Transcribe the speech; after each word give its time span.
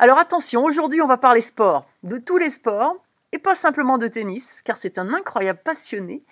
Alors 0.00 0.18
attention, 0.18 0.64
aujourd'hui 0.64 1.02
on 1.02 1.08
va 1.08 1.16
parler 1.16 1.40
sport, 1.40 1.84
de 2.04 2.18
tous 2.18 2.38
les 2.38 2.50
sports, 2.50 2.94
et 3.32 3.38
pas 3.38 3.56
simplement 3.56 3.98
de 3.98 4.06
tennis, 4.06 4.62
car 4.62 4.78
c'est 4.78 4.96
un 4.96 5.12
incroyable 5.12 5.58
passionné 5.64 6.22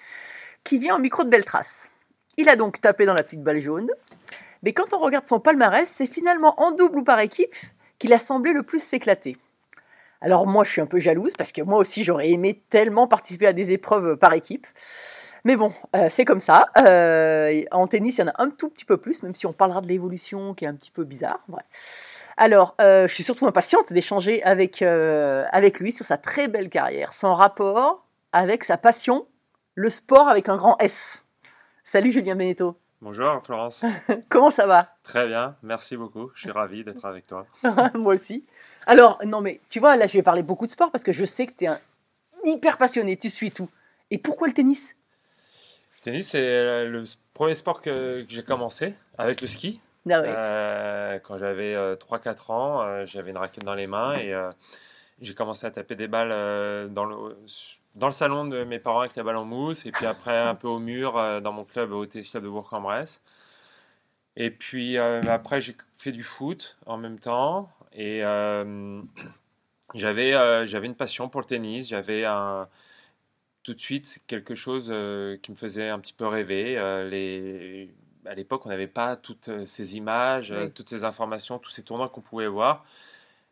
qui 0.62 0.78
vient 0.78 0.95
au 0.95 1.00
micro 1.00 1.25
de 1.25 1.31
Beltrace. 1.31 1.89
Il 2.37 2.48
a 2.48 2.55
donc 2.55 2.81
tapé 2.81 3.06
dans 3.06 3.12
la 3.12 3.25
petite 3.25 3.42
balle 3.42 3.61
jaune, 3.61 3.91
mais 4.62 4.72
quand 4.72 4.92
on 4.92 5.00
regarde 5.00 5.27
son 5.27 5.41
palmarès, 5.41 5.89
c'est 5.89 6.06
finalement 6.06 6.55
en 6.62 6.70
double 6.70 6.98
ou 6.98 7.03
par 7.03 7.19
équipe 7.19 7.56
qu'il 7.98 8.12
a 8.12 8.20
semblé 8.20 8.53
le 8.53 8.62
plus 8.62 8.78
s'éclater. 8.78 9.37
Alors 10.20 10.47
moi, 10.47 10.62
je 10.62 10.70
suis 10.70 10.81
un 10.81 10.87
peu 10.87 11.00
jalouse 11.00 11.33
parce 11.37 11.50
que 11.50 11.62
moi 11.62 11.81
aussi, 11.81 12.05
j'aurais 12.05 12.31
aimé 12.31 12.62
tellement 12.70 13.09
participer 13.09 13.48
à 13.48 13.53
des 13.53 13.72
épreuves 13.72 14.17
par 14.17 14.33
équipe. 14.33 14.69
Mais 15.44 15.56
bon, 15.56 15.72
euh, 15.94 16.09
c'est 16.09 16.25
comme 16.25 16.41
ça. 16.41 16.69
Euh, 16.89 17.62
en 17.70 17.87
tennis, 17.87 18.19
il 18.19 18.22
y 18.22 18.25
en 18.25 18.28
a 18.28 18.42
un 18.42 18.50
tout 18.50 18.69
petit 18.69 18.84
peu 18.84 18.97
plus, 18.97 19.22
même 19.22 19.34
si 19.34 19.47
on 19.47 19.53
parlera 19.53 19.81
de 19.81 19.87
l'évolution 19.87 20.55
qui 20.55 20.64
est 20.64 20.69
un 20.69 20.75
petit 20.75 20.91
peu 20.91 21.05
bizarre. 21.05 21.41
Alors, 22.38 22.74
euh, 22.82 23.08
je 23.08 23.14
suis 23.14 23.22
surtout 23.22 23.46
impatiente 23.46 23.92
d'échanger 23.94 24.42
avec, 24.42 24.82
euh, 24.82 25.44
avec 25.52 25.80
lui 25.80 25.90
sur 25.90 26.04
sa 26.04 26.18
très 26.18 26.48
belle 26.48 26.68
carrière, 26.68 27.14
son 27.14 27.34
rapport 27.34 28.06
avec 28.32 28.62
sa 28.62 28.76
passion, 28.76 29.26
le 29.74 29.88
sport 29.88 30.28
avec 30.28 30.50
un 30.50 30.56
grand 30.56 30.76
S. 30.78 31.24
Salut 31.82 32.12
Julien 32.12 32.36
Beneteau. 32.36 32.76
Bonjour 33.00 33.40
Florence. 33.42 33.86
Comment 34.28 34.50
ça 34.50 34.66
va? 34.66 34.96
Très 35.02 35.26
bien, 35.26 35.56
merci 35.62 35.96
beaucoup. 35.96 36.30
Je 36.34 36.40
suis 36.40 36.50
ravi 36.50 36.84
d'être 36.84 37.06
avec 37.06 37.26
toi. 37.26 37.46
Moi 37.94 38.14
aussi. 38.14 38.44
Alors, 38.86 39.18
non 39.24 39.40
mais 39.40 39.60
tu 39.70 39.80
vois, 39.80 39.96
là 39.96 40.06
je 40.06 40.12
vais 40.12 40.22
parler 40.22 40.42
beaucoup 40.42 40.66
de 40.66 40.70
sport 40.70 40.90
parce 40.90 41.04
que 41.04 41.12
je 41.12 41.24
sais 41.24 41.46
que 41.46 41.52
tu 41.56 41.64
es 41.64 41.68
un 41.68 41.78
hyper 42.44 42.76
passionné, 42.76 43.16
tu 43.16 43.30
suis 43.30 43.50
tout. 43.50 43.70
Et 44.10 44.18
pourquoi 44.18 44.46
le 44.46 44.52
tennis? 44.52 44.94
Le 45.96 46.00
tennis, 46.02 46.28
c'est 46.28 46.84
le 46.84 47.04
premier 47.32 47.54
sport 47.54 47.80
que, 47.80 48.24
que 48.24 48.30
j'ai 48.30 48.44
commencé 48.44 48.94
avec 49.16 49.40
le 49.40 49.46
ski. 49.46 49.80
Ouais. 50.06 50.22
Euh, 50.24 51.18
quand 51.18 51.38
j'avais 51.38 51.74
3-4 51.96 52.50
ans, 52.52 52.82
euh, 52.82 53.06
j'avais 53.06 53.30
une 53.30 53.38
raquette 53.38 53.64
dans 53.64 53.74
les 53.74 53.86
mains 53.86 54.14
et 54.14 54.32
euh, 54.32 54.50
j'ai 55.20 55.34
commencé 55.34 55.66
à 55.66 55.70
taper 55.70 55.97
des 55.97 56.08
balles 56.08 56.31
euh, 56.32 56.88
dans, 56.88 57.04
le, 57.04 57.36
dans 57.94 58.06
le 58.06 58.12
salon 58.12 58.44
de 58.44 58.64
mes 58.64 58.78
parents 58.78 59.00
avec 59.00 59.16
les 59.16 59.22
balles 59.22 59.36
en 59.36 59.44
mousse 59.44 59.86
et 59.86 59.92
puis 59.92 60.06
après 60.06 60.36
un 60.38 60.54
peu 60.54 60.69
au 60.69 60.78
mur 60.78 61.16
euh, 61.16 61.41
dans 61.41 61.53
mon 61.53 61.64
club 61.64 61.92
au 61.92 62.06
Club 62.06 62.44
de 62.44 62.48
Bourg-en-Bresse. 62.48 63.20
Et 64.36 64.50
puis 64.50 64.98
euh, 64.98 65.22
après, 65.28 65.60
j'ai 65.60 65.76
fait 65.94 66.12
du 66.12 66.22
foot 66.22 66.76
en 66.86 66.98
même 66.98 67.19
temps 67.19 67.70
et 67.92 68.22
euh, 68.22 69.00
j'avais 69.94 70.34
euh, 70.34 70.66
j'avais 70.66 70.86
une 70.86 70.94
passion 70.94 71.28
pour 71.28 71.41
le 71.41 71.47
tennis. 71.47 71.88
J'avais 71.88 72.25
tout 73.62 73.75
de 73.75 73.81
suite 73.81 74.20
quelque 74.26 74.54
chose 74.54 74.88
euh, 74.91 75.36
qui 75.38 75.50
me 75.50 75.56
faisait 75.56 75.88
un 75.88 75.98
petit 75.98 76.12
peu 76.12 76.26
rêver. 76.26 76.78
Euh, 76.78 77.08
les, 77.08 77.92
à 78.26 78.34
l'époque, 78.34 78.66
on 78.66 78.69
n'avait 78.69 78.87
pas 78.87 79.16
toutes 79.16 79.50
ces 79.66 79.97
images, 79.97 80.53
euh, 80.53 80.64
Oui. 80.66 80.72
toutes 80.72 80.88
ces 80.88 81.04
informations, 81.04 81.59
tous 81.59 81.70
ces 81.70 81.82
tournois 81.82 82.09
qu'on 82.09 82.20
pouvait 82.20 82.47
voir. 82.48 82.84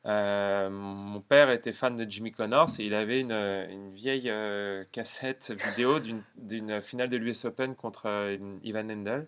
Euh, 0.07 0.69
mon 0.69 1.21
père 1.23 1.51
était 1.51 1.73
fan 1.73 1.95
de 1.97 2.05
Jimmy 2.09 2.31
Connors 2.31 2.69
et 2.79 2.85
il 2.85 2.95
avait 2.95 3.21
une, 3.21 3.33
une 3.33 3.91
vieille 3.95 4.29
euh, 4.29 4.85
cassette 4.93 5.51
vidéo 5.67 5.99
d'une 6.37 6.83
finale 6.83 7.09
de 7.09 7.17
l'US 7.17 7.47
Open 7.47 7.75
contre 7.75 8.03
euh, 8.07 8.37
Ivan 8.63 8.83
Lendl. 8.83 9.27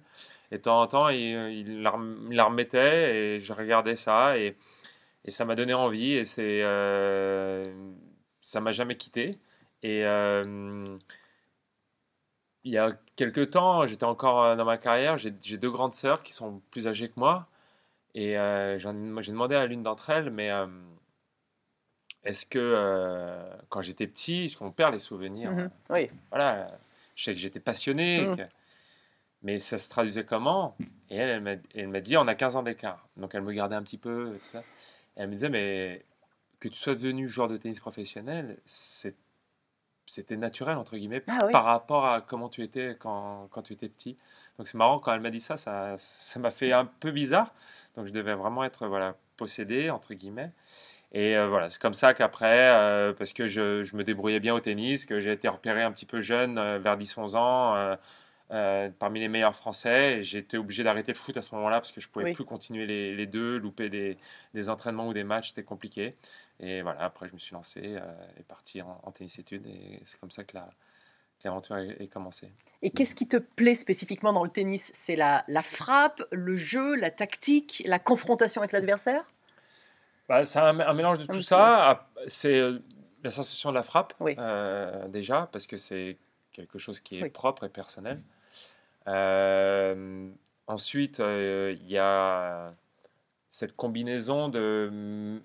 Et 0.52 0.58
de 0.58 0.62
temps 0.62 0.80
en 0.82 0.86
temps, 0.86 1.08
il, 1.08 1.18
il 1.52 1.82
la, 1.82 1.90
rem- 1.92 2.28
il 2.30 2.36
la 2.36 2.44
remettait 2.44 3.16
et 3.36 3.40
je 3.40 3.52
regardais 3.54 3.96
ça 3.96 4.36
et, 4.38 4.54
et 5.24 5.30
ça 5.30 5.44
m'a 5.46 5.54
donné 5.54 5.72
envie 5.72 6.12
et 6.12 6.24
c'est 6.26 6.60
euh, 6.62 7.72
ça 8.40 8.60
m'a 8.60 8.72
jamais 8.72 8.96
quitté. 8.96 9.38
Et 9.82 10.04
euh, 10.04 10.84
il 12.66 12.72
y 12.72 12.78
a 12.78 12.90
quelques 13.14 13.50
temps, 13.50 13.86
j'étais 13.86 14.04
encore 14.04 14.42
euh, 14.42 14.56
dans 14.56 14.64
ma 14.64 14.76
carrière, 14.76 15.16
j'ai 15.18 15.30
deux 15.30 15.70
grandes 15.70 15.94
sœurs 15.94 16.22
qui 16.24 16.32
sont 16.32 16.60
plus 16.72 16.88
âgées 16.88 17.08
que 17.08 17.14
moi. 17.18 17.46
Et 18.14 18.36
euh, 18.38 18.76
j'ai 18.78 18.90
demandé 19.32 19.54
à 19.54 19.66
l'une 19.66 19.82
d'entre 19.84 20.10
elles, 20.10 20.30
mais 20.30 20.50
euh, 20.50 20.66
est-ce 22.24 22.44
que 22.46 22.58
euh, 22.58 23.48
quand 23.68 23.82
j'étais 23.82 24.06
petit, 24.06 24.46
parce 24.48 24.56
qu'on 24.56 24.72
perd 24.72 24.92
les 24.92 24.98
souvenirs, 24.98 25.52
Mhm. 25.52 25.70
Oui. 25.90 26.08
voilà, 26.30 26.76
je 27.14 27.24
sais 27.24 27.34
que 27.34 27.40
j'étais 27.40 27.60
passionné, 27.60 28.26
Mhm. 28.26 28.36
que- 28.36 28.42
mais 29.42 29.60
ça 29.60 29.78
se 29.78 29.88
traduisait 29.88 30.24
comment? 30.24 30.76
Et 31.08 31.16
elle, 31.16 31.60
elle 31.74 31.88
m'a, 31.88 32.00
dit, 32.00 32.16
on 32.16 32.26
a 32.26 32.34
15 32.34 32.56
ans 32.56 32.62
d'écart. 32.64 33.06
Donc 33.16 33.34
elle 33.34 33.42
me 33.42 33.52
gardait 33.52 33.76
un 33.76 33.82
petit 33.82 33.98
peu, 33.98 34.36
tout 34.40 34.44
ça. 34.44 34.60
Et 34.60 34.62
elle 35.20 35.28
me 35.28 35.34
disait, 35.34 35.50
mais 35.50 36.04
que 36.58 36.68
tu 36.68 36.76
sois 36.76 36.94
devenu 36.94 37.28
joueur 37.28 37.46
de 37.48 37.56
tennis 37.58 37.78
professionnel, 37.78 38.58
c'est, 38.64 39.14
c'était 40.06 40.36
naturel, 40.36 40.76
entre 40.78 40.96
guillemets, 40.96 41.22
Ah 41.28 41.38
oui. 41.44 41.52
par 41.52 41.64
rapport 41.64 42.06
à 42.06 42.20
comment 42.20 42.48
tu 42.48 42.62
étais 42.62 42.96
quand, 42.98 43.48
quand 43.50 43.62
tu 43.62 43.72
étais 43.72 43.88
petit. 43.88 44.16
Donc 44.58 44.68
c'est 44.68 44.78
marrant, 44.78 44.98
quand 44.98 45.12
elle 45.12 45.20
m'a 45.20 45.30
dit 45.30 45.40
ça, 45.40 45.56
ça, 45.56 45.94
ça 45.98 46.40
m'a 46.40 46.50
fait 46.50 46.72
un 46.72 46.86
peu 46.86 47.10
bizarre. 47.10 47.52
Donc 47.96 48.06
je 48.06 48.12
devais 48.12 48.34
vraiment 48.34 48.64
être 48.64 48.86
voilà, 48.86 49.16
possédé, 49.36 49.90
entre 49.90 50.14
guillemets. 50.14 50.50
Et 51.12 51.36
euh, 51.36 51.46
voilà, 51.48 51.68
c'est 51.68 51.80
comme 51.80 51.94
ça 51.94 52.14
qu'après, 52.14 52.70
euh, 52.70 53.12
parce 53.12 53.32
que 53.32 53.46
je, 53.46 53.84
je 53.84 53.96
me 53.96 54.04
débrouillais 54.04 54.40
bien 54.40 54.54
au 54.54 54.60
tennis, 54.60 55.06
que 55.06 55.20
j'ai 55.20 55.32
été 55.32 55.48
repéré 55.48 55.82
un 55.82 55.92
petit 55.92 56.06
peu 56.06 56.20
jeune, 56.20 56.58
euh, 56.58 56.78
vers 56.78 56.96
10-11 56.98 57.36
ans, 57.36 57.96
parmi 58.98 59.20
les 59.20 59.28
meilleurs 59.28 59.54
Français. 59.54 60.22
J'étais 60.22 60.56
obligé 60.56 60.84
d'arrêter 60.84 61.12
le 61.12 61.18
foot 61.18 61.36
à 61.36 61.42
ce 61.42 61.54
moment-là 61.54 61.80
parce 61.80 61.92
que 61.92 62.00
je 62.00 62.08
pouvais 62.08 62.26
Oui. 62.26 62.32
plus 62.34 62.44
continuer 62.44 62.86
les, 62.86 63.14
les 63.14 63.26
deux, 63.26 63.56
louper 63.58 63.88
des, 63.88 64.16
des 64.54 64.68
entraînements 64.68 65.08
ou 65.08 65.12
des 65.12 65.24
matchs, 65.24 65.48
c'était 65.48 65.64
compliqué. 65.64 66.14
Et 66.60 66.82
voilà, 66.82 67.02
après 67.02 67.28
je 67.28 67.34
me 67.34 67.38
suis 67.38 67.54
lancé 67.54 67.80
euh, 67.84 68.00
et 68.38 68.42
parti 68.42 68.80
en, 68.82 69.00
en 69.02 69.12
tennis 69.12 69.38
études. 69.38 69.66
Et 69.66 70.00
c'est 70.04 70.18
comme 70.18 70.30
ça 70.30 70.44
que 70.44 70.56
la- 70.56 70.70
que 71.38 71.44
l'aventure 71.48 71.76
est, 71.76 72.00
est 72.00 72.08
commencée. 72.08 72.50
Et 72.82 72.90
qu'est-ce 72.90 73.14
qui 73.14 73.28
te 73.28 73.36
plaît 73.36 73.74
spécifiquement 73.74 74.32
dans 74.32 74.44
le 74.44 74.50
tennis? 74.50 74.90
C'est 74.94 75.16
la, 75.16 75.44
la 75.48 75.62
frappe, 75.62 76.22
le 76.32 76.56
jeu, 76.56 76.94
la 76.96 77.10
tactique, 77.10 77.82
la 77.86 77.98
confrontation 77.98 78.60
avec 78.62 78.72
l'adversaire? 78.72 79.24
Bah, 80.28 80.44
c'est 80.44 80.58
un, 80.58 80.80
un 80.80 80.94
mélange 80.94 81.18
de 81.18 81.26
tout 81.26 81.42
ça. 81.42 82.08
C'est 82.26 82.58
euh, 82.58 82.78
la 83.22 83.30
sensation 83.30 83.70
de 83.70 83.74
la 83.74 83.82
frappe, 83.82 84.14
Oui. 84.20 84.34
euh, 84.38 85.08
déjà, 85.08 85.48
parce 85.52 85.66
que 85.66 85.76
c'est 85.76 86.16
quelque 86.52 86.78
chose 86.78 87.00
qui 87.00 87.18
est 87.18 87.22
Oui. 87.22 87.30
propre 87.30 87.64
et 87.64 87.68
personnel. 87.68 88.18
Euh, 89.08 90.30
ensuite, 90.66 91.18
il 91.18 91.86
y 91.86 91.98
a 91.98 92.72
cette 93.50 93.76
combinaison 93.76 94.48
de, 94.48 95.40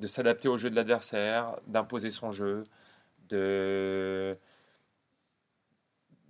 de 0.00 0.06
s'adapter 0.06 0.48
au 0.48 0.56
jeu 0.56 0.70
de 0.70 0.74
l'adversaire, 0.76 1.56
d'imposer 1.66 2.10
son 2.10 2.32
jeu, 2.32 2.64
de 3.28 4.36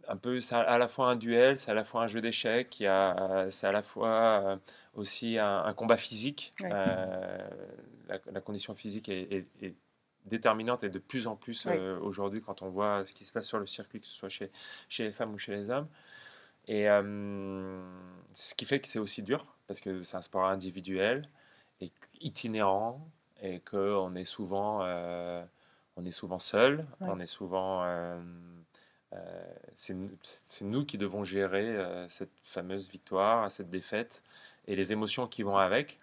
un 0.09 0.17
peu, 0.17 0.41
c'est 0.41 0.57
à 0.57 0.77
la 0.77 0.89
fois 0.89 1.11
un 1.11 1.17
duel, 1.17 1.57
c'est 1.57 1.71
à 1.71 1.75
la 1.75 1.85
fois 1.85 2.03
un 2.03 2.09
jeu 2.09 2.21
d'échecs, 2.21 2.75
c'est 2.79 2.87
à 2.87 3.73
la 3.73 3.83
fois 3.83 4.11
euh, 4.11 4.57
aussi 4.95 5.39
un, 5.39 5.63
un 5.65 5.73
combat 5.73 5.97
physique. 5.97 6.53
Ouais. 6.61 6.69
Euh, 6.73 7.49
la, 8.09 8.19
la 8.33 8.41
condition 8.41 8.75
physique 8.75 9.09
est, 9.09 9.31
est- 9.33 9.47
est 9.63 9.75
déterminante 10.27 10.83
et 10.85 10.91
de 10.91 10.99
plus 10.99 11.27
en 11.29 11.37
plus 11.37 11.67
euh, 11.67 11.99
aujourd'hui 12.01 12.41
quand 12.43 12.61
on 12.63 12.69
voit 12.69 13.07
ce 13.07 13.13
qui 13.15 13.25
se 13.25 13.33
passe 13.33 13.47
sur 13.47 13.59
le 13.61 13.67
circuit, 13.67 14.01
que 14.01 14.07
ce 14.07 14.13
soit 14.13 14.29
chez, 14.29 14.51
chez 14.89 15.05
les 15.05 15.13
femmes 15.13 15.33
ou 15.33 15.39
chez 15.39 15.53
les 15.53 15.71
hommes. 15.71 15.89
Et 16.67 16.91
euh, 16.91 17.81
ce 18.33 18.55
qui 18.57 18.65
fait 18.65 18.81
que 18.81 18.89
c'est 18.89 18.99
aussi 18.99 19.23
dur, 19.23 19.47
parce 19.69 19.81
que 19.81 20.03
c'est 20.03 20.17
un 20.17 20.23
sport 20.23 20.45
individuel 20.47 21.29
et 21.81 21.91
itinérant, 22.21 23.01
et 23.43 23.61
qu'on 23.61 24.15
est 24.15 24.25
souvent, 24.25 24.81
euh, 24.83 25.43
on 25.97 26.05
est 26.05 26.11
souvent 26.11 26.39
seul, 26.39 26.87
Ouais. 27.01 27.09
on 27.11 27.21
est 27.21 27.27
souvent... 27.27 27.83
euh, 27.85 28.21
euh, 29.13 29.45
c'est 29.73 29.95
nous- 29.95 30.85
qui 30.85 30.99
devons 30.99 31.25
gérer 31.25 31.77
cette 32.09 32.31
fameuse 32.45 32.89
victoire, 32.89 33.51
cette 33.51 33.69
défaite 33.71 34.23
et 34.69 34.77
les 34.77 34.93
émotions 34.93 35.27
qui 35.27 35.43
vont 35.43 35.57
avec. 35.57 35.99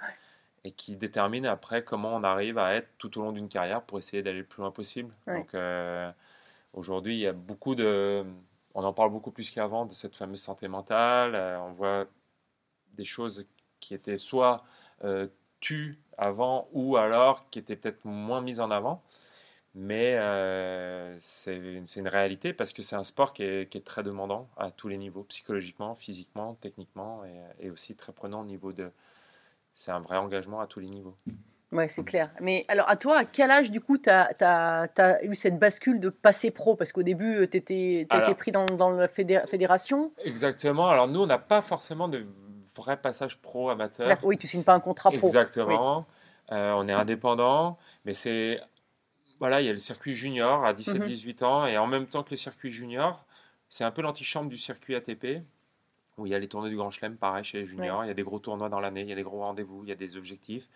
et 0.64 0.72
qui 0.72 0.98
détermine 0.98 1.46
après 1.46 1.84
comment 1.84 2.14
on 2.16 2.24
arrive 2.24 2.58
à 2.58 2.74
être 2.76 2.90
tout 2.98 3.18
au 3.18 3.22
long 3.22 3.32
d'une 3.32 3.48
carrière 3.48 3.82
pour 3.82 4.00
essayer 4.00 4.22
d'aller 4.22 4.40
le 4.40 4.44
plus 4.46 4.62
loin 4.62 4.72
possible. 4.72 5.14
Ouais. 5.26 5.38
Donc 5.38 5.56
aujourd'hui, 6.74 7.16
il 7.16 7.20
y 7.20 7.28
a 7.28 7.32
beaucoup 7.34 7.76
de. 7.76 8.26
On 8.74 8.84
en 8.84 8.92
parle 8.92 9.12
beaucoup 9.12 9.32
plus 9.32 9.50
qu'avant 9.50 9.86
de 9.86 9.94
cette 9.94 10.16
fameuse 10.18 10.42
santé 10.42 10.68
mentale. 10.68 11.36
On 11.62 11.72
voit 11.72 12.06
des 12.94 13.06
choses 13.06 13.46
qui 13.80 13.94
étaient 13.94 14.18
soit 14.18 14.64
euh, 15.58 15.60
tues 15.60 16.00
avant 16.18 16.68
ou 16.74 16.98
alors 16.98 17.50
qui 17.50 17.60
étaient 17.60 17.76
peut-être 17.76 18.06
moins 18.06 18.42
mises 18.42 18.60
en 18.60 18.72
avant. 18.72 19.04
Mais 19.76 20.16
euh, 20.18 21.16
c'est 21.20 21.56
une, 21.56 22.08
réalité 22.08 22.52
parce 22.52 22.74
que 22.74 22.82
c'est 22.82 22.96
un 22.96 23.04
sport 23.04 23.34
qui 23.34 23.44
est, 23.44 23.70
qui 23.70 23.78
est 23.78 23.86
très 23.86 24.02
demandant 24.02 24.50
à 24.58 24.72
tous 24.72 24.88
les 24.88 24.98
niveaux, 24.98 25.24
psychologiquement, 25.24 25.94
physiquement, 25.94 26.58
techniquement 26.62 27.24
et, 27.26 27.68
et 27.68 27.70
aussi 27.70 27.96
très 27.96 28.12
prenant 28.12 28.42
au 28.42 28.46
niveau 28.46 28.74
de. 28.74 28.90
C'est 29.74 29.92
un 29.92 30.00
vrai 30.00 30.18
engagement 30.18 30.62
à 30.62 30.66
tous 30.66 30.80
les 30.80 30.90
niveaux. 30.90 31.16
Ouais, 31.72 31.90
c'est 31.90 32.04
clair. 32.04 32.32
Mais 32.40 32.64
alors, 32.70 32.90
à 32.90 32.96
toi, 32.96 33.18
à 33.18 33.26
quel 33.26 33.52
âge, 33.52 33.72
du 33.72 33.82
coup, 33.82 33.98
tu 33.98 34.10
as, 34.10 35.20
eu 35.24 35.36
cette 35.36 35.60
bascule 35.60 36.00
de 36.00 36.10
passer 36.10 36.50
pro? 36.50 36.76
Parce 36.76 36.92
qu'au 36.92 37.04
début, 37.04 37.48
tu 37.50 37.58
étais, 37.58 38.08
pris 38.38 38.52
dans, 38.52 38.66
dans 38.66 38.90
la 38.90 39.08
fédé- 39.08 39.46
fédération. 39.48 40.12
Exactement. 40.24 40.88
Alors 40.88 41.08
nous, 41.08 41.22
on 41.22 41.28
n'a 41.28 41.38
pas 41.38 41.62
forcément 41.62 42.08
de 42.08 42.26
vrai 42.78 42.98
passage 42.98 43.38
pro 43.38 43.70
amateur. 43.70 44.08
D'accord, 44.08 44.30
Oui, 44.30 44.38
tu 44.38 44.48
signes 44.48 44.64
pas 44.64 44.74
un 44.74 44.80
contrat 44.80 45.12
pro. 45.12 45.28
Exactement. 45.28 46.06
Euh, 46.52 46.74
on 46.78 46.88
est 46.88 46.94
indépendant, 46.94 47.78
mais 48.06 48.14
c'est 48.14 48.62
voilà, 49.40 49.62
il 49.62 49.66
y 49.66 49.70
a 49.70 49.74
le 49.74 49.80
circuit 49.80 50.14
junior 50.14 50.66
à 50.66 50.74
17-18 50.74 51.44
ans 51.44 51.66
et 51.68 51.78
en 51.78 51.88
même 51.88 52.08
temps 52.08 52.24
que 52.24 52.32
le 52.32 52.38
circuit 52.38 52.72
junior, 52.72 53.26
c'est 53.70 53.84
un 53.84 53.92
peu 53.92 54.02
l'antichambre 54.02 54.50
du 54.50 54.58
circuit 54.58 54.96
ATP 54.96 55.44
où 56.18 56.26
il 56.26 56.32
y 56.32 56.36
a 56.36 56.40
les 56.40 56.48
tournois 56.48 56.70
du 56.70 56.76
Grand 56.76 56.90
Chelem, 56.90 57.16
pareil 57.16 57.44
chez 57.44 57.60
les 57.60 57.66
juniors, 57.68 58.04
il 58.04 58.08
y 58.08 58.12
a 58.12 58.16
des 58.16 58.24
gros 58.24 58.40
tournois 58.40 58.70
dans 58.70 58.80
l'année, 58.80 59.02
il 59.02 59.10
y 59.10 59.12
a 59.12 59.16
des 59.16 59.24
gros 59.24 59.40
rendez-vous, 59.40 59.84
il 59.84 59.90
y 59.90 59.92
a 59.92 59.96
des 59.96 60.18
objectifs. 60.18 60.68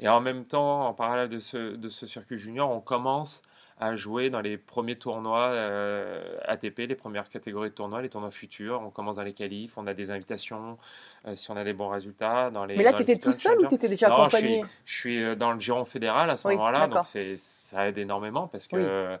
Et 0.00 0.08
en 0.08 0.20
même 0.20 0.44
temps, 0.44 0.86
en 0.86 0.94
parallèle 0.94 1.28
de 1.28 1.38
ce, 1.38 1.76
de 1.76 1.88
ce 1.88 2.06
circuit 2.06 2.36
junior, 2.36 2.70
on 2.70 2.80
commence 2.80 3.42
à 3.82 3.96
jouer 3.96 4.30
dans 4.30 4.40
les 4.40 4.56
premiers 4.56 4.96
tournois 4.96 5.48
euh, 5.48 6.38
ATP, 6.44 6.78
les 6.88 6.94
premières 6.94 7.28
catégories 7.28 7.70
de 7.70 7.74
tournois, 7.74 8.00
les 8.00 8.08
tournois 8.08 8.30
futurs. 8.30 8.80
On 8.80 8.90
commence 8.90 9.16
dans 9.16 9.24
les 9.24 9.32
qualifs, 9.32 9.76
on 9.76 9.88
a 9.88 9.94
des 9.94 10.12
invitations 10.12 10.78
euh, 11.26 11.34
si 11.34 11.50
on 11.50 11.56
a 11.56 11.64
des 11.64 11.72
bons 11.72 11.88
résultats. 11.88 12.50
Dans 12.50 12.64
les, 12.64 12.76
Mais 12.76 12.84
là, 12.84 12.92
tu 12.92 13.02
étais 13.02 13.18
tout 13.18 13.32
seul 13.32 13.58
ou 13.58 13.66
tu 13.66 13.74
étais 13.74 13.88
déjà 13.88 14.08
Non, 14.08 14.28
je 14.28 14.36
accompagné? 14.36 14.60
suis, 14.60 14.70
je 14.86 14.94
suis 14.94 15.22
euh, 15.24 15.34
dans 15.34 15.52
le 15.52 15.58
giron 15.58 15.84
fédéral 15.84 16.30
à 16.30 16.36
ce 16.36 16.46
Oui, 16.46 16.54
moment-là, 16.54 16.86
donc 16.86 17.04
ça 17.36 17.88
aide 17.88 17.98
énormément 17.98 18.46
parce 18.46 18.68
que, 18.68 18.76
Oui. 18.76 19.18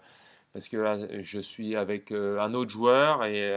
parce 0.52 0.68
que 0.68 1.20
je 1.22 1.40
suis 1.40 1.74
avec 1.74 2.12
un 2.12 2.54
autre 2.54 2.70
joueur 2.70 3.24
et 3.24 3.52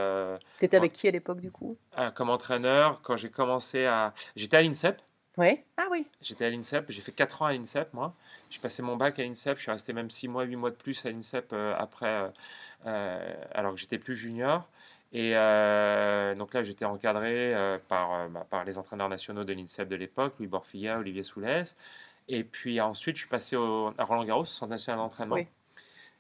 Tu 0.58 0.66
étais 0.66 0.78
avec 0.78 0.94
qui 0.94 1.08
à 1.08 1.12
l'époque, 1.12 1.40
du 1.40 1.52
coup? 1.52 1.78
Euh, 2.00 2.10
comme 2.12 2.30
entraîneur, 2.30 3.00
quand 3.04 3.16
j'ai 3.16 3.30
commencé 3.30 3.86
à... 3.86 4.14
J'étais 4.36 4.58
à 4.58 4.62
l'INSEP, 4.62 5.02
Oui. 5.38 5.60
Ah 5.78 5.88
oui. 5.92 6.08
j'étais 6.22 6.46
à 6.46 6.50
l'INSEP, 6.50 6.86
j'ai 6.92 7.02
fait 7.02 7.12
4 7.12 7.42
ans 7.42 7.46
à 7.48 7.54
l'INSEP 7.54 7.94
moi. 7.94 8.14
J'ai 8.50 8.60
passé 8.60 8.82
mon 8.82 8.96
bac 8.96 9.20
à 9.20 9.24
l'INSEP, 9.24 9.58
je 9.58 9.64
suis 9.64 9.72
resté 9.72 9.92
même 9.94 10.10
6 10.10 10.28
mois, 10.30 10.44
8 10.44 10.56
mois 10.56 10.72
de 10.72 10.76
plus 10.76 11.06
à 11.06 11.10
l'INSEP 11.12 11.52
euh, 11.54 11.76
après, 11.78 12.08
euh, 12.08 12.30
euh, 12.86 13.34
alors 13.54 13.74
que 13.74 13.80
j'étais 13.80 13.98
plus 14.00 14.16
junior. 14.16 14.68
Et 15.14 15.32
euh, 15.36 16.36
donc 16.36 16.54
là, 16.54 16.64
j'étais 16.64 16.84
encadré 16.86 17.54
euh, 17.56 17.78
par, 17.88 18.14
euh, 18.14 18.28
bah, 18.28 18.46
par 18.50 18.66
les 18.66 18.78
entraîneurs 18.78 19.08
nationaux 19.08 19.44
de 19.46 19.54
l'INSEP 19.54 19.88
de 19.88 19.96
l'époque, 19.96 20.34
Louis 20.40 20.48
Borfilla, 20.48 21.00
Olivier 21.00 21.24
Soulès. 21.24 21.76
Et 22.28 22.44
puis 22.44 22.82
ensuite, 22.82 23.16
je 23.16 23.22
suis 23.22 23.30
passé 23.30 23.56
au, 23.56 23.94
à 23.98 24.04
Roland 24.04 24.26
Garros, 24.26 24.46
Centre 24.46 24.72
national 24.72 25.00
d'entraînement. 25.00 25.36
Oui. 25.36 25.48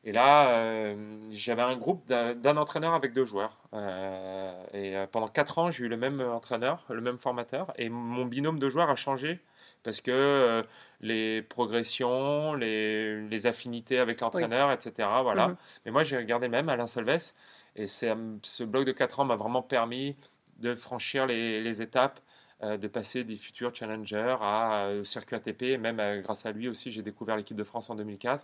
Et 0.08 0.12
là, 0.12 0.50
euh, 0.50 0.96
j'avais 1.32 1.64
un 1.64 1.76
groupe 1.76 2.06
d'un 2.08 2.58
entraîneur 2.58 2.94
avec 2.94 3.12
deux 3.12 3.26
joueurs. 3.26 3.58
Euh, 3.74 4.54
et 4.72 4.96
euh, 4.96 5.08
pendant 5.08 5.28
quatre 5.28 5.58
ans, 5.58 5.72
j'ai 5.72 5.86
eu 5.86 5.88
le 5.88 5.98
même 5.98 6.22
entraîneur, 6.22 6.86
le 6.90 7.02
même 7.02 7.18
formateur. 7.18 7.74
Et 7.80 7.90
mon 7.90 8.26
binôme 8.26 8.60
de 8.60 8.70
joueurs 8.70 8.92
a 8.92 8.96
changé 8.96 9.40
parce 9.84 10.02
que 10.02 10.64
les 11.02 11.42
progressions, 11.42 12.54
les, 12.54 13.22
les 13.22 13.48
affinités 13.48 14.00
avec 14.00 14.22
l'entraîneur, 14.22 14.72
etc. 14.72 15.10
Voilà. 15.24 15.50
Mhm. 15.50 15.56
Mais 15.86 15.92
moi, 15.92 16.04
j'ai 16.04 16.24
gardé 16.26 16.48
le 16.48 16.52
même, 16.52 16.70
Alain 16.70 16.88
Solves. 16.88 17.34
Et 17.76 17.88
ce 17.88 18.64
bloc 18.64 18.86
de 18.86 18.92
quatre 18.92 19.20
ans 19.20 19.26
m'a 19.26 19.36
vraiment 19.36 19.62
permis 19.64 20.16
de 20.60 20.76
franchir 20.76 21.26
les, 21.26 21.62
les 21.62 21.82
étapes, 21.82 22.20
de 22.64 22.88
passer 22.88 23.24
des 23.24 23.36
futurs 23.36 23.76
challengers 23.76 24.38
à, 24.40 24.90
au 25.00 25.04
circuit 25.04 25.36
ATP. 25.36 25.64
Et 25.64 25.78
même 25.78 26.22
grâce 26.22 26.46
à 26.46 26.52
lui 26.52 26.68
aussi, 26.68 26.92
j'ai 26.92 27.02
découvert 27.02 27.38
l'équipe 27.38 27.58
de 27.58 27.64
France 27.64 27.90
en 27.90 27.96
2004. 27.96 28.44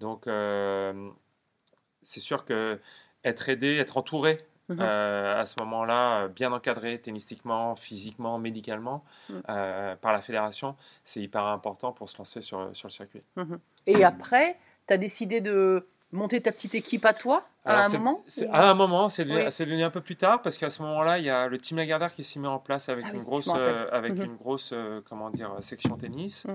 Donc, 0.00 0.26
euh, 0.26 1.10
c'est 2.02 2.20
sûr 2.20 2.44
que 2.44 2.80
être 3.24 3.48
aidé, 3.48 3.76
être 3.76 3.96
entouré 3.98 4.38
Mhm. 4.70 4.78
euh, 4.80 5.40
à 5.40 5.46
ce 5.46 5.58
moment-là, 5.60 6.28
bien 6.28 6.52
encadré 6.52 6.98
tennistiquement, 7.00 7.74
physiquement, 7.74 8.38
médicalement 8.38 9.04
Mhm. 9.28 9.42
euh, 9.50 9.96
par 9.96 10.12
la 10.12 10.20
fédération, 10.22 10.76
c'est 11.04 11.20
hyper 11.20 11.44
important 11.44 11.92
pour 11.92 12.08
se 12.08 12.16
lancer 12.18 12.40
sur, 12.40 12.70
sur 12.74 12.86
le 12.88 12.92
circuit. 12.92 13.22
Et 13.86 14.04
après, 14.04 14.56
tu 14.86 14.94
as 14.94 14.96
décidé 14.96 15.40
de 15.40 15.86
monter 16.12 16.40
ta 16.40 16.52
petite 16.52 16.74
équipe 16.74 17.04
à 17.04 17.14
toi 17.14 17.46
à 17.64 17.72
Alors, 17.72 17.84
un 17.86 17.88
moment 17.98 18.24
ou- 18.24 18.44
À 18.52 18.70
un 18.70 18.74
moment, 18.74 19.08
c'est 19.10 19.24
devenu, 19.24 19.40
Oui. 19.44 19.44
devenu 19.66 19.82
un 19.84 19.90
peu 19.90 20.00
plus 20.00 20.16
tard 20.16 20.40
parce 20.40 20.56
qu'à 20.56 20.70
ce 20.70 20.80
moment-là, 20.82 21.18
il 21.18 21.24
y 21.24 21.30
a 21.30 21.46
le 21.48 21.58
team 21.58 21.76
Lagardère 21.76 22.14
qui 22.14 22.24
s'est 22.24 22.38
mis 22.40 22.46
en 22.46 22.58
place 22.58 22.88
avec 22.88 23.04
Ah 23.08 23.12
une 23.14 23.22
grosse, 23.22 23.50
euh, 23.54 23.86
avec 23.92 24.14
Mhm. 24.14 24.24
une 24.24 24.36
grosse, 24.36 24.72
comment 25.08 25.30
dire, 25.30 25.52
section 25.62 25.96
tennis. 25.96 26.46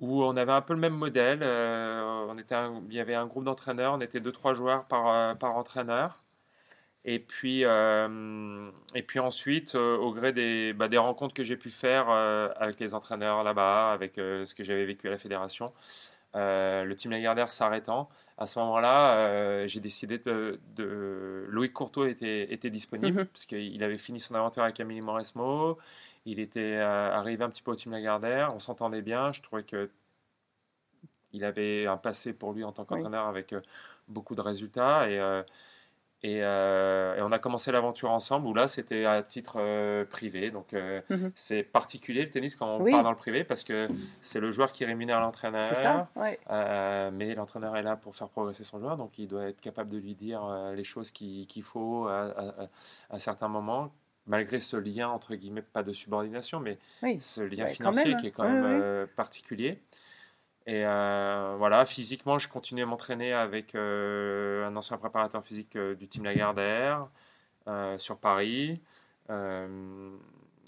Où 0.00 0.24
on 0.24 0.36
avait 0.36 0.52
un 0.52 0.62
peu 0.62 0.74
le 0.74 0.80
même 0.80 0.94
modèle. 0.96 1.40
euh, 1.42 2.26
on 2.28 2.36
était 2.38 2.54
un- 2.56 2.82
il 2.88 2.94
y 2.94 3.00
avait 3.00 3.14
un 3.14 3.26
groupe 3.26 3.44
d'entraîneurs, 3.44 3.94
on 3.94 4.00
était 4.00 4.20
deux 4.20 4.32
trois 4.32 4.54
joueurs 4.54 4.84
par, 4.86 5.08
euh, 5.08 5.34
par 5.34 5.56
entraîneur. 5.56 6.18
Et 7.04 7.18
puis, 7.18 7.64
euh, 7.64 8.70
et 8.94 9.02
puis 9.02 9.18
ensuite, 9.18 9.74
euh, 9.74 9.96
au 9.96 10.12
gré 10.12 10.32
des, 10.32 10.72
bah, 10.72 10.88
des 10.88 10.98
rencontres 10.98 11.34
que 11.34 11.42
j'ai 11.44 11.56
pu 11.56 11.70
faire 11.70 12.06
euh, 12.10 12.48
avec 12.56 12.78
les 12.80 12.94
entraîneurs 12.94 13.42
là-bas, 13.42 13.92
avec 13.92 14.14
ce 14.16 14.54
que 14.54 14.62
j'avais 14.64 14.84
vécu 14.84 15.08
à 15.08 15.10
la 15.10 15.18
fédération, 15.18 15.72
le 16.34 16.92
team 16.94 17.10
Lagardère 17.10 17.50
s'arrêtant, 17.50 18.08
à 18.38 18.46
ce 18.46 18.58
moment-là, 18.60 19.66
j'ai 19.66 19.80
décidé 19.80 20.18
de, 20.18 20.60
de- 20.76 21.44
Loïc 21.48 21.72
Courteau 21.72 22.04
était, 22.06 22.52
était 22.52 22.70
disponible, 22.70 23.20
Mhm. 23.20 23.26
parce 23.26 23.46
qu'il 23.46 23.82
avait 23.84 23.98
fini 23.98 24.18
son 24.20 24.34
aventure 24.36 24.62
avec 24.62 24.78
Amélie 24.80 25.00
Mauresmo, 25.02 25.78
il 26.24 26.38
était 26.40 26.76
euh, 26.76 27.12
arrivé 27.12 27.42
un 27.44 27.50
petit 27.50 27.62
peu 27.62 27.70
au 27.72 27.74
team 27.74 27.92
Lagardère, 27.92 28.54
on 28.54 28.60
s'entendait 28.60 29.02
bien, 29.02 29.32
je 29.32 29.42
trouvais 29.42 29.64
que 29.64 29.90
il 31.32 31.44
avait 31.44 31.86
un 31.86 31.96
passé 31.96 32.32
pour 32.34 32.52
lui 32.52 32.62
en 32.64 32.72
tant 32.72 32.84
qu'entraîneur 32.84 33.26
avec 33.26 33.52
euh, 33.54 33.60
beaucoup 34.08 34.34
de 34.34 34.40
résultats, 34.42 35.08
et, 35.08 35.18
euh, 35.18 35.42
et, 36.22 36.36
et 36.36 37.22
on 37.22 37.32
a 37.32 37.38
commencé 37.40 37.72
l'aventure 37.72 38.10
ensemble, 38.10 38.46
où 38.46 38.54
là, 38.54 38.68
c'était 38.68 39.06
à 39.06 39.22
titre 39.24 40.04
privé, 40.04 40.50
donc 40.52 40.72
Mhm. 40.74 41.32
c'est 41.34 41.62
particulier 41.64 42.22
le 42.22 42.30
tennis 42.30 42.54
quand 42.54 42.66
on 42.76 42.82
Oui. 42.82 42.92
part 42.92 43.02
dans 43.02 43.10
le 43.10 43.16
privé, 43.16 43.42
parce 43.44 43.64
que 43.64 43.88
c'est 44.20 44.38
le 44.38 44.52
joueur 44.52 44.70
qui 44.72 44.84
rémunère 44.84 45.20
l'entraîneur, 45.20 46.06
ouais. 46.16 46.38
euh, 46.50 47.10
mais 47.12 47.34
l'entraîneur 47.34 47.76
est 47.76 47.82
là 47.82 47.96
pour 47.96 48.14
faire 48.14 48.28
progresser 48.28 48.62
son 48.62 48.78
joueur, 48.78 48.96
donc 48.96 49.18
il 49.18 49.26
doit 49.26 49.48
être 49.48 49.60
capable 49.60 49.88
de 49.90 49.98
lui 49.98 50.14
dire 50.14 50.42
les 50.76 50.84
choses 50.84 51.10
qui- 51.10 51.46
qu'il 51.48 51.62
faut 51.64 52.06
à, 52.06 52.20
à- 52.26 52.62
à- 52.64 52.68
à 53.10 53.18
certains 53.18 53.48
moments, 53.48 53.92
malgré 54.26 54.60
ce 54.60 54.76
lien, 54.76 55.08
entre 55.08 55.34
guillemets, 55.34 55.62
pas 55.62 55.82
de 55.82 55.92
subordination, 55.92 56.60
mais 56.60 56.78
Oui. 57.02 57.20
ce 57.20 57.40
lien 57.40 57.64
Ouais, 57.64 57.70
financier 57.70 58.10
même, 58.10 58.16
qui 58.20 58.26
est 58.28 58.30
quand 58.30 58.44
Ouais, 58.44 58.52
même 58.52 58.64
ouais. 58.64 58.80
euh, 58.80 59.06
particulier. 59.16 59.82
Et 60.66 60.86
euh, 60.86 61.56
voilà, 61.58 61.84
physiquement, 61.86 62.38
je 62.38 62.48
continue 62.48 62.82
à 62.82 62.86
m'entraîner 62.86 63.32
avec 63.32 63.74
euh, 63.74 64.66
un 64.66 64.76
ancien 64.76 64.96
préparateur 64.96 65.44
physique 65.44 65.76
du 65.76 66.06
team 66.08 66.24
Lagardère 66.24 67.08
sur 67.98 68.18
Paris. 68.18 68.80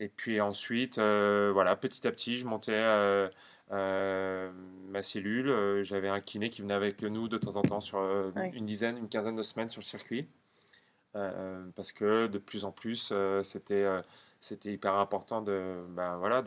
Et 0.00 0.08
puis 0.08 0.40
ensuite, 0.40 0.98
voilà, 0.98 1.76
petit 1.76 2.06
à 2.08 2.10
petit, 2.10 2.38
je 2.38 2.44
montais 2.44 3.30
ma 3.70 5.02
cellule. 5.02 5.82
J'avais 5.84 6.08
un 6.08 6.20
kiné 6.20 6.50
qui 6.50 6.62
venait 6.62 6.74
avec 6.74 7.02
nous 7.02 7.28
de 7.28 7.38
temps 7.38 7.54
en 7.56 7.62
temps 7.62 7.80
sur 7.80 7.98
une 8.52 8.66
dizaine, 8.66 8.98
une 8.98 9.08
quinzaine 9.08 9.36
de 9.36 9.42
semaines 9.42 9.70
sur 9.70 9.80
le 9.80 9.86
circuit. 9.86 10.28
Euh, 11.16 11.64
parce 11.76 11.92
que 11.92 12.26
de 12.26 12.38
plus 12.38 12.64
en 12.64 12.72
plus, 12.72 13.10
euh, 13.12 13.42
c'était 13.42 13.84
euh, 13.84 14.00
c'était 14.40 14.72
hyper 14.72 14.94
important 14.94 15.40
de 15.42 15.74
ben, 15.90 16.16
voilà 16.18 16.42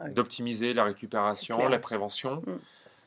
Ouais. 0.00 0.10
d'optimiser 0.10 0.74
la 0.74 0.84
récupération, 0.84 1.68
la 1.68 1.78
prévention 1.78 2.42
Mm. 2.46 2.58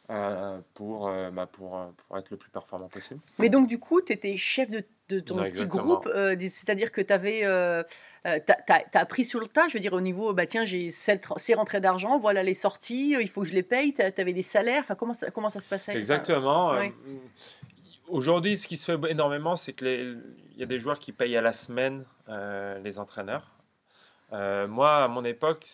euh, 0.10 0.60
pour, 0.74 1.07
euh, 1.07 1.29
bah, 1.31 1.45
pour, 1.51 1.77
euh, 1.77 1.86
pour 2.07 2.17
être 2.17 2.29
le 2.31 2.38
plus 2.38 2.50
performant 2.50 2.88
possible. 2.89 3.19
Mais 3.39 3.50
donc, 3.50 3.67
du 3.67 3.79
coup, 3.79 4.01
tu 4.01 4.12
étais 4.13 4.36
chef 4.38 4.69
de, 4.69 4.83
de 5.10 5.19
ton 5.19 5.36
Non, 5.36 5.41
petit 5.43 5.50
exactement. 5.50 5.83
groupe, 5.83 6.07
euh, 6.07 6.36
c'est-à-dire 6.39 6.91
que 6.91 7.01
tu 7.01 7.13
avais. 7.13 7.41
Euh, 7.43 7.83
euh, 8.25 8.39
t'as- 8.45 8.83
appris 9.00 9.24
sur 9.25 9.39
le 9.39 9.48
tas, 9.48 9.67
je 9.67 9.74
veux 9.74 9.79
dire, 9.79 9.93
au 9.93 10.01
niveau, 10.01 10.33
bah 10.33 10.45
tiens, 10.45 10.65
j'ai 10.65 10.89
ces 10.91 11.53
rentrées 11.53 11.79
d'argent, 11.81 12.19
voilà 12.19 12.41
les 12.43 12.53
sorties, 12.53 13.15
euh, 13.15 13.22
il 13.22 13.29
faut 13.29 13.41
que 13.41 13.48
je 13.48 13.53
les 13.53 13.63
paye, 13.63 13.93
tu 13.93 14.01
avais 14.01 14.33
des 14.33 14.41
salaires, 14.41 14.79
enfin, 14.81 14.95
comment 14.95 15.13
ça, 15.13 15.29
comment 15.31 15.50
ça 15.50 15.60
se 15.60 15.67
passait 15.67 15.95
Exactement. 15.95 16.74
euh, 16.74 16.79
ouais. 16.79 16.93
Aujourd'hui, 18.07 18.57
ce 18.57 18.67
qui 18.67 18.77
se 18.77 18.86
fait 18.86 19.12
énormément, 19.12 19.55
c'est 19.55 19.74
que 19.74 19.86
les- 19.86 20.15
il 20.51 20.57
y 20.57 20.63
a 20.63 20.65
des 20.65 20.79
joueurs 20.79 21.00
qui 21.00 21.12
payent 21.12 21.38
à 21.38 21.41
la 21.41 21.53
semaine 21.53 22.05
euh, 22.29 22.79
les 22.79 23.00
entraîneurs. 23.00 23.50
Euh, 24.33 24.67
moi, 24.67 25.03
à 25.03 25.07
mon 25.07 25.24
époque, 25.24 25.65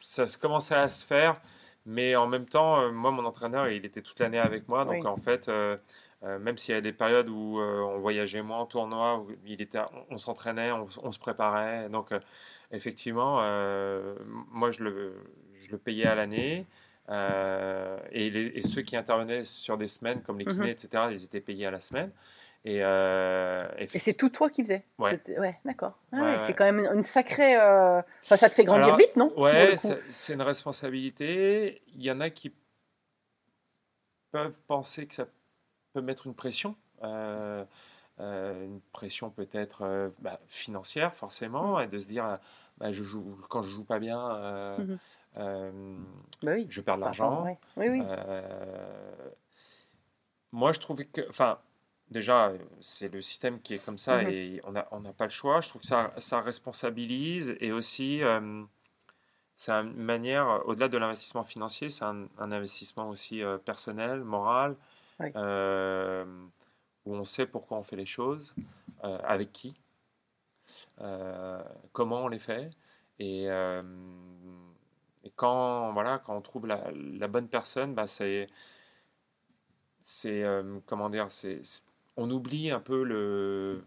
ça 0.00 0.26
se 0.26 0.36
commençait 0.38 0.74
à 0.74 0.88
se 0.88 1.04
faire, 1.04 1.40
mais 1.84 2.16
en 2.16 2.26
même 2.26 2.46
temps, 2.46 2.80
euh, 2.80 2.90
moi, 2.90 3.10
mon 3.10 3.24
entraîneur, 3.24 3.68
il 3.68 3.84
était 3.84 4.02
toute 4.02 4.18
l'année 4.20 4.38
avec 4.38 4.68
moi, 4.68 4.84
donc 4.84 5.02
Oui. 5.02 5.06
en 5.06 5.16
fait, 5.16 5.50
même 6.22 6.56
s'il 6.58 6.74
y 6.74 6.78
a 6.78 6.80
des 6.80 6.92
périodes 6.92 7.28
où 7.28 7.60
on 7.60 7.98
voyageait 7.98 8.42
moins 8.42 8.58
en 8.58 8.66
tournoi, 8.66 9.18
où 9.18 9.30
il 9.46 9.60
était, 9.62 9.78
on, 9.78 10.14
on 10.14 10.18
s'entraînait, 10.18 10.72
on, 10.72 10.88
on 11.02 11.12
se 11.12 11.18
préparait, 11.18 11.88
donc 11.88 12.10
effectivement, 12.72 13.36
moi, 14.50 14.70
je 14.72 14.82
le, 14.82 15.14
je 15.60 15.70
le 15.70 15.78
payais 15.78 16.06
à 16.06 16.14
l'année. 16.14 16.66
Euh, 17.08 17.98
et, 18.10 18.30
les- 18.30 18.52
et 18.54 18.62
ceux 18.62 18.82
qui 18.82 18.96
intervenaient 18.96 19.44
sur 19.44 19.76
des 19.78 19.88
semaines, 19.88 20.22
comme 20.22 20.38
les 20.38 20.44
Mhm. 20.44 20.54
kinés, 20.54 20.70
etc., 20.70 21.10
ils 21.12 21.24
étaient 21.24 21.40
payés 21.40 21.66
à 21.66 21.70
la 21.70 21.80
semaine. 21.80 22.10
Et, 22.64 22.78
euh, 22.82 23.68
Et 23.78 23.86
c'est 23.98 24.14
tout 24.14 24.28
toi 24.30 24.50
qui 24.50 24.62
faisais 24.62 24.84
Ouais. 24.98 25.20
D'accord. 25.64 25.96
Ah 26.12 26.16
Ouais, 26.16 26.22
ouais, 26.22 26.32
ouais. 26.32 26.38
C'est 26.40 26.54
quand 26.54 26.64
même 26.64 26.80
une, 26.80 27.02
sacrée. 27.04 27.56
euh, 27.56 28.00
Enfin, 28.24 28.36
ça 28.36 28.48
te 28.48 28.54
fait 28.54 28.64
grandir 28.64 28.86
Alors, 28.86 28.98
vite, 28.98 29.14
non 29.16 29.32
Ouais, 29.36 29.76
c'est 30.10 30.32
une 30.34 30.42
responsabilité. 30.42 31.82
Il 31.94 32.02
y 32.02 32.10
en 32.10 32.20
a 32.20 32.30
qui 32.30 32.52
peuvent 34.32 34.60
penser 34.66 35.06
que 35.06 35.14
ça 35.14 35.26
peut 35.92 36.00
mettre 36.00 36.26
une 36.26 36.34
pression. 36.34 36.76
euh, 37.02 37.64
une 38.18 38.80
pression 38.92 39.28
peut-être 39.30 40.10
bah, 40.20 40.40
financière, 40.48 41.14
forcément, 41.14 41.78
et 41.80 41.86
de 41.86 41.98
se 41.98 42.08
dire, 42.08 42.38
bah, 42.78 42.90
je 42.90 43.04
joue, 43.04 43.36
quand 43.50 43.62
je 43.62 43.70
joue 43.70 43.84
pas 43.84 43.98
bien, 43.98 44.18
Mhm. 44.78 44.98
Euh, 45.38 45.98
Bah 46.42 46.52
oui. 46.54 46.66
je 46.70 46.80
perds 46.80 46.96
de 46.96 47.00
l'argent. 47.02 47.44
ouais. 47.44 47.58
Oui, 47.76 47.88
oui. 47.88 48.00
Euh, 48.02 49.30
moi, 50.52 50.72
je 50.72 50.80
trouve 50.80 51.04
que, 51.04 51.28
enfin, 51.28 51.58
déjà, 52.10 52.52
c'est 52.80 53.08
le 53.12 53.20
système 53.22 53.60
qui 53.60 53.74
est 53.74 53.84
comme 53.84 53.98
ça 53.98 54.22
Mhm. 54.22 54.28
et 54.30 54.60
on 54.64 54.72
n'a 54.72 54.88
on 54.92 55.00
pas 55.12 55.24
le 55.24 55.30
choix. 55.30 55.60
Je 55.60 55.68
trouve 55.68 55.82
que 55.82 55.88
ça, 55.88 56.12
ça 56.18 56.40
responsabilise 56.40 57.56
et 57.60 57.72
aussi, 57.72 58.22
euh, 58.22 58.62
c'est 59.56 59.72
une 59.72 59.92
manière, 59.94 60.62
au-delà 60.66 60.88
de 60.88 60.98
l'investissement 60.98 61.44
financier, 61.44 61.90
c'est 61.90 62.04
un, 62.04 62.26
un 62.38 62.52
investissement 62.52 63.08
aussi 63.10 63.42
euh, 63.42 63.58
personnel, 63.58 64.22
moral, 64.24 64.76
Oui. 65.20 65.28
euh, 65.36 66.24
où 67.04 67.14
on 67.14 67.24
sait 67.24 67.46
pourquoi 67.46 67.78
on 67.78 67.82
fait 67.82 67.96
les 67.96 68.06
choses, 68.06 68.54
avec 69.02 69.52
qui, 69.52 69.74
comment 71.92 72.24
on 72.24 72.28
les 72.28 72.38
fait. 72.40 72.70
Et, 73.18 73.46
et 75.26 75.32
quand, 75.34 75.92
voilà, 75.92 76.20
quand 76.24 76.36
on 76.36 76.40
trouve 76.40 76.66
la, 76.68 76.84
la 76.94 77.26
bonne 77.26 77.48
personne, 77.48 77.94
bah, 77.94 78.06
c'est, 78.06 78.46
c'est 80.00 80.44
euh, 80.44 80.78
comment 80.86 81.10
dire, 81.10 81.26
c'est, 81.30 81.60
on 82.16 82.30
oublie 82.30 82.70
un 82.70 82.78
peu 82.78 83.02
le, 83.02 83.82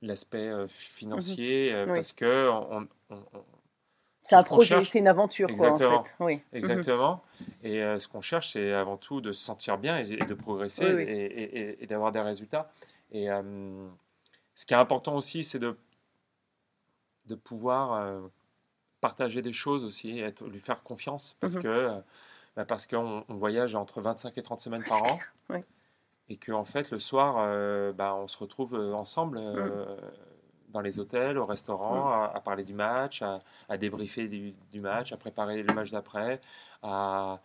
l'aspect 0.00 0.48
euh, 0.48 0.66
financier 0.66 1.72
euh, 1.72 1.86
Oui. 1.86 1.94
parce 1.94 2.12
que 2.12 2.48
on, 2.50 2.88
on- 3.10 3.14
on- 3.32 3.44
C'est 4.24 4.34
un 4.34 4.42
projet, 4.42 4.84
c'est 4.84 4.98
une 4.98 5.06
aventure, 5.06 5.46
quoi, 5.56 5.68
en 5.68 5.70
Exactement. 5.74 6.02
fait. 6.04 6.14
Oui. 6.18 6.34
Mhm. 6.34 6.42
Exactement. 6.58 7.22
Et 7.62 7.80
euh, 7.80 8.00
ce 8.00 8.08
qu'on 8.08 8.20
cherche, 8.20 8.52
c'est 8.52 8.72
avant 8.72 8.96
tout 8.96 9.20
de 9.20 9.30
se 9.32 9.40
sentir 9.42 9.78
bien 9.78 9.98
et, 10.00 10.10
et 10.12 10.16
de 10.16 10.34
progresser 10.34 10.84
Oui, 10.84 10.94
oui. 10.94 11.02
et, 11.04 11.24
et- 11.24 11.58
et- 11.60 11.84
et 11.84 11.86
d'avoir 11.86 12.10
des 12.10 12.20
résultats. 12.20 12.72
Et 13.12 13.30
euh, 13.30 13.88
ce 14.56 14.66
qui 14.66 14.74
est 14.74 14.78
important 14.78 15.14
aussi, 15.14 15.44
c'est 15.44 15.58
de, 15.60 15.76
de 17.26 17.34
pouvoir 17.36 17.92
euh, 17.92 18.20
partager 19.02 19.42
des 19.42 19.52
choses 19.52 19.84
aussi, 19.84 20.20
être, 20.20 20.46
lui 20.46 20.60
faire 20.60 20.82
confiance. 20.82 21.36
Parce 21.40 21.56
Mhm. 21.56 21.62
que 21.62 21.68
euh, 21.68 22.00
bah, 22.56 22.64
parce 22.64 22.86
qu'on 22.86 23.24
on 23.28 23.34
voyage 23.34 23.74
entre 23.74 24.00
25 24.00 24.38
et 24.38 24.42
30 24.42 24.60
semaines 24.60 24.84
par 24.84 25.02
an. 25.12 25.18
Oui. 25.50 25.58
Et 26.30 26.36
qu'en 26.38 26.64
fait, 26.64 26.90
le 26.90 26.98
soir, 26.98 27.34
euh, 27.38 27.92
bah, 27.92 28.14
on 28.14 28.28
se 28.28 28.38
retrouve 28.38 28.74
euh, 28.74 28.94
ensemble 28.94 29.38
Mm. 29.38 29.42
euh, 29.44 29.96
dans 30.68 30.80
les 30.80 30.98
hôtels, 30.98 31.36
au 31.36 31.44
restaurant, 31.44 32.08
à, 32.08 32.32
à 32.34 32.40
parler 32.40 32.64
du 32.64 32.72
match, 32.72 33.20
à, 33.20 33.42
à 33.68 33.76
débriefer 33.76 34.28
du, 34.28 34.54
du 34.72 34.80
match, 34.80 35.12
à 35.12 35.18
préparer 35.18 35.62
le 35.62 35.74
match 35.74 35.90
d'après, 35.90 36.40
à, 36.82 37.40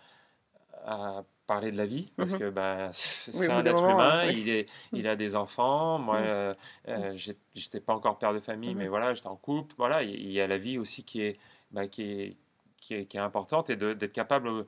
à 0.85 1.23
parler 1.47 1.71
de 1.71 1.77
la 1.77 1.85
vie, 1.85 2.11
parce 2.17 2.33
Mhm. 2.33 2.39
que 2.39 2.49
bah, 2.49 2.89
c'est 2.91 3.35
Oui, 3.35 3.47
un 3.49 3.65
être 3.65 3.87
moment, 3.87 3.93
humain, 3.93 4.25
il, 4.25 4.49
est, 4.49 4.67
il 4.91 5.07
a 5.07 5.15
des 5.15 5.35
enfants, 5.35 5.97
moi 5.97 6.17
Mhm. 6.17 6.23
euh, 6.25 6.53
euh, 6.89 7.17
j'étais 7.55 7.79
pas 7.79 7.93
encore 7.95 8.19
père 8.19 8.33
de 8.33 8.39
famille, 8.39 8.75
mais 8.75 8.87
voilà, 8.89 9.13
j'étais 9.13 9.27
en 9.27 9.37
couple, 9.37 9.73
voilà, 9.77 10.03
il 10.03 10.29
y 10.31 10.41
a 10.41 10.45
la 10.47 10.57
vie 10.57 10.77
aussi 10.77 11.03
qui 11.03 11.21
est, 11.21 11.39
bah, 11.71 11.87
qui 11.87 12.03
est, 12.03 12.35
qui 12.81 12.93
est, 12.95 13.05
qui 13.05 13.17
est 13.17 13.21
importante 13.21 13.69
et 13.69 13.75
d'être 13.77 14.11
capable 14.11 14.65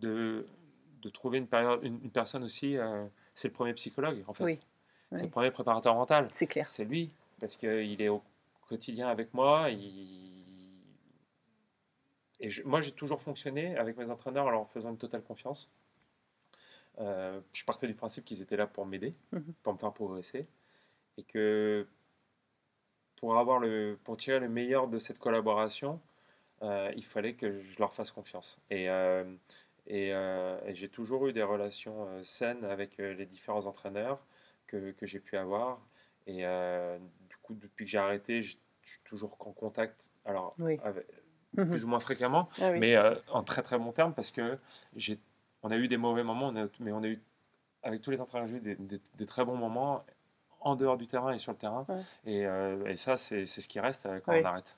de, 0.00 0.46
de 1.02 1.08
trouver 1.08 1.38
une, 1.38 1.46
période, 1.46 1.80
une, 1.82 1.98
une 2.04 2.10
personne 2.10 2.44
aussi, 2.44 2.76
euh, 2.76 3.06
c'est 3.34 3.48
le 3.48 3.54
premier 3.54 3.72
psychologue 3.74 4.22
en 4.28 4.34
fait, 4.34 4.44
Oui, 4.44 4.58
c'est 5.10 5.16
oui. 5.16 5.22
le 5.24 5.30
premier 5.30 5.50
préparateur 5.50 5.94
mental, 5.94 6.28
C'est 6.32 6.46
clair. 6.46 6.68
c'est 6.68 6.84
lui, 6.84 7.10
parce 7.40 7.56
qu'il 7.56 8.00
est 8.02 8.08
au 8.08 8.22
quotidien 8.68 9.08
avec 9.08 9.32
moi. 9.32 9.70
il- 9.70 10.37
Et 12.40 12.50
je- 12.50 12.62
moi, 12.62 12.80
j'ai 12.80 12.92
toujours 12.92 13.20
fonctionné 13.20 13.76
avec 13.76 13.96
mes 13.96 14.10
entraîneurs 14.10 14.46
en 14.46 14.50
leur 14.50 14.68
faisant 14.70 14.90
une 14.90 14.98
totale 14.98 15.22
confiance. 15.22 15.70
Euh, 17.00 17.40
je 17.52 17.64
partais 17.64 17.86
du 17.86 17.94
principe 17.94 18.24
qu'ils 18.24 18.42
étaient 18.42 18.56
là 18.56 18.66
pour 18.66 18.86
m'aider, 18.86 19.14
Mhm. 19.32 19.54
pour 19.62 19.72
me 19.72 19.78
faire 19.78 19.92
progresser, 19.92 20.46
et 21.16 21.22
que 21.24 21.86
pour, 23.16 23.36
avoir 23.38 23.58
le, 23.58 23.98
pour 24.04 24.16
tirer 24.16 24.40
le 24.40 24.48
meilleur 24.48 24.88
de 24.88 24.98
cette 24.98 25.18
collaboration, 25.18 26.00
euh, 26.62 26.92
il 26.96 27.04
fallait 27.04 27.34
que 27.34 27.60
je 27.62 27.78
leur 27.78 27.92
fasse 27.94 28.10
confiance. 28.10 28.58
Et, 28.70 28.88
euh, 28.88 29.24
et, 29.86 30.08
et 30.10 30.74
j'ai 30.74 30.88
toujours 30.88 31.26
eu 31.28 31.32
des 31.32 31.42
relations 31.42 32.22
saines 32.24 32.64
avec 32.64 32.98
les 32.98 33.26
différents 33.26 33.66
entraîneurs 33.66 34.24
que, 34.66 34.90
que 34.92 35.06
j'ai 35.06 35.18
pu 35.20 35.36
avoir. 35.36 35.80
Et 36.26 36.42
du 36.42 37.36
coup, 37.42 37.54
depuis 37.54 37.84
que 37.86 37.90
j'ai 37.90 37.98
arrêté, 37.98 38.42
je 38.42 38.56
je 38.82 38.92
suis 38.94 39.02
toujours 39.04 39.36
en 39.40 39.52
contact, 39.52 40.08
alors 40.24 40.54
Oui. 40.58 40.80
avec- 40.82 41.06
Mhm. 41.56 41.68
plus 41.70 41.84
ou 41.84 41.88
moins 41.88 42.00
fréquemment, 42.00 42.48
Ah 42.60 42.70
oui. 42.72 42.78
mais 42.78 42.96
euh, 42.96 43.14
en 43.32 43.42
très 43.42 43.62
très 43.62 43.78
bon 43.78 43.90
terme 43.92 44.12
parce 44.14 44.30
que 44.30 44.58
j'ai, 44.96 45.18
on 45.62 45.70
a 45.70 45.76
eu 45.76 45.88
des 45.88 45.96
mauvais 45.96 46.22
moments, 46.22 46.48
on 46.48 46.56
a- 46.56 46.68
mais 46.80 46.92
on 46.92 47.02
a 47.02 47.08
eu 47.08 47.20
avec 47.82 48.02
tous 48.02 48.10
les 48.10 48.20
entraîneurs 48.20 48.48
des, 48.60 48.74
des- 48.76 49.00
des 49.16 49.26
très 49.26 49.44
bons 49.44 49.56
moments 49.56 50.04
en 50.60 50.76
dehors 50.76 50.96
du 50.98 51.06
terrain 51.06 51.32
et 51.32 51.38
sur 51.38 51.52
le 51.52 51.58
terrain. 51.58 51.86
Ouais. 51.88 52.02
Et, 52.26 52.46
euh, 52.46 52.84
et 52.86 52.96
ça, 52.96 53.16
c'est, 53.16 53.46
ce 53.46 53.68
qui 53.68 53.80
reste 53.80 54.06
euh, 54.06 54.20
quand 54.24 54.32
Oui. 54.32 54.40
on 54.42 54.44
arrête. 54.44 54.76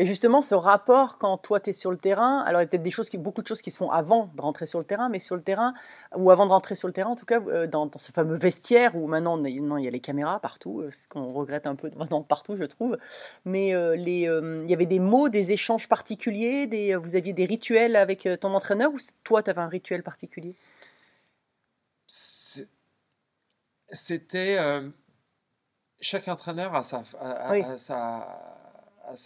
Et 0.00 0.06
justement, 0.06 0.42
ce 0.42 0.54
rapport, 0.54 1.18
quand 1.18 1.36
toi, 1.38 1.58
tu 1.58 1.70
es 1.70 1.72
sur 1.72 1.90
le 1.90 1.96
terrain, 1.96 2.40
alors 2.42 2.60
il 2.60 2.64
y 2.64 2.66
a 2.66 2.68
peut-être 2.68 2.84
des 2.84 2.92
choses 2.92 3.08
qui, 3.08 3.18
beaucoup 3.18 3.42
de 3.42 3.48
choses 3.48 3.60
qui 3.62 3.72
se 3.72 3.78
font 3.78 3.90
avant 3.90 4.30
de 4.32 4.40
rentrer 4.40 4.66
sur 4.66 4.78
le 4.78 4.84
terrain, 4.84 5.08
mais 5.08 5.18
sur 5.18 5.34
le 5.34 5.42
terrain, 5.42 5.74
ou 6.14 6.30
avant 6.30 6.46
de 6.46 6.52
rentrer 6.52 6.76
sur 6.76 6.86
le 6.86 6.94
terrain, 6.94 7.10
en 7.10 7.16
tout 7.16 7.26
cas, 7.26 7.40
euh, 7.40 7.66
dans, 7.66 7.86
dans 7.86 7.98
ce 7.98 8.12
fameux 8.12 8.36
vestiaire 8.36 8.94
où 8.94 9.08
maintenant, 9.08 9.36
non, 9.36 9.76
il 9.76 9.84
y 9.84 9.88
a 9.88 9.90
les 9.90 9.98
caméras 9.98 10.38
partout, 10.38 10.82
euh, 10.82 10.92
ce 10.92 11.08
qu'on 11.08 11.26
regrette 11.26 11.66
un 11.66 11.74
peu 11.74 11.90
maintenant 11.96 12.22
partout, 12.22 12.56
je 12.56 12.62
trouve. 12.62 12.96
Mais 13.44 13.74
euh, 13.74 13.96
les, 13.96 14.28
euh, 14.28 14.60
il 14.64 14.70
y 14.70 14.74
avait 14.74 14.86
des 14.86 15.00
mots, 15.00 15.28
des 15.28 15.50
échanges 15.50 15.88
particuliers, 15.88 16.68
des, 16.68 16.94
vous 16.94 17.16
aviez 17.16 17.32
des 17.32 17.44
rituels 17.46 17.96
avec 17.96 18.28
ton 18.40 18.54
entraîneur, 18.54 18.92
ou 18.92 18.98
toi, 19.24 19.42
tu 19.42 19.50
avais 19.50 19.62
un 19.62 19.68
rituel 19.68 20.04
particulier? 20.04 20.54
C'était. 23.92 24.58
euh, 24.58 24.88
chaque 26.00 26.28
entraîneur 26.28 26.72
a 26.76 26.84
sa, 26.84 27.02
a- 27.20 27.30
a- 27.30 27.50
Oui. 27.50 27.62
a 27.62 27.78
sa, 27.78 28.67
a 29.12 29.16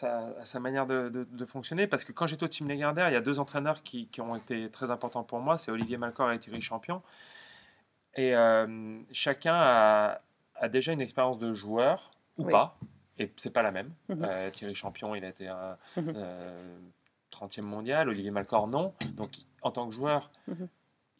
sa, 0.44 0.60
manière 0.60 0.86
de, 0.86 1.08
de- 1.08 1.24
de 1.24 1.44
fonctionner. 1.46 1.86
Parce 1.86 2.04
que 2.04 2.12
quand 2.12 2.26
j'étais 2.26 2.44
au 2.44 2.48
Team 2.48 2.68
Lagardère, 2.68 3.08
il 3.08 3.12
y 3.12 3.16
a 3.16 3.20
deux 3.20 3.38
entraîneurs 3.38 3.82
qui, 3.82 4.06
qui 4.08 4.20
ont 4.20 4.36
été 4.36 4.70
très 4.70 4.90
importants 4.90 5.24
pour 5.24 5.40
moi 5.40 5.58
c'est 5.58 5.70
Olivier 5.70 5.96
Malcor 5.96 6.30
et 6.32 6.38
Thierry 6.38 6.60
Champion. 6.62 7.02
Et 8.14 8.34
euh, 8.36 8.98
chacun 9.12 9.54
a, 9.54 10.20
a 10.56 10.68
déjà 10.68 10.92
une 10.92 11.00
expérience 11.00 11.38
de 11.38 11.52
joueur 11.52 12.10
ou 12.38 12.44
Oui. 12.44 12.52
pas. 12.52 12.76
Et 13.18 13.30
c'est 13.36 13.50
pas 13.52 13.62
la 13.62 13.70
même. 13.70 13.92
Mhm. 14.08 14.22
Euh, 14.24 14.50
Thierry 14.50 14.74
Champion, 14.74 15.14
il 15.14 15.24
a 15.24 15.28
été 15.28 15.48
un 15.48 15.76
Mhm. 15.96 16.12
euh, 16.16 16.78
30e 17.30 17.62
mondial. 17.62 18.08
Olivier 18.08 18.30
Malcor, 18.30 18.68
non. 18.68 18.94
Donc, 19.14 19.30
en 19.62 19.70
tant 19.70 19.86
que 19.88 19.94
joueur, 19.94 20.30
Mhm. 20.48 20.68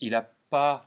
il 0.00 0.10
n'a 0.12 0.26
pas 0.50 0.86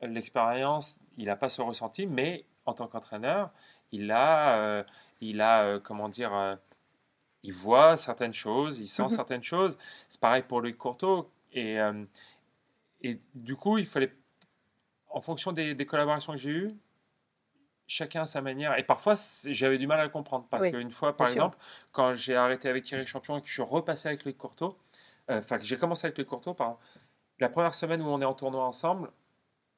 l'expérience, 0.00 0.98
il 1.16 1.26
n'a 1.26 1.36
pas 1.36 1.48
ce 1.48 1.60
ressenti, 1.62 2.06
mais 2.06 2.44
en 2.66 2.72
tant 2.72 2.86
qu'entraîneur, 2.86 3.50
il 3.92 4.10
a, 4.12 4.84
il 5.20 5.40
a 5.40 5.78
comment 5.80 6.08
dire, 6.08 6.58
il 7.42 7.52
voit 7.52 7.96
certaines 7.96 8.32
choses, 8.32 8.78
il 8.78 8.88
sent 8.88 9.04
Mhm. 9.04 9.08
certaines 9.10 9.42
choses. 9.42 9.78
C'est 10.08 10.20
pareil 10.20 10.42
pour 10.42 10.60
Loïc 10.60 10.76
Courteau. 10.76 11.30
Et, 11.52 11.78
euh, 11.80 12.04
et 13.02 13.20
du 13.34 13.56
coup, 13.56 13.78
il 13.78 13.86
fallait, 13.86 14.14
en 15.10 15.20
fonction 15.20 15.52
des, 15.52 15.74
des 15.74 15.86
collaborations 15.86 16.32
que 16.32 16.38
j'ai 16.38 16.50
eues, 16.50 16.70
chacun 17.86 18.22
à 18.22 18.26
sa 18.26 18.42
manière. 18.42 18.76
Et 18.78 18.82
parfois, 18.82 19.14
j'avais 19.46 19.78
du 19.78 19.86
mal 19.86 19.98
à 20.00 20.04
le 20.04 20.10
comprendre. 20.10 20.46
Parce 20.50 20.64
Oui, 20.64 20.72
qu'une 20.72 20.90
fois, 20.90 21.16
par 21.16 21.28
sûr. 21.28 21.36
exemple, 21.36 21.58
quand 21.92 22.14
j'ai 22.16 22.36
arrêté 22.36 22.68
avec 22.68 22.84
Thierry 22.84 23.06
Champion 23.06 23.38
et 23.38 23.40
que 23.42 23.48
je 23.48 23.52
suis 23.54 23.62
repassé 23.62 24.08
avec 24.08 24.24
Loïc 24.24 24.36
Courteau, 24.36 24.76
euh, 25.30 25.38
enfin, 25.38 25.58
que 25.58 25.64
j'ai 25.64 25.76
commencé 25.78 26.06
avec 26.06 26.18
Loïc 26.18 26.28
Courteau, 26.28 26.54
pardon, 26.54 26.76
la 27.38 27.48
première 27.48 27.74
semaine 27.74 28.02
où 28.02 28.06
on 28.06 28.20
est 28.20 28.24
en 28.26 28.34
tournoi 28.34 28.64
ensemble, 28.64 29.10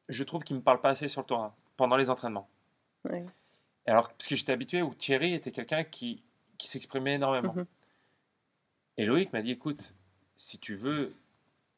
je 0.09 0.25
trouve 0.25 0.43
qu'il 0.43 0.57
ne 0.57 0.61
me 0.61 0.65
parle 0.65 0.81
pas 0.81 0.91
assez 0.91 1.07
sur 1.09 1.21
le 1.21 1.27
terrain, 1.27 1.55
pendant 1.77 1.97
les 1.97 2.11
entraînements. 2.11 2.49
Oui. 3.05 3.21
Alors, 3.87 4.09
parce 4.09 4.27
que 4.27 4.35
j'étais 4.35 4.53
habitué 4.53 4.83
où 4.83 4.93
Thierry 4.95 5.35
était 5.35 5.53
quelqu'un 5.53 5.85
qui, 5.85 6.23
qui 6.61 6.69
s'exprimait 6.69 7.15
énormément. 7.15 7.55
Mhm. 7.55 7.67
Et 8.99 9.07
Loïc 9.07 9.33
m'a 9.33 9.43
dit 9.43 9.53
écoute, 9.53 9.95
si 10.37 10.59
tu 10.59 10.75
veux 10.75 11.13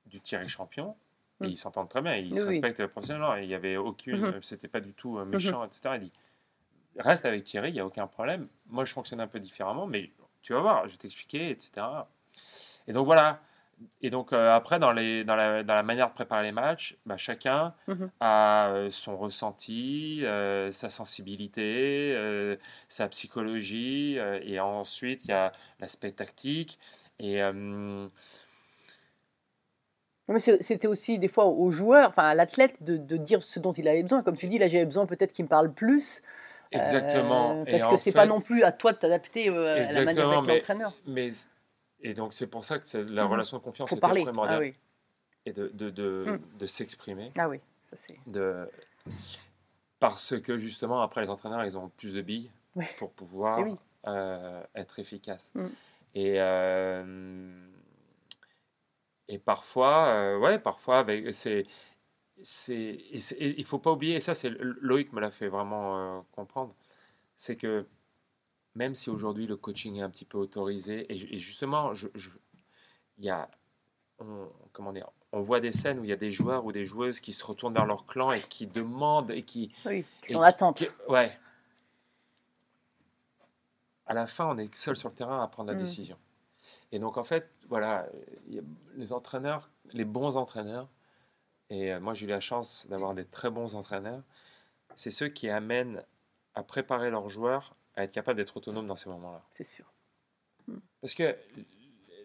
du 0.07 0.21
Thierry 0.21 0.49
champion, 0.49 0.97
et 1.41 1.45
Mhm. 1.47 1.51
ils 1.53 1.57
s'entendent 1.59 1.89
très 1.89 2.03
bien, 2.03 2.17
ils 2.17 2.33
Oui, 2.33 2.39
se 2.39 2.43
oui. 2.43 2.49
respectent 2.49 2.87
professionnellement, 2.89 3.37
et 3.37 3.43
il 3.43 3.49
n'y 3.49 3.55
avait 3.55 3.77
aucune, 3.77 4.19
Mhm. 4.21 4.43
c'était 4.43 4.69
pas 4.69 4.81
du 4.81 4.93
tout 4.93 5.19
euh, 5.19 5.25
méchant, 5.25 5.65
etc. 5.65 5.97
Il 5.97 6.01
dit 6.03 6.13
reste 6.99 7.25
avec 7.25 7.45
Thierry, 7.45 7.71
il 7.71 7.75
n'y 7.75 7.81
a 7.81 7.87
aucun 7.87 8.07
problème. 8.07 8.49
Moi, 8.67 8.85
je 8.85 8.93
fonctionne 8.93 9.21
un 9.21 9.27
peu 9.29 9.41
différemment, 9.41 9.87
mais 9.87 10.11
tu 10.43 10.53
vas 10.53 10.61
voir, 10.61 10.87
je 10.89 10.93
vais 10.93 10.99
t'expliquer, 10.99 11.51
etc. 11.51 11.87
Et 12.87 12.93
donc 12.93 13.07
voilà. 13.07 13.41
Et 14.01 14.11
donc 14.11 14.33
euh, 14.33 14.55
après, 14.55 14.79
dans, 14.79 14.93
les, 14.93 15.25
dans, 15.25 15.37
la, 15.37 15.63
dans 15.63 15.75
la 15.75 15.83
manière 15.83 16.09
de 16.09 16.15
préparer 16.15 16.43
les 16.45 16.53
matchs, 16.53 16.97
bah, 17.07 17.17
chacun 17.17 17.75
Mhm. 17.89 18.11
a 18.21 18.69
euh, 18.71 18.91
son 18.91 19.17
ressenti, 19.17 20.21
euh, 20.25 20.71
sa 20.73 20.91
sensibilité, 20.91 22.17
sa 22.89 23.09
psychologie, 23.09 24.19
et 24.43 24.61
ensuite 24.61 25.25
il 25.25 25.31
y 25.31 25.35
a 25.35 25.53
l'aspect 25.81 26.13
tactique. 26.13 26.79
Et, 27.19 27.41
Mais 30.29 30.41
C'était 30.41 30.87
aussi 30.87 31.19
des 31.19 31.29
fois 31.29 31.47
au 31.47 31.71
joueur, 31.71 32.09
enfin 32.09 32.29
à 32.29 32.35
l'athlète, 32.35 32.83
de, 32.83 32.97
de 32.97 33.17
dire 33.17 33.43
ce 33.43 33.59
dont 33.61 33.73
il 33.73 33.87
avait 33.89 34.03
besoin. 34.03 34.23
Comme 34.23 34.37
tu 34.37 34.47
dis, 34.47 34.59
là 34.59 34.69
j'avais 34.69 34.87
besoin 34.87 35.05
peut-être 35.07 35.33
qu'il 35.33 35.45
me 35.45 35.49
parle 35.51 35.73
plus. 35.73 36.23
Exactement. 36.71 37.65
Et 37.67 37.73
parce 37.73 37.85
en 37.85 37.91
que 37.91 37.97
c'est 37.97 38.13
pas 38.13 38.23
fait- 38.23 38.29
non 38.29 38.41
plus 38.41 38.63
à 38.63 38.73
toi 38.73 38.93
de 38.93 38.99
t'adapter 38.99 39.49
à 39.49 39.93
la 39.93 40.05
manière 40.05 40.31
d'être 40.31 40.47
l'entraîneur. 40.47 40.95
Mais, 41.07 41.31
et 42.03 42.15
donc, 42.15 42.33
c'est 42.35 42.47
pour 42.47 42.65
ça 42.65 42.79
que 42.79 42.87
c'est- 42.89 43.05
la 43.05 43.25
Mhm. 43.25 43.33
relation 43.33 43.59
de 43.59 43.63
confiance 43.63 43.95
parler. 43.99 44.23
primordiale. 44.23 44.57
Ah 44.59 44.61
oui. 44.61 44.75
Et 45.47 45.53
de, 45.53 45.69
de, 45.69 45.91
de, 45.91 46.25
Mm. 46.39 46.59
de 46.59 46.67
s'exprimer. 46.67 47.33
Ah 47.37 47.49
oui, 47.49 47.61
ça 47.83 47.97
c'est. 47.97 48.19
De... 48.31 48.69
Parce 49.99 50.39
que 50.41 50.59
justement, 50.59 51.01
après, 51.03 51.23
les 51.23 51.29
entraîneurs, 51.31 51.65
ils 51.65 51.77
ont 51.79 51.89
plus 51.91 52.13
de 52.15 52.23
billes 52.23 52.51
pour 52.99 53.13
pouvoir 53.13 53.59
Eh 53.61 53.63
oui. 53.65 53.77
euh, 54.07 54.63
être 54.75 54.99
efficaces. 54.99 55.51
Mm. 55.55 55.67
Et, 56.15 56.35
euh, 56.41 57.67
et 59.29 59.39
parfois, 59.39 60.09
euh, 60.09 60.39
ouais, 60.39 60.59
parfois, 60.59 60.99
avec, 61.01 61.35
c'est, 61.35 61.67
il 62.43 63.65
faut 63.65 63.79
pas 63.79 63.93
oublier, 63.93 64.17
et 64.17 64.21
ça, 64.21 64.35
c'est 64.35 64.51
Loïc 64.51 65.13
me 65.13 65.21
l'a 65.21 65.31
fait 65.31 65.49
vraiment 65.49 66.25
comprendre, 66.33 66.75
c'est 67.37 67.57
que 67.57 67.87
même 68.75 68.95
si 68.95 69.11
aujourd'hui 69.11 69.47
le 69.47 69.57
coaching 69.57 69.97
est 69.97 70.03
un 70.03 70.11
petit 70.11 70.25
peu 70.25 70.39
autorisé, 70.39 71.01
et, 71.13 71.35
et 71.35 71.39
justement, 71.39 71.95
je, 71.95 72.09
y 73.19 73.29
a, 73.31 73.51
on, 74.19 74.49
comment 74.73 74.93
dire, 74.93 75.09
on 75.33 75.41
voit 75.41 75.61
des 75.61 75.73
scènes 75.73 75.99
où 75.99 76.05
il 76.05 76.11
y 76.11 76.13
a 76.13 76.17
des 76.17 76.33
joueurs 76.33 76.65
ou 76.65 76.73
des 76.73 76.85
joueuses 76.87 77.21
qui 77.21 77.33
se 77.33 77.45
retournent 77.45 77.75
vers 77.75 77.87
leur 77.87 78.07
clan 78.07 78.33
et 78.33 78.41
qui 78.41 78.67
demandent 78.67 79.31
et 79.31 79.43
qui, 79.43 79.75
Oui, 79.87 80.05
qui 80.23 80.33
sont 80.33 80.39
en 80.41 80.43
attente. 80.43 80.77
qui- 80.79 80.89
ouais. 81.09 81.39
À 84.07 84.15
la 84.15 84.27
fin, 84.27 84.47
on 84.47 84.59
est 84.59 84.75
seul 84.75 84.97
sur 84.97 85.09
le 85.09 85.15
terrain 85.15 85.43
à 85.43 85.49
prendre 85.49 85.69
la 85.71 85.75
Mm. 85.77 85.81
décision. 85.81 86.19
Et 86.91 86.99
donc, 86.99 87.17
en 87.17 87.25
fait, 87.25 87.49
voilà, 87.69 88.07
les 88.97 89.13
entraîneurs, 89.13 89.71
les 89.93 90.05
bons 90.05 90.37
entraîneurs, 90.37 90.89
et 91.71 91.93
euh, 91.93 92.01
moi 92.01 92.13
j'ai 92.13 92.27
eu 92.27 92.29
la 92.29 92.41
chance 92.41 92.87
d'avoir 92.89 93.15
des 93.15 93.25
très 93.25 93.49
bons 93.49 93.75
entraîneurs, 93.75 94.23
c'est 94.95 95.11
ceux 95.11 95.29
qui 95.29 95.49
amènent 95.49 96.05
à 96.55 96.63
préparer 96.63 97.11
leurs 97.11 97.31
joueurs 97.31 97.75
à 97.97 98.05
être 98.05 98.13
capables 98.13 98.37
d'être 98.37 98.57
autonomes 98.57 98.87
dans 98.87 98.97
ces 98.97 99.09
moments-là. 99.11 99.43
C'est 99.55 99.65
sûr. 99.65 99.87
Parce 101.01 101.15
que 101.15 101.37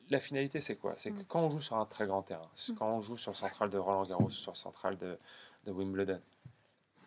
la 0.09 0.19
finalité, 0.19 0.62
c'est 0.62 0.75
quoi? 0.75 0.95
C'est 0.95 1.12
que 1.12 1.21
Mm. 1.21 1.25
quand 1.25 1.41
on 1.41 1.50
joue 1.51 1.62
sur 1.62 1.75
un 1.75 1.86
très 1.86 2.05
grand 2.05 2.21
terrain, 2.24 2.50
c'est 2.55 2.71
Mm. 2.71 2.75
quand 2.75 2.89
on 2.97 3.01
joue 3.01 3.17
sur 3.17 3.31
le 3.31 3.36
central 3.36 3.69
de 3.69 3.77
Roland 3.77 4.05
Garros, 4.05 4.29
sur 4.29 4.51
le 4.51 4.57
central 4.57 4.97
de, 4.97 5.17
de 5.65 5.71
Wimbledon, 5.71 6.21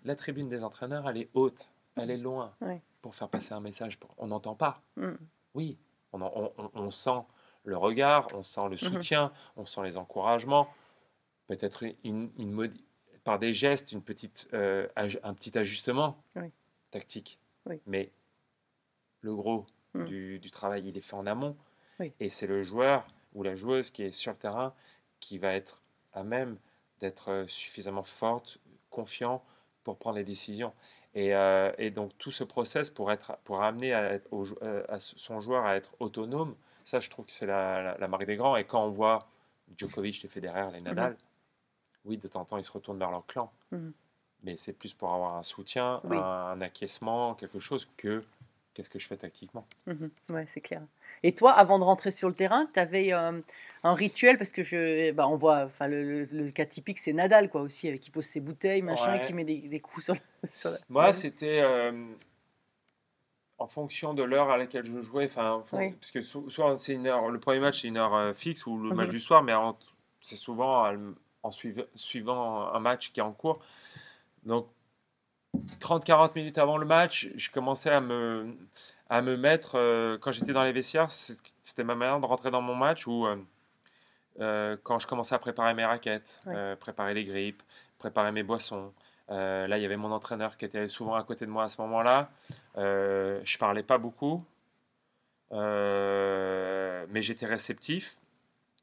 la 0.04 0.16
tribune 0.16 0.48
des 0.48 0.64
entraîneurs, 0.64 1.08
elle 1.08 1.16
est 1.18 1.30
haute, 1.34 1.70
elle 1.96 2.10
est 2.10 2.16
loin 2.18 2.54
Oui. 2.60 2.80
pour 3.00 3.14
faire 3.14 3.28
passer 3.28 3.52
un 3.54 3.60
message. 3.60 3.98
pour- 3.98 4.14
On 4.18 4.26
n'entend 4.26 4.54
pas. 4.54 4.82
Mm. 4.96 5.12
Oui, 5.54 5.78
on, 6.12 6.20
en- 6.20 6.32
on- 6.34 6.52
on- 6.58 6.70
on 6.74 6.90
sent 6.90 7.22
le 7.64 7.76
regard, 7.76 8.28
on 8.34 8.42
sent 8.42 8.68
le 8.68 8.76
soutien, 8.76 9.32
on 9.56 9.64
sent 9.66 9.82
les 9.84 9.96
encouragements, 9.96 10.68
peut-être 11.46 11.84
une, 12.04 12.30
par 13.24 13.38
des 13.38 13.52
gestes, 13.54 13.92
une 13.92 14.02
petite, 14.02 14.48
euh, 14.54 14.88
un 14.96 15.34
petit 15.34 15.56
ajustement 15.58 16.22
Oui. 16.36 16.50
tactique. 16.90 17.38
Oui. 17.66 17.80
Mais 17.86 18.10
le 19.22 19.34
gros 19.34 19.66
Mm. 19.92 20.04
du, 20.04 20.38
du 20.38 20.50
travail, 20.52 20.86
il 20.88 20.96
est 20.96 21.00
fait 21.00 21.16
en 21.16 21.26
amont. 21.26 21.56
Oui. 21.98 22.12
Et 22.20 22.30
c'est 22.30 22.46
le 22.46 22.62
joueur 22.62 23.08
ou 23.34 23.42
la 23.42 23.56
joueuse 23.56 23.90
qui 23.90 24.04
est 24.04 24.12
sur 24.12 24.30
le 24.30 24.38
terrain 24.38 24.72
qui 25.18 25.36
va 25.38 25.52
être 25.52 25.82
à 26.12 26.22
même 26.22 26.58
d'être 27.00 27.28
euh, 27.30 27.44
suffisamment 27.48 28.04
forte, 28.04 28.58
confiant 28.88 29.42
pour 29.82 29.98
prendre 29.98 30.16
les 30.18 30.22
décisions. 30.24 30.72
Et, 31.14 31.34
euh, 31.34 31.72
et 31.76 31.90
donc 31.90 32.16
tout 32.18 32.30
ce 32.30 32.44
process 32.44 32.88
pour, 32.88 33.10
être, 33.10 33.36
pour 33.42 33.64
amener 33.64 33.92
à, 33.92 34.20
au 34.30 34.44
euh, 34.62 34.84
à 34.88 35.00
son 35.00 35.40
joueur 35.40 35.64
à 35.66 35.74
être 35.74 35.92
autonome, 35.98 36.54
ça 36.84 37.00
je 37.00 37.10
trouve 37.10 37.26
que 37.26 37.32
c'est 37.32 37.46
la, 37.46 37.82
la, 37.82 37.98
la 37.98 38.06
marque 38.06 38.26
des 38.26 38.36
grands. 38.36 38.54
Et 38.56 38.62
quand 38.64 38.84
on 38.84 38.90
voit 38.90 39.28
Djokovic, 39.76 40.22
les 40.22 40.28
Federer, 40.28 40.70
les 40.72 40.82
Nadal, 40.82 41.16
oui, 42.04 42.16
de 42.16 42.28
temps 42.28 42.42
en 42.42 42.44
temps 42.44 42.58
ils 42.58 42.64
se 42.64 42.70
retournent 42.70 42.98
vers 43.00 43.10
leur 43.10 43.26
clan. 43.26 43.52
Mhm. 43.72 43.92
Mais 44.44 44.56
c'est 44.56 44.72
plus 44.72 44.94
pour 44.94 45.12
avoir 45.12 45.34
un 45.34 45.42
soutien, 45.42 46.00
Oui. 46.04 46.16
un, 46.16 46.20
un 46.20 46.60
acquiescement, 46.60 47.34
quelque 47.34 47.58
chose 47.58 47.88
que 47.96 48.22
qu'est-ce 48.80 48.88
que 48.88 48.98
je 48.98 49.06
fais 49.06 49.18
tactiquement. 49.18 49.66
Mhm. 49.86 50.10
Ouais, 50.30 50.46
c'est 50.48 50.62
clair. 50.62 50.80
Et 51.22 51.34
toi, 51.34 51.52
avant 51.52 51.78
de 51.78 51.84
rentrer 51.84 52.10
sur 52.10 52.28
le 52.30 52.34
terrain, 52.34 52.66
tu 52.72 52.80
avais 52.80 53.12
un 53.12 53.42
rituel? 53.84 54.38
Parce 54.38 54.52
que 54.52 54.62
je, 54.62 55.10
bah, 55.12 55.28
on 55.28 55.36
voit, 55.36 55.64
enfin 55.66 55.86
le, 55.86 56.24
le- 56.24 56.44
le 56.44 56.50
cas 56.50 56.64
typique, 56.64 56.98
c'est 56.98 57.12
Nadal 57.12 57.50
quoi 57.50 57.60
aussi, 57.60 57.88
avec 57.88 58.00
qui 58.00 58.10
pose 58.10 58.24
ses 58.24 58.40
bouteilles, 58.40 58.80
machin, 58.80 59.18
Ouais. 59.18 59.26
qui 59.26 59.34
met 59.34 59.44
des, 59.44 59.58
des 59.58 59.80
coups 59.80 60.04
sur, 60.06 60.14
le, 60.14 60.20
sur 60.54 60.70
la- 60.70 60.78
Moi, 60.88 61.04
Ouais. 61.08 61.12
c'était 61.12 61.60
euh, 61.60 61.92
en 63.58 63.66
fonction 63.66 64.14
de 64.14 64.22
l'heure 64.22 64.48
à 64.50 64.56
laquelle 64.56 64.86
je 64.86 65.00
jouais. 65.02 65.26
Enfin, 65.26 65.62
Oui. 65.74 65.90
parce 65.92 66.10
que 66.10 66.22
soit 66.22 66.76
c'est 66.78 66.94
une 66.94 67.06
heure, 67.06 67.28
le 67.28 67.38
premier 67.38 67.60
match 67.60 67.82
c'est 67.82 67.88
une 67.88 67.98
heure 67.98 68.14
euh, 68.14 68.32
fixe 68.32 68.64
ou 68.66 68.78
le 68.78 68.94
match 68.94 69.08
Mhm. 69.08 69.12
du 69.12 69.20
soir, 69.20 69.42
mais 69.42 69.52
c'est 70.22 70.36
souvent 70.36 70.86
euh, 70.86 70.96
en 71.42 71.50
suivant 71.50 72.72
un 72.72 72.80
match 72.80 73.12
qui 73.12 73.20
est 73.20 73.22
en 73.22 73.32
cours. 73.32 73.60
Donc 74.44 74.66
30-40 75.80 76.32
minutes 76.34 76.58
avant 76.58 76.76
le 76.78 76.86
match, 76.86 77.28
je 77.36 77.50
commençais 77.50 77.90
à 77.90 78.00
me 78.00 78.54
à 79.08 79.22
me 79.22 79.36
mettre 79.36 79.76
euh, 79.76 80.18
quand 80.18 80.30
j'étais 80.30 80.52
dans 80.52 80.62
les 80.62 80.70
vestiaires, 80.70 81.10
c'était 81.10 81.82
ma 81.82 81.96
manière 81.96 82.20
de 82.20 82.26
rentrer 82.26 82.52
dans 82.52 82.60
mon 82.62 82.76
match 82.76 83.08
où 83.08 83.26
euh, 83.26 83.36
euh, 84.40 84.76
quand 84.84 85.00
je 85.00 85.08
commençais 85.08 85.34
à 85.34 85.40
préparer 85.40 85.74
mes 85.74 85.84
raquettes, 85.84 86.40
Ouais. 86.46 86.54
euh, 86.54 86.76
préparer 86.76 87.12
les 87.14 87.24
grippes, 87.24 87.62
préparer 87.98 88.30
mes 88.30 88.44
boissons. 88.44 88.92
Là, 89.28 89.78
il 89.78 89.82
y 89.82 89.84
avait 89.84 89.96
mon 89.96 90.10
entraîneur 90.10 90.56
qui 90.56 90.64
était 90.64 90.88
souvent 90.88 91.14
à 91.14 91.22
côté 91.22 91.46
de 91.46 91.50
moi 91.52 91.62
à 91.64 91.68
ce 91.68 91.80
moment-là. 91.82 92.30
Je 92.76 93.58
parlais 93.58 93.84
pas 93.84 93.96
beaucoup, 93.98 94.44
mais 95.52 97.22
j'étais 97.22 97.46
réceptif. 97.46 98.16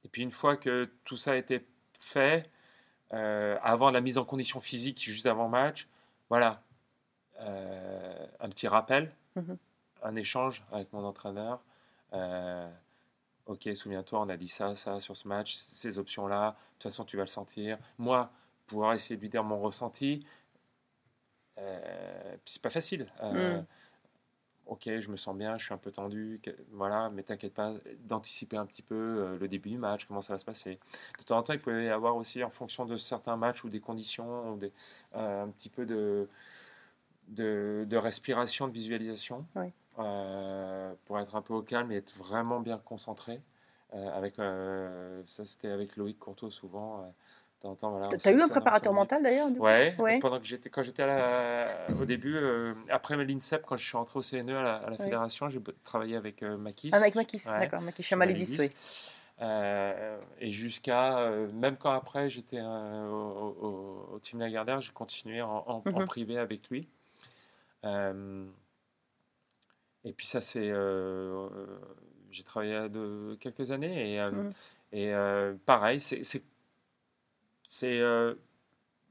Et 0.05 0.07
puis 0.07 0.21
une 0.21 0.31
fois 0.31 0.55
que 0.55 0.89
tout 1.03 1.17
ça 1.17 1.31
a 1.31 1.35
été 1.35 1.65
fait, 1.99 2.49
avant 3.11 3.91
la 3.91 3.99
mise 3.99 4.17
en 4.17 4.23
condition 4.23 4.61
physique, 4.61 5.03
juste 5.03 5.25
avant 5.25 5.45
le 5.45 5.51
match, 5.51 5.85
voilà, 6.29 6.61
euh, 7.39 8.27
un 8.39 8.49
petit 8.49 8.67
rappel, 8.67 9.13
Mhm. 9.35 9.57
un 10.03 10.15
échange 10.15 10.63
avec 10.71 10.91
mon 10.93 11.03
entraîneur. 11.03 11.61
Euh, 12.13 12.69
ok, 13.45 13.69
souviens-toi, 13.75 14.19
on 14.21 14.29
a 14.29 14.37
dit 14.37 14.47
ça, 14.47 14.75
ça 14.75 14.99
sur 14.99 15.15
ce 15.17 15.27
match, 15.27 15.55
ces 15.55 15.97
options-là. 15.97 16.51
De 16.51 16.55
toute 16.73 16.83
façon, 16.83 17.05
tu 17.05 17.17
vas 17.17 17.23
le 17.23 17.27
sentir. 17.29 17.77
Moi, 17.97 18.29
pouvoir 18.67 18.93
essayer 18.93 19.15
de 19.15 19.21
lui 19.21 19.29
dire 19.29 19.43
mon 19.43 19.59
ressenti, 19.59 20.25
euh, 21.57 22.35
c'est 22.45 22.61
pas 22.61 22.69
facile. 22.69 23.07
Mm. 23.21 23.65
Ok, 24.67 24.83
je 24.99 25.09
me 25.09 25.15
sens 25.17 25.35
bien, 25.35 25.57
je 25.57 25.63
suis 25.65 25.73
un 25.73 25.77
peu 25.77 25.91
tendu, 25.91 26.39
que- 26.43 26.51
voilà, 26.71 27.09
mais 27.09 27.23
t'inquiète 27.23 27.53
pas, 27.53 27.73
d'anticiper 28.01 28.57
un 28.57 28.65
petit 28.65 28.81
peu 28.81 28.95
euh, 28.95 29.37
le 29.39 29.47
début 29.47 29.69
du 29.69 29.77
match, 29.77 30.05
comment 30.05 30.19
ça 30.21 30.33
va 30.33 30.39
se 30.39 30.45
passer. 30.45 30.77
De 31.19 31.23
temps 31.23 31.37
en 31.37 31.43
temps, 31.43 31.53
il 31.53 31.59
peut 31.61 31.85
y 31.85 31.89
avoir 31.89 32.17
aussi, 32.17 32.43
en 32.43 32.49
fonction 32.49 32.85
de 32.85 32.97
certains 32.97 33.37
matchs 33.37 33.63
ou 33.63 33.69
des 33.69 33.79
conditions, 33.79 34.51
ou 34.53 34.57
des, 34.57 34.73
euh, 35.15 35.43
un 35.45 35.49
petit 35.49 35.69
peu 35.69 35.85
de, 35.85 36.27
de, 37.29 37.85
de 37.87 37.97
respiration, 37.97 38.67
de 38.67 38.73
visualisation, 38.73 39.45
Oui. 39.55 39.71
euh, 39.99 40.93
pour 41.05 41.17
être 41.19 41.35
un 41.35 41.41
peu 41.41 41.53
au 41.53 41.61
calme 41.61 41.91
et 41.93 41.95
être 41.97 42.13
vraiment 42.17 42.59
bien 42.59 42.77
concentré. 42.77 43.41
Avec, 43.93 44.35
ça, 44.35 45.45
c'était 45.45 45.69
avec 45.69 45.95
Loïc 45.95 46.19
Courteau 46.19 46.51
souvent. 46.51 47.09
Voilà, 47.63 48.09
T'as- 48.17 48.31
eu 48.31 48.41
un 48.41 48.47
préparateur 48.47 48.93
mental 48.93 49.23
d'ailleurs 49.23 49.47
Ouais, 49.59 49.95
Ouais. 49.99 50.19
pendant 50.19 50.39
que 50.39 50.45
j'étais, 50.45 50.69
quand 50.69 50.83
j'étais 50.83 51.03
au 51.99 52.05
début, 52.05 52.35
euh, 52.35 52.73
après 52.89 53.17
l'INSEP, 53.17 53.63
quand 53.65 53.77
je 53.77 53.85
suis 53.85 53.97
rentré 53.97 54.19
au 54.19 54.21
CNE 54.21 54.55
à 54.55 54.61
la, 54.63 54.75
à 54.75 54.85
la 54.85 54.91
Ouais. 54.91 54.97
fédération, 54.97 55.49
j'ai 55.49 55.59
travaillé 55.83 56.15
avec 56.15 56.43
euh, 56.43 56.57
Makis. 56.57 56.91
Ah, 56.93 56.97
avec 56.97 57.15
Makis, 57.15 57.41
Ouais. 57.47 57.59
d'accord, 57.59 57.81
Makis 57.81 58.03
Chamalidis, 58.03 58.57
oui. 58.59 58.69
Euh, 59.39 60.19
et 60.39 60.51
jusqu'à, 60.51 61.19
euh, 61.19 61.51
même 61.51 61.77
quand 61.77 61.91
après 61.91 62.27
j'étais 62.27 62.57
euh, 62.59 63.07
au, 63.07 63.55
au- 63.61 64.09
au 64.15 64.19
Team 64.19 64.39
Lagardère, 64.39 64.81
j'ai 64.81 64.91
continué 64.91 65.41
en, 65.43 65.63
en- 65.67 65.83
en 65.85 65.99
Mhm. 65.99 66.05
privé 66.05 66.37
avec 66.39 66.69
lui. 66.71 66.87
Euh, 67.85 68.45
et 70.03 70.13
puis 70.13 70.25
ça, 70.25 70.41
c'est. 70.41 70.71
j'ai 72.31 72.43
travaillé 72.43 72.89
de 72.89 73.35
quelques 73.39 73.69
années 73.71 74.15
et, 74.15 74.21
Mhm. 74.21 74.53
et 74.91 75.13
pareil, 75.65 75.99
c'est. 75.99 76.23
C'est- 77.67 77.99
euh, 77.99 78.33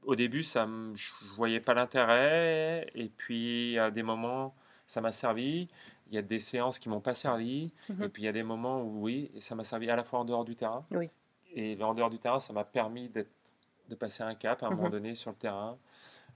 au 0.03 0.15
début, 0.15 0.41
ça, 0.41 0.65
me- 0.65 0.95
je 0.95 1.11
voyais 1.35 1.59
pas 1.59 1.73
l'intérêt, 1.75 2.89
et 2.95 3.07
puis 3.09 3.77
à 3.77 3.91
des 3.91 4.01
moments, 4.03 4.55
ça 4.87 4.99
m'a 4.99 5.11
servi. 5.11 5.69
Il 6.09 6.15
y 6.15 6.17
a 6.17 6.21
des 6.23 6.39
séances 6.39 6.79
qui 6.79 6.89
m'ont 6.89 7.01
pas 7.01 7.13
servi, 7.13 7.71
Mhm. 7.89 8.03
et 8.03 8.09
puis 8.09 8.23
il 8.23 8.25
y 8.25 8.29
a 8.29 8.31
des 8.33 8.43
moments 8.43 8.81
où 8.81 9.03
oui, 9.03 9.29
et 9.35 9.41
ça 9.41 9.53
m'a 9.55 9.63
servi 9.63 9.89
à 9.91 9.95
la 9.95 10.03
fois 10.03 10.19
en 10.19 10.25
dehors 10.25 10.43
du 10.45 10.55
terrain. 10.55 10.85
Oui. 10.91 11.09
Et 11.53 11.77
en 11.83 11.93
dehors 11.93 12.09
du 12.09 12.17
terrain, 12.19 12.39
ça 12.39 12.51
m'a 12.53 12.63
permis 12.63 13.09
de 13.09 13.25
passer 13.95 14.23
un 14.23 14.33
cap 14.35 14.63
à 14.63 14.67
un 14.67 14.69
moment 14.71 14.85
Mhm. 14.85 14.91
donné 14.91 15.15
sur 15.15 15.29
le 15.31 15.37
terrain. 15.37 15.77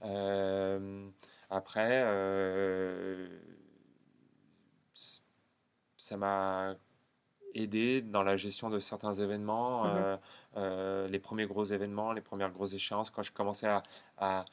Euh, 0.04 1.08
après, 1.50 2.02
euh, 2.04 3.28
ça 5.96 6.16
m'a 6.16 6.74
aidé 7.54 8.00
dans 8.02 8.22
la 8.22 8.36
gestion 8.36 8.70
de 8.70 8.78
certains 8.78 9.12
événements, 9.12 9.84
Mhm. 9.84 9.90
euh, 9.94 10.16
euh, 10.56 11.08
les 11.08 11.18
premiers 11.18 11.46
gros 11.46 11.64
événements, 11.64 12.12
les 12.12 12.20
premières 12.20 12.50
grosses 12.50 12.72
échéances, 12.74 13.10
quand 13.10 13.22
je 13.22 13.32
commençais 13.32 13.66
à, 13.68 13.82
à- 14.18 14.44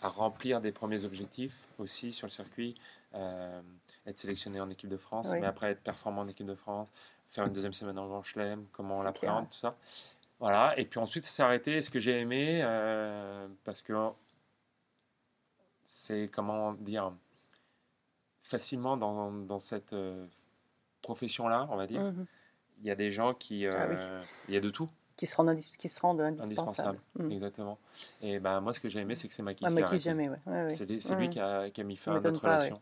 à 0.00 0.08
remplir 0.08 0.60
des 0.60 0.72
premiers 0.72 1.04
objectifs 1.04 1.56
aussi 1.78 2.12
sur 2.12 2.26
le 2.26 2.30
circuit, 2.30 2.74
euh, 3.14 3.60
être 4.06 4.18
sélectionné 4.18 4.60
en 4.60 4.70
équipe 4.70 4.88
de 4.88 4.96
France, 4.96 5.28
Oui. 5.32 5.40
mais 5.40 5.46
après 5.46 5.70
être 5.72 5.82
performant 5.82 6.22
en 6.22 6.28
équipe 6.28 6.46
de 6.46 6.54
France, 6.54 6.88
faire 7.28 7.44
une 7.46 7.52
deuxième 7.52 7.72
semaine 7.74 7.98
en 7.98 8.06
Grand 8.06 8.22
Chelem, 8.22 8.66
comment 8.72 8.96
on 8.96 9.02
l'appréhende, 9.02 9.48
tout 9.48 9.58
ça. 9.58 9.76
Voilà, 10.38 10.78
et 10.78 10.84
puis 10.86 10.98
ensuite 11.00 11.22
ça 11.24 11.30
s'est 11.30 11.42
arrêté. 11.42 11.82
Ce 11.82 11.90
que 11.90 12.00
j'ai 12.00 12.18
aimé, 12.18 12.62
parce 13.64 13.82
que 13.82 13.92
c'est, 15.84 16.30
comment 16.32 16.72
dire, 16.74 17.12
facilement 18.40 18.96
dans, 18.96 19.30
dans 19.32 19.58
cette 19.58 19.92
profession-là, 21.02 21.66
on 21.70 21.76
va 21.76 21.86
dire, 21.86 22.00
Mhm. 22.00 22.26
il 22.80 22.86
y 22.86 22.90
a 22.90 22.94
des 22.94 23.10
gens 23.10 23.34
qui... 23.34 23.66
Ah 23.66 23.86
oui. 23.88 23.94
euh, 23.98 24.22
Il 24.48 24.54
y 24.54 24.56
a 24.56 24.60
de 24.60 24.70
tout, 24.70 24.88
Qui 25.16 25.26
se 25.26 25.36
rendent, 25.36 25.50
indis- 25.50 25.76
qui 25.76 25.88
se 25.88 26.00
rendent 26.00 26.20
indispensables. 26.22 26.50
indispensable. 26.60 26.98
Mhm. 27.18 27.32
Exactement. 27.32 27.78
Et 28.22 28.38
ben 28.38 28.60
moi, 28.60 28.72
ce 28.72 28.80
que 28.80 28.88
j'ai 28.88 29.00
aimé, 29.00 29.14
c'est 29.16 29.28
que 29.28 29.34
c'est 29.34 29.42
Maki 29.42 29.64
Ah, 29.66 29.82
qui 29.88 29.98
jamais, 29.98 30.28
ouais. 30.28 30.36
ouais, 30.46 30.62
ouais. 30.64 30.70
C'est 30.70 30.86
lui, 31.14 31.28
qui, 31.28 31.38
a, 31.40 31.68
qui 31.70 31.80
a 31.80 31.84
mis 31.84 31.96
fin 31.96 32.12
à 32.16 32.20
notre 32.20 32.40
pas, 32.40 32.56
relation. 32.56 32.80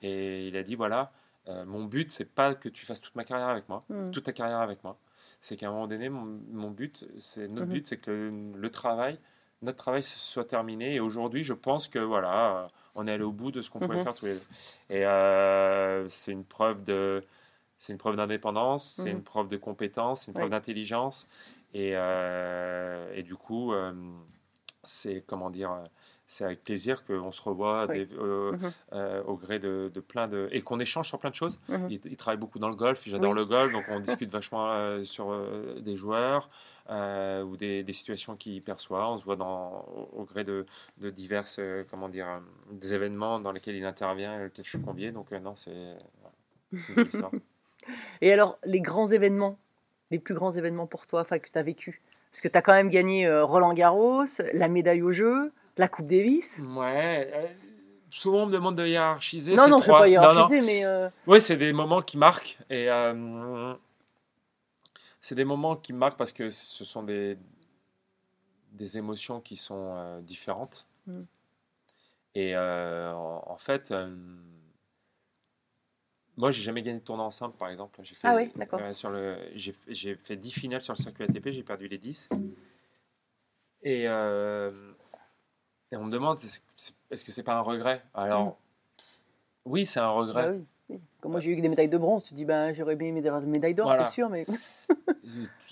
Et 0.00 0.46
il 0.48 0.56
a 0.56 0.62
dit 0.62 0.74
voilà, 0.76 1.10
euh, 1.48 1.64
mon 1.64 1.84
but, 1.84 2.10
c'est 2.10 2.24
pas 2.24 2.54
que 2.54 2.68
tu 2.68 2.86
fasses 2.86 3.00
toute 3.00 3.16
ma 3.16 3.24
carrière 3.24 3.48
avec 3.48 3.68
moi, 3.68 3.84
Mhm. 3.88 4.12
toute 4.12 4.24
ta 4.24 4.32
carrière 4.32 4.60
avec 4.60 4.82
moi. 4.84 4.96
C'est 5.40 5.56
qu'à 5.56 5.66
un 5.68 5.72
moment 5.72 5.88
donné, 5.88 6.08
mon, 6.08 6.38
mon 6.52 6.70
but, 6.70 7.04
c'est 7.18 7.48
notre 7.48 7.66
but, 7.66 7.84
c'est 7.88 7.96
que 7.96 8.12
le, 8.12 8.52
le 8.56 8.70
travail, 8.70 9.18
notre 9.60 9.78
travail 9.78 10.04
soit 10.04 10.44
terminé. 10.44 10.94
Et 10.94 11.00
aujourd'hui, 11.00 11.42
je 11.42 11.52
pense 11.52 11.88
que 11.88 11.98
voilà, 11.98 12.68
on 12.94 13.08
est 13.08 13.12
allé 13.12 13.24
au 13.24 13.32
bout 13.32 13.50
de 13.50 13.60
ce 13.60 13.68
qu'on 13.70 13.80
pouvait 13.80 14.04
faire 14.04 14.14
tous 14.14 14.26
les 14.26 14.34
deux. 14.34 14.42
Et 14.88 15.04
euh, 15.04 16.08
c'est 16.10 16.30
une 16.30 16.44
preuve 16.44 16.84
de, 16.84 17.24
c'est 17.82 17.92
une 17.92 17.98
preuve 17.98 18.14
d'indépendance, 18.14 18.84
c'est 19.02 19.10
une 19.10 19.24
preuve 19.24 19.48
de 19.48 19.56
compétence, 19.56 20.20
c'est 20.20 20.26
une 20.28 20.34
preuve 20.34 20.50
d'intelligence. 20.50 21.28
Et, 21.74 21.92
euh, 21.96 23.12
et 23.12 23.24
du 23.24 23.34
coup, 23.34 23.72
euh, 23.72 23.92
c'est 24.84 25.24
comment 25.26 25.50
dire. 25.50 25.76
C'est 26.28 26.44
avec 26.44 26.62
plaisir 26.62 27.04
qu'on 27.04 27.32
se 27.32 27.42
revoit 27.42 27.86
Oui. 27.88 28.06
des- 28.06 28.14
euh, 28.14 28.56
euh, 28.92 29.22
au 29.24 29.36
gré 29.36 29.58
de, 29.58 29.90
de 29.92 30.00
plein 30.00 30.28
de. 30.28 30.48
et 30.52 30.62
qu'on 30.62 30.78
échange 30.78 31.08
sur 31.08 31.18
plein 31.18 31.28
de 31.30 31.34
choses. 31.34 31.58
Mhm. 31.68 31.88
Il, 31.90 32.00
il 32.04 32.16
travaille 32.16 32.38
beaucoup 32.38 32.60
dans 32.60 32.68
le 32.70 32.76
golf, 32.76 33.02
j'adore 33.04 33.32
Oui. 33.32 33.36
le 33.36 33.44
golf, 33.44 33.72
donc 33.72 33.84
on 33.88 33.98
discute 33.98 34.30
vachement 34.38 34.70
euh, 34.70 35.02
sur 35.04 35.26
des 35.80 35.96
joueurs 35.96 36.48
ou 36.88 37.56
des, 37.56 37.82
des 37.82 37.92
situations 37.92 38.36
qu'il 38.36 38.62
perçoit. 38.62 39.10
On 39.12 39.18
se 39.18 39.24
voit 39.24 39.36
dans, 39.36 39.84
au, 39.94 40.20
au 40.20 40.24
gré 40.24 40.44
de, 40.44 40.64
de 40.98 41.10
diverses, 41.10 41.56
euh, 41.58 41.84
comment 41.90 42.08
dire, 42.08 42.40
des 42.70 42.94
événements 42.94 43.40
dans 43.40 43.50
lesquels 43.52 43.74
il 43.76 43.84
intervient 43.84 44.38
et 44.40 44.44
lesquels 44.44 44.64
je 44.64 44.70
suis 44.70 44.80
convié. 44.80 45.10
Donc 45.10 45.32
non, 45.32 45.54
c'est 45.56 45.96
une 46.72 46.94
belle 46.94 47.08
histoire. 47.08 47.32
Et 48.20 48.32
alors, 48.32 48.58
les 48.64 48.80
grands 48.80 49.06
événements, 49.08 49.58
les 50.10 50.18
plus 50.18 50.34
grands 50.34 50.52
événements 50.52 50.86
pour 50.86 51.06
toi, 51.06 51.24
que 51.24 51.36
tu 51.50 51.58
as 51.58 51.62
vécu? 51.62 52.00
Parce 52.30 52.40
que 52.40 52.48
tu 52.48 52.56
as 52.56 52.62
quand 52.62 52.72
même 52.72 52.88
gagné 52.88 53.26
euh, 53.26 53.44
Roland 53.44 53.74
Garros, 53.74 54.24
la 54.54 54.68
médaille 54.68 55.02
au 55.02 55.12
jeu, 55.12 55.52
la 55.76 55.88
Coupe 55.88 56.06
Davis. 56.06 56.60
Ouais. 56.76 57.30
euh, 57.34 57.46
souvent 58.10 58.42
on 58.44 58.46
me 58.46 58.52
demande 58.52 58.76
de 58.76 58.86
hiérarchiser. 58.86 59.54
Non, 59.54 59.64
ces 59.64 59.70
non, 59.70 59.76
je 59.78 59.82
ne 59.82 59.86
trois. 59.88 59.98
pas 60.00 60.08
Non, 60.08 60.12
non. 60.14 60.28
hiérarchiser, 60.30 60.60
mais 60.66 60.84
euh, 60.84 61.08
Oui, 61.26 61.40
c'est 61.40 61.56
des 61.56 61.72
moments 61.72 62.00
qui 62.02 62.16
marquent. 62.16 62.58
Et 62.70 62.90
euh, 62.90 63.74
c'est 65.20 65.34
des 65.34 65.44
moments 65.44 65.76
qui 65.76 65.92
marquent 65.92 66.16
parce 66.16 66.32
que 66.32 66.50
ce 66.50 66.84
sont 66.84 67.02
des, 67.02 67.36
des 68.72 68.96
émotions 68.98 69.40
qui 69.40 69.56
sont 69.56 70.20
différentes. 70.22 70.86
Mm. 71.06 71.22
Et 72.34 72.56
en, 72.56 73.42
en 73.46 73.56
fait, 73.58 73.92
moi, 76.36 76.50
j'ai 76.50 76.62
jamais 76.62 76.82
gagné 76.82 76.98
de 76.98 77.04
tournoi 77.04 77.24
en 77.26 77.30
simple, 77.30 77.56
par 77.56 77.68
exemple. 77.68 78.00
J'ai 78.02 78.14
fait, 78.14 78.28
Ah 78.28 78.36
oui, 78.36 78.50
d'accord. 78.56 78.80
euh, 78.80 78.92
sur 78.92 79.10
le, 79.10 79.36
j'ai, 79.54 79.74
j'ai 79.88 80.14
fait 80.16 80.36
10 80.36 80.50
finales 80.52 80.80
sur 80.82 80.94
le 80.94 80.98
circuit 80.98 81.24
ATP, 81.24 81.50
j'ai 81.52 81.62
perdu 81.62 81.88
les 81.88 81.98
10. 81.98 82.28
Et, 83.82 84.06
euh, 84.06 84.92
et 85.90 85.96
on 85.96 86.04
me 86.04 86.10
demande, 86.10 86.38
est-ce 86.38 86.60
est-ce 87.10 87.24
que 87.24 87.32
c'est 87.32 87.42
pas 87.42 87.54
un 87.54 87.60
regret? 87.60 88.02
Alors, 88.14 88.58
oui, 89.64 89.86
c'est 89.86 90.00
un 90.00 90.10
regret. 90.10 90.46
bah 90.46 90.52
oui, 90.52 90.64
oui. 90.88 91.00
Comme 91.20 91.32
moi, 91.32 91.40
j'ai 91.40 91.50
eu 91.50 91.60
des 91.60 91.68
médailles 91.68 91.88
de 91.88 91.98
bronze. 91.98 92.24
Tu 92.24 92.30
te 92.30 92.34
dis, 92.34 92.44
ben, 92.44 92.72
j'aurais 92.74 92.96
bien 92.96 93.08
aimé 93.08 93.20
des 93.22 93.30
médailles 93.46 93.74
d'or, 93.74 93.86
Voilà. 93.86 94.06
c'est 94.06 94.12
sûr, 94.12 94.28
mais 94.28 94.46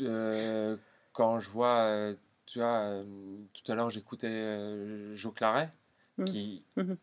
Euh, 0.01 0.77
quand 1.13 1.41
je 1.41 1.51
vois, 1.51 2.13
tu 2.47 2.61
vois, 2.61 3.03
tout 3.53 3.73
à 3.73 3.75
l'heure 3.75 3.91
j'écoutais 3.91 5.17
Jo 5.17 5.33
Claret, 5.33 5.71
Mhm. 6.19 6.25
qui 6.27 6.65
Mhm. 6.77 6.97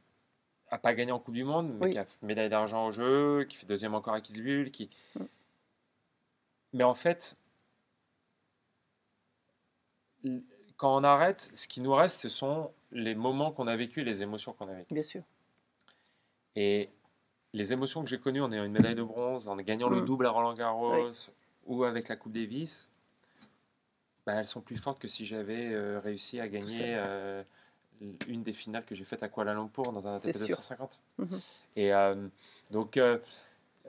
A 0.70 0.78
pas 0.78 0.94
gagné 0.94 1.12
en 1.12 1.20
Coupe 1.20 1.34
du 1.36 1.44
Monde, 1.44 1.74
mais 1.80 1.86
Oui. 1.86 1.92
qui 1.92 1.98
a 1.98 2.06
fait 2.06 2.22
médaille 2.26 2.50
d'argent 2.50 2.88
au 2.88 2.92
jeu, 2.92 3.46
qui 3.48 3.56
fait 3.58 3.66
deuxième 3.66 3.96
encore 3.96 4.14
à 4.14 4.22
Kitzbühel, 4.22 4.72
qui... 4.72 4.90
Mhm. 5.16 5.28
Mais 6.74 6.84
en 6.84 6.94
fait, 6.94 7.36
quand 10.76 10.96
on 10.98 11.04
arrête, 11.04 11.50
ce 11.56 11.68
qui 11.68 11.82
nous 11.82 11.94
reste, 11.94 12.20
ce 12.22 12.30
sont 12.30 12.72
les 12.92 13.16
moments 13.16 13.52
qu'on 13.52 13.68
a 13.68 13.76
vécus 13.76 14.02
et 14.02 14.06
les 14.06 14.22
émotions 14.24 14.54
qu'on 14.54 14.68
a 14.68 14.74
vécues. 14.74 14.94
bien 14.94 15.04
sûr. 15.04 15.24
Et 16.56 16.90
les 17.54 17.72
émotions 17.74 18.04
que 18.04 18.10
j'ai 18.10 18.20
connues 18.20 18.42
en 18.42 18.52
ayant 18.52 18.64
une 18.66 18.72
médaille 18.74 18.96
de 18.96 19.04
bronze, 19.04 19.48
en 19.48 19.56
gagnant 19.58 19.90
le 19.90 20.02
Mm. 20.02 20.06
double 20.06 20.26
à 20.26 20.32
Roland 20.32 20.54
Garros 20.54 21.12
ou 21.66 21.84
avec 21.84 22.10
la 22.10 22.16
Coupe 22.16 22.34
Davis, 22.34 22.90
bah, 24.26 24.34
elles 24.36 24.46
sont 24.46 24.62
plus 24.62 24.78
fortes 24.78 25.00
que 25.00 25.08
si 25.08 25.26
j'avais 25.26 25.72
euh, 25.74 26.00
réussi 26.00 26.40
à 26.40 26.48
gagner 26.50 26.96
euh, 26.98 27.44
une 28.28 28.44
des 28.44 28.54
finales 28.54 28.86
que 28.86 28.96
j'ai 28.96 29.04
faites 29.04 29.24
à 29.24 29.30
Kuala 29.30 29.54
Lumpur 29.54 29.92
dans 29.92 30.06
un 30.08 30.16
ATP 30.16 30.36
sûr. 30.36 30.48
250. 30.48 31.00
Mhm. 31.18 31.40
Et 31.76 31.94
euh, 31.94 32.28
donc, 32.72 32.98
euh, 32.98 33.20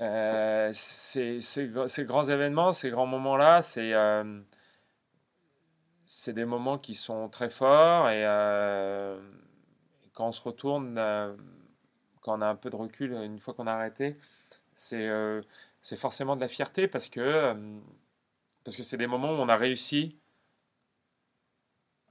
euh, 0.01 0.71
ces, 0.73 1.41
ces 1.41 1.69
gr- 1.69 1.89
ces 1.89 2.05
grands 2.05 2.25
événements, 2.25 2.73
ces 2.73 2.91
grands 2.91 3.07
moments-là, 3.07 3.63
c'est 3.63 3.93
euh, 3.95 4.41
c'est 6.05 6.33
des 6.33 6.45
moments 6.45 6.79
qui 6.79 6.95
sont 6.95 7.29
très 7.29 7.51
forts 7.51 8.09
et 8.09 8.25
euh, 8.25 9.21
quand 10.15 10.29
on 10.29 10.33
se 10.33 10.43
retourne, 10.43 10.95
quand 12.23 12.39
on 12.39 12.41
a 12.41 12.47
un 12.47 12.57
peu 12.57 12.71
de 12.71 12.77
recul, 12.77 13.13
une 13.13 13.39
fois 13.39 13.55
qu'on 13.55 13.67
a 13.67 13.73
arrêté, 13.73 14.17
c'est 14.75 15.09
c'est 15.83 15.97
forcément 15.97 16.35
de 16.35 16.41
la 16.41 16.49
fierté 16.49 16.89
parce 16.89 17.09
que 17.09 17.55
parce 18.65 18.77
que 18.77 18.83
c'est 18.83 18.97
des 18.97 19.07
moments 19.07 19.31
où 19.31 19.37
on 19.37 19.49
a 19.49 19.57
réussi 19.57 20.17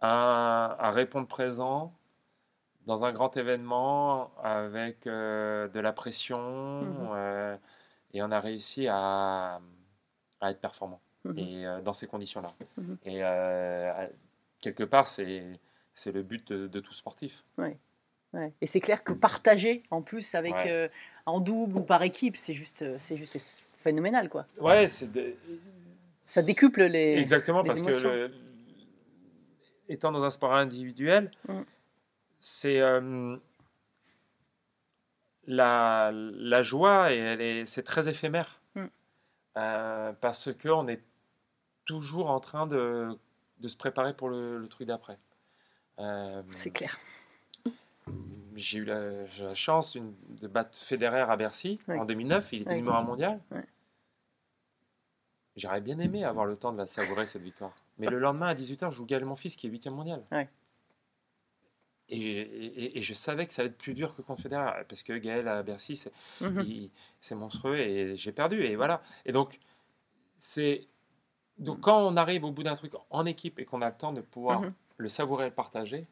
à, 0.01 0.75
à 0.79 0.91
répondre 0.91 1.27
présent 1.27 1.93
dans 2.85 3.03
un 3.03 3.11
grand 3.11 3.35
événement 3.35 4.31
avec 4.43 5.07
euh, 5.07 5.67
de 5.67 5.79
la 5.79 5.91
pression 5.93 6.81
Mhm. 6.81 7.09
euh, 7.13 7.57
et 8.13 8.21
on 8.21 8.31
a 8.31 8.39
réussi 8.39 8.87
à, 8.87 9.59
à 10.41 10.51
être 10.51 10.61
performant 10.61 11.01
Mhm. 11.25 11.37
et 11.37 11.67
euh, 11.67 11.81
dans 11.81 11.93
ces 11.93 12.07
conditions-là. 12.07 12.53
Mhm. 12.77 12.97
Et 13.05 13.21
quelque 14.61 14.83
part, 14.83 15.07
c'est 15.07 15.43
c'est 15.93 16.11
le 16.11 16.21
but 16.21 16.47
de, 16.53 16.67
de 16.67 16.79
tout 16.79 16.93
sportif. 16.93 17.43
Ouais. 17.57 17.75
Et 18.61 18.67
c'est 18.67 18.81
clair 18.81 19.03
que 19.03 19.13
partager, 19.13 19.81
en 19.89 20.03
plus, 20.03 20.35
avec 20.35 20.53
Ouais. 20.53 20.69
euh, 20.71 20.87
en 21.25 21.39
double 21.39 21.77
ou 21.77 21.81
par 21.81 22.03
équipe, 22.03 22.35
c'est 22.37 22.53
juste, 22.53 22.85
c'est 22.99 23.17
juste 23.17 23.35
phénoménal, 23.79 24.29
quoi. 24.29 24.45
Ouais, 24.61 24.87
c'est 24.87 25.11
de- 25.11 25.33
Ça 26.23 26.43
décuple 26.43 26.83
les. 26.83 27.15
Exactement, 27.17 27.63
les 27.63 27.67
parce 27.69 27.81
que 27.81 27.89
le- 27.89 28.31
étant 29.89 30.11
dans 30.11 30.23
un 30.23 30.29
sport 30.29 30.53
individuel, 30.53 31.31
Mm. 31.47 31.61
c'est 32.39 32.79
euh, 32.81 33.37
la, 35.45 36.11
la 36.13 36.63
joie 36.63 37.11
et 37.13 37.63
c'est 37.65 37.83
très 37.83 38.07
éphémère. 38.09 38.59
Mm. 38.75 38.85
Euh, 39.57 40.13
parce 40.21 40.49
qu'on 40.53 40.87
est 40.87 41.01
toujours 41.85 42.29
en 42.29 42.39
train 42.39 42.67
de, 42.67 43.17
de 43.59 43.67
se 43.67 43.77
préparer 43.77 44.13
pour 44.13 44.29
le, 44.29 44.57
le 44.59 44.67
truc 44.67 44.87
d'après. 44.87 45.17
Euh, 45.99 46.43
C'est 46.49 46.69
clair. 46.71 46.97
j'ai 48.55 48.79
eu 48.79 48.85
la, 48.85 49.25
chance 49.55 49.95
une- 49.95 50.13
de 50.41 50.47
battre 50.47 50.77
Federer 50.77 51.21
à 51.21 51.35
Bercy 51.37 51.79
Ouais. 51.87 51.97
en 51.97 52.05
2009. 52.05 52.49
Il 52.53 52.61
était 52.61 52.71
Ouais. 52.71 52.75
numéro 52.77 52.95
un 52.97 53.01
mondial. 53.03 53.39
Ouais. 53.51 53.65
J'aurais 55.55 55.81
bien 55.81 55.97
aimé 55.99 56.23
avoir 56.23 56.45
le 56.45 56.55
temps 56.55 56.71
de 56.71 56.77
la 56.77 56.85
savourer, 56.85 57.25
cette 57.25 57.41
victoire. 57.41 57.73
Mais 57.99 58.07
le 58.07 58.19
lendemain, 58.19 58.47
à 58.47 58.55
18h, 58.55 58.91
je 58.91 58.97
joue 58.97 59.05
Gaël, 59.05 59.25
mon 59.25 59.35
fils, 59.35 59.55
qui 59.55 59.67
est 59.67 59.69
8 59.69 59.87
mondial. 59.87 60.23
Ouais. 60.31 60.47
Et, 62.09 62.19
et- 62.19 62.97
et 62.99 63.01
je 63.01 63.13
savais 63.13 63.45
que 63.47 63.53
ça 63.53 63.61
allait 63.63 63.71
être 63.71 63.77
plus 63.77 63.93
dur 63.93 64.15
que 64.15 64.21
contre 64.21 64.41
Federer. 64.43 64.83
Parce 64.87 65.03
que 65.03 65.13
Gaël, 65.17 65.47
à 65.47 65.61
Bercy, 65.63 65.95
c'est 65.97 66.11
c'est 67.19 67.35
monstrueux 67.35 67.77
et 67.79 68.15
j'ai 68.15 68.31
perdu. 68.31 68.63
Et 68.63 68.75
voilà. 68.75 69.01
Et 69.25 69.31
donc, 69.31 69.59
c'est. 70.37 70.87
Donc, 71.57 71.81
quand 71.81 71.99
on 72.07 72.15
arrive 72.15 72.43
au 72.45 72.51
bout 72.51 72.63
d'un 72.63 72.75
truc 72.75 72.93
en 73.09 73.25
équipe 73.25 73.59
et 73.59 73.65
qu'on 73.65 73.81
a 73.81 73.89
le 73.89 73.95
temps 73.97 74.13
de 74.13 74.21
pouvoir 74.21 74.61
Mhm. 74.61 74.73
le 74.97 75.09
savourer 75.09 75.45
et 75.47 75.49
le 75.49 75.55
partager, 75.55 76.05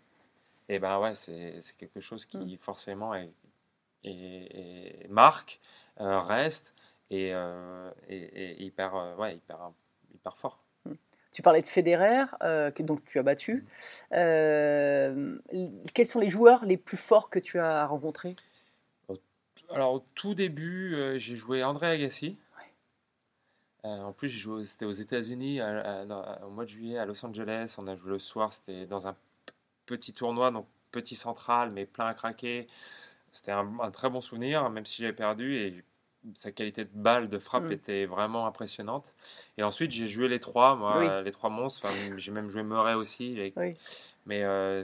et 0.67 0.79
ben 0.79 0.99
ouais, 0.99 1.13
c'est 1.15 1.61
quelque 1.77 2.01
chose 2.01 2.25
qui 2.25 2.37
Mhm. 2.37 2.57
forcément 2.57 3.13
est, 3.13 3.31
est- 4.03 5.03
est- 5.03 5.07
marque, 5.07 5.61
euh, 6.01 6.19
reste 6.19 6.73
et, 7.11 7.31
euh, 7.33 7.91
et 8.09 8.63
hyper, 8.65 8.95
euh, 8.95 9.15
ouais, 9.17 9.35
hyper, 9.35 9.71
hyper 10.15 10.35
fort. 10.37 10.59
Tu 11.35 11.41
parlais 11.41 11.61
de 11.61 11.67
Federer, 11.67 12.23
euh, 12.43 12.71
que 12.71 12.81
donc 12.81 13.03
tu 13.03 13.19
as 13.19 13.21
battu. 13.21 13.65
Euh, 14.13 15.37
quels 15.93 16.05
sont 16.05 16.21
les 16.21 16.29
joueurs 16.29 16.63
les 16.63 16.77
plus 16.77 16.95
forts 16.95 17.29
que 17.29 17.39
tu 17.39 17.59
as 17.59 17.85
rencontrés? 17.87 18.37
Alors, 19.69 19.95
au 19.95 20.05
tout 20.15 20.33
début, 20.33 20.95
euh, 20.95 21.19
j'ai 21.19 21.35
joué 21.35 21.61
André 21.61 21.87
Agassi. 21.87 22.37
En 23.83 24.13
plus, 24.13 24.47
c'était 24.63 24.85
aux 24.85 24.91
États-Unis 24.91 25.61
au 25.61 26.51
mois 26.51 26.63
de 26.63 26.69
juillet 26.69 26.97
à 26.97 27.05
Los 27.05 27.25
Angeles. 27.25 27.75
On 27.79 27.87
a 27.87 27.97
joué 27.97 28.11
le 28.11 28.19
soir, 28.19 28.53
c'était 28.53 28.85
dans 28.85 29.05
un 29.05 29.17
petit 29.85 30.13
tournoi, 30.13 30.51
donc 30.51 30.67
petit 30.91 31.15
central, 31.15 31.69
mais 31.69 31.85
plein 31.85 32.07
à 32.07 32.13
craquer. 32.13 32.67
C'était 33.33 33.51
un, 33.51 33.77
un 33.81 33.91
très 33.91 34.09
bon 34.09 34.21
souvenir, 34.21 34.69
même 34.69 34.85
si 34.85 35.01
j'avais 35.01 35.11
perdu. 35.11 35.57
Et 35.57 35.83
sa 36.33 36.51
qualité 36.51 36.83
de 36.85 36.89
balle, 36.93 37.29
de 37.29 37.37
frappe 37.39 37.65
Mm. 37.65 37.71
était 37.71 38.05
vraiment 38.05 38.47
impressionnante. 38.47 39.13
Et 39.57 39.63
ensuite, 39.63 39.91
j'ai 39.91 40.07
joué 40.07 40.27
les 40.27 40.39
trois, 40.39 40.75
moi, 40.75 40.97
Oui. 40.99 41.23
les 41.25 41.31
trois 41.31 41.49
monstres. 41.49 41.85
Enfin, 41.85 42.17
j'ai 42.17 42.31
même 42.31 42.49
joué 42.49 42.63
Murray 42.63 42.93
aussi. 42.95 43.35
Oui. 43.55 43.75
Mais 44.25 44.43
euh, 44.43 44.83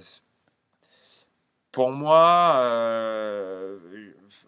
pour 1.71 1.91
moi, 1.91 2.57
euh, 2.63 3.79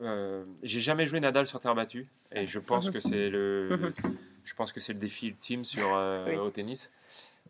euh, 0.01 0.45
j'ai 0.62 0.82
jamais 0.82 1.06
joué 1.06 1.19
Nadal 1.19 1.47
sur 1.47 1.60
terre 1.60 1.75
battue. 1.75 2.08
Et 2.32 2.45
je 2.45 2.60
pense 2.60 2.89
que 2.89 2.99
c'est 2.99 3.29
le, 3.29 3.69
je 4.45 4.53
pense 4.56 4.71
que 4.73 4.79
c'est 4.79 4.93
le 4.93 4.99
défi 4.99 5.27
ultime 5.27 5.63
sur, 5.65 5.88
euh, 5.93 6.25
Oui. 6.27 6.36
au 6.36 6.49
tennis. 6.49 6.91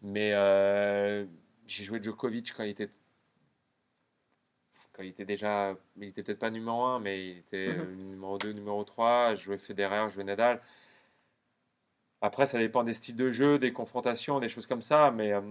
Mais 0.03 0.32
euh, 0.34 1.25
j'ai 1.67 1.84
joué 1.86 2.01
Djokovic 2.03 2.53
quand 2.56 2.63
il 2.63 2.69
était 2.69 2.89
quand 4.93 5.03
il 5.03 5.10
était 5.10 5.25
déjà, 5.25 5.75
il 5.97 6.03
était 6.10 6.23
peut-être 6.23 6.39
pas 6.39 6.51
numéro 6.51 6.84
1, 6.84 6.99
mais 6.99 7.29
il 7.32 7.38
était 7.39 7.73
Mhm. 7.73 7.79
euh, 7.82 7.95
numéro 7.95 8.38
2, 8.38 8.51
numéro 8.53 8.84
3. 8.84 9.36
Je 9.36 9.43
jouais 9.43 9.58
Federer, 9.58 10.08
je 10.10 10.13
jouais 10.15 10.23
Nadal. 10.23 10.62
Après, 12.21 12.45
ça 12.45 12.58
dépend 12.60 12.84
des 12.84 12.93
styles 12.93 13.15
de 13.17 13.32
jeu, 13.32 13.60
des 13.60 13.73
confrontations, 13.73 14.39
des 14.39 14.49
choses 14.49 14.67
comme 14.67 14.82
ça. 14.82 15.12
Mais 15.12 15.34
euh, 15.34 15.41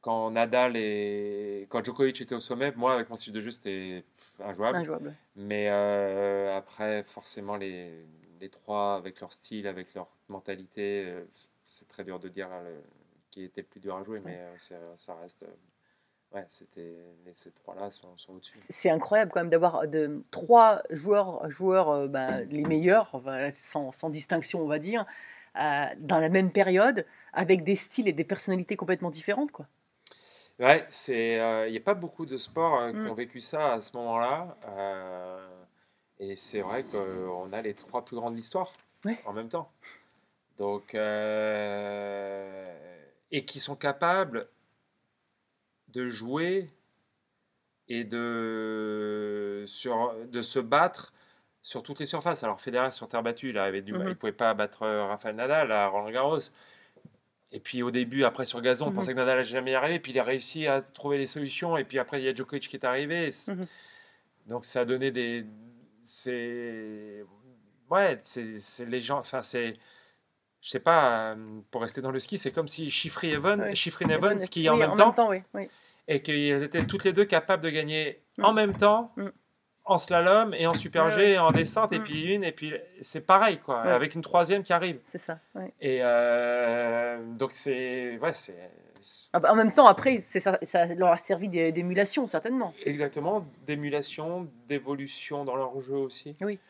quand 0.00 0.30
Nadal 0.32 0.76
et 0.76 1.66
quand 1.70 1.84
Djokovic 1.84 2.20
était 2.20 2.34
au 2.34 2.40
sommet, 2.40 2.72
moi, 2.74 2.94
avec 2.94 3.08
mon 3.08 3.16
style 3.16 3.32
de 3.32 3.40
jeu, 3.40 3.52
c'était 3.52 4.04
injouable. 4.40 4.78
Injouable. 4.78 5.14
Mais 5.36 5.68
euh, 5.70 6.56
après, 6.56 7.04
forcément, 7.04 7.56
les, 7.56 8.04
les 8.40 8.48
trois, 8.48 8.96
avec 8.96 9.20
leur 9.20 9.32
style, 9.32 9.68
avec 9.68 9.94
leur 9.94 10.08
mentalité, 10.28 11.04
euh, 11.06 11.24
c'est 11.66 11.86
très 11.86 12.02
dur 12.02 12.18
de 12.18 12.28
dire 12.28 12.48
euh, 12.50 12.80
qui 13.30 13.44
était 13.44 13.60
le 13.60 13.66
plus 13.68 13.80
dur 13.80 13.96
à 13.96 14.02
jouer, 14.02 14.20
mais 14.20 14.40
ça 14.56 15.14
reste. 15.16 15.44
Euh, 16.34 16.38
ouais, 16.38 16.46
c'était, 16.48 16.96
ces 17.34 17.50
trois-là 17.52 17.90
sont, 17.90 18.16
sont 18.16 18.34
au-dessus. 18.34 18.52
C'est 18.54 18.90
incroyable 18.90 19.30
quand 19.32 19.40
même 19.40 19.50
d'avoir 19.50 19.86
de 19.88 20.20
trois 20.30 20.82
joueurs, 20.90 21.50
joueurs 21.50 21.90
euh, 21.90 22.08
ben, 22.08 22.46
les 22.50 22.64
meilleurs, 22.64 23.10
sans, 23.50 23.92
sans 23.92 24.10
distinction 24.10 24.60
on 24.60 24.66
va 24.66 24.78
dire, 24.78 25.04
euh, 25.60 25.84
dans 25.98 26.18
la 26.18 26.28
même 26.28 26.50
période, 26.50 27.06
avec 27.32 27.64
des 27.64 27.76
styles 27.76 28.08
et 28.08 28.12
des 28.12 28.24
personnalités 28.24 28.76
complètement 28.76 29.10
différentes. 29.10 29.50
Quoi. 29.52 29.66
Ouais, 30.58 30.86
c'est, 30.90 31.38
euh, 31.40 31.66
il 31.68 31.72
n'y 31.72 31.78
a 31.78 31.80
pas 31.82 31.94
beaucoup 31.94 32.26
de 32.26 32.36
sports 32.36 32.78
euh, 32.80 32.90
qui 32.92 32.98
Mm. 33.06 33.10
ont 33.10 33.14
vécu 33.14 33.40
ça 33.40 33.72
à 33.74 33.80
ce 33.80 33.96
moment-là. 33.96 34.56
euh, 34.68 35.48
et 36.18 36.36
c'est 36.36 36.60
vrai 36.60 36.84
qu'on 36.84 37.52
a 37.52 37.62
les 37.62 37.74
trois 37.74 38.04
plus 38.04 38.16
grandes 38.16 38.34
de 38.34 38.38
l'histoire 38.38 38.72
Ouais. 39.04 39.18
en 39.24 39.32
même 39.32 39.48
temps. 39.48 39.70
Donc, 40.58 40.94
euh, 40.94 42.74
et 43.32 43.44
qui 43.44 43.58
sont 43.60 43.74
capables 43.76 44.46
de 45.92 46.08
jouer 46.08 46.68
et 47.88 48.04
de, 48.04 49.64
sur, 49.66 50.14
de 50.30 50.40
se 50.40 50.58
battre 50.58 51.12
sur 51.62 51.82
toutes 51.82 52.00
les 52.00 52.06
surfaces. 52.06 52.42
Alors, 52.42 52.60
Federer 52.60 52.90
sur 52.90 53.08
terre 53.08 53.22
battue, 53.22 53.50
il 53.50 53.58
avait 53.58 53.82
du, 53.82 53.92
Mhm. 53.92 54.08
il 54.08 54.16
pouvait 54.16 54.32
pas 54.32 54.52
battre 54.54 54.82
euh, 54.82 55.04
Rafael 55.06 55.36
Nadal 55.36 55.70
à 55.70 55.86
Roland 55.88 56.10
Garros. 56.10 56.38
Et 57.54 57.60
puis 57.60 57.82
au 57.82 57.90
début, 57.90 58.24
après 58.24 58.46
sur 58.46 58.60
gazon, 58.62 58.86
on 58.86 58.90
Mhm. 58.90 58.94
pensait 58.96 59.12
que 59.12 59.18
Nadal 59.18 59.34
n'allait 59.36 59.44
jamais 59.44 59.72
y 59.72 59.74
arriver. 59.74 60.00
Puis 60.00 60.12
il 60.12 60.18
a 60.18 60.24
réussi 60.24 60.66
à 60.66 60.80
trouver 60.80 61.18
les 61.18 61.26
solutions. 61.26 61.76
Et 61.76 61.84
puis 61.84 61.98
après, 61.98 62.20
il 62.20 62.24
y 62.24 62.28
a 62.28 62.34
Djokovic 62.34 62.66
qui 62.68 62.76
est 62.76 62.84
arrivé. 62.84 63.28
Mhm. 63.48 63.66
Donc 64.46 64.64
ça 64.64 64.80
a 64.80 64.84
donné 64.84 65.10
des. 65.10 65.44
C'est. 66.02 67.24
Ouais, 67.90 68.18
c'est 68.22 68.56
les 68.86 69.00
gens. 69.00 69.18
Enfin, 69.18 69.42
c'est. 69.42 69.76
Je 70.62 70.68
sais 70.70 70.80
pas, 70.80 71.32
euh, 71.34 71.60
pour 71.72 71.82
rester 71.82 72.00
dans 72.00 72.12
le 72.12 72.20
ski, 72.20 72.38
c'est 72.38 72.52
comme 72.52 72.68
si 72.68 72.88
Schifrin 72.90 73.28
Evans, 73.30 73.60
Ouais. 73.60 73.72
Evans 74.14 74.38
qui 74.50 74.68
en 74.68 74.74
Oui, 74.74 74.78
même 74.80 74.94
temps, 74.94 75.28
oui, 75.28 75.42
oui. 75.54 75.68
Et 76.08 76.22
qu'ils 76.22 76.62
étaient 76.62 76.84
toutes 76.86 77.04
les 77.04 77.12
deux 77.12 77.24
capables 77.24 77.62
de 77.62 77.70
gagner 77.70 78.22
Mm. 78.38 78.44
en 78.44 78.52
même 78.52 78.72
temps, 78.76 79.12
Mm. 79.16 79.28
en 79.84 79.98
slalom 79.98 80.54
et 80.54 80.66
en 80.66 80.74
super 80.74 81.10
G 81.10 81.32
et 81.32 81.38
en 81.38 81.50
descente, 81.50 81.92
et 81.92 81.98
Mm. 81.98 82.02
puis 82.02 82.22
une, 82.34 82.44
et 82.44 82.52
puis 82.52 82.72
c'est 83.00 83.20
pareil, 83.20 83.58
quoi, 83.58 83.82
Ouais. 83.82 83.90
avec 83.90 84.14
une 84.14 84.22
troisième 84.22 84.62
qui 84.62 84.72
arrive. 84.72 85.00
C'est 85.06 85.18
ça. 85.18 85.38
Et 85.80 85.98
euh, 86.02 87.18
donc 87.34 87.52
c'est. 87.52 88.18
Ouais, 88.18 88.34
c'est. 88.34 88.56
Ah 89.32 89.40
bah, 89.40 89.50
en 89.52 89.56
même 89.56 89.72
temps, 89.72 89.86
après, 89.86 90.18
ça, 90.18 90.58
ça 90.62 90.86
leur 90.94 91.10
a 91.10 91.16
servi 91.16 91.48
d'é- 91.48 91.72
d'émulation, 91.72 92.24
certainement. 92.26 92.72
Exactement, 92.84 93.44
d'émulation, 93.66 94.48
d'évolution 94.68 95.44
dans 95.44 95.56
leur 95.56 95.80
jeu 95.80 95.96
aussi. 95.96 96.36
Oui. 96.40 96.60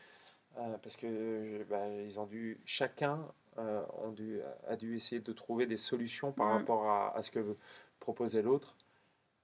Euh, 0.59 0.77
parce 0.83 0.97
que 0.97 1.62
bah, 1.68 1.87
ils 2.07 2.18
ont 2.18 2.25
dû, 2.27 2.59
chacun 2.64 3.18
euh, 3.59 3.83
ont 4.03 4.11
dû, 4.12 4.40
a 4.66 4.77
dû 4.77 4.97
essayer 4.97 5.21
de 5.21 5.33
trouver 5.33 5.66
des 5.66 5.77
solutions 5.77 6.33
par 6.33 6.53
rapport 6.53 6.87
à, 6.88 7.14
à 7.16 7.23
ce 7.23 7.31
que 7.31 7.57
proposait 8.01 8.40
l'autre. 8.40 8.75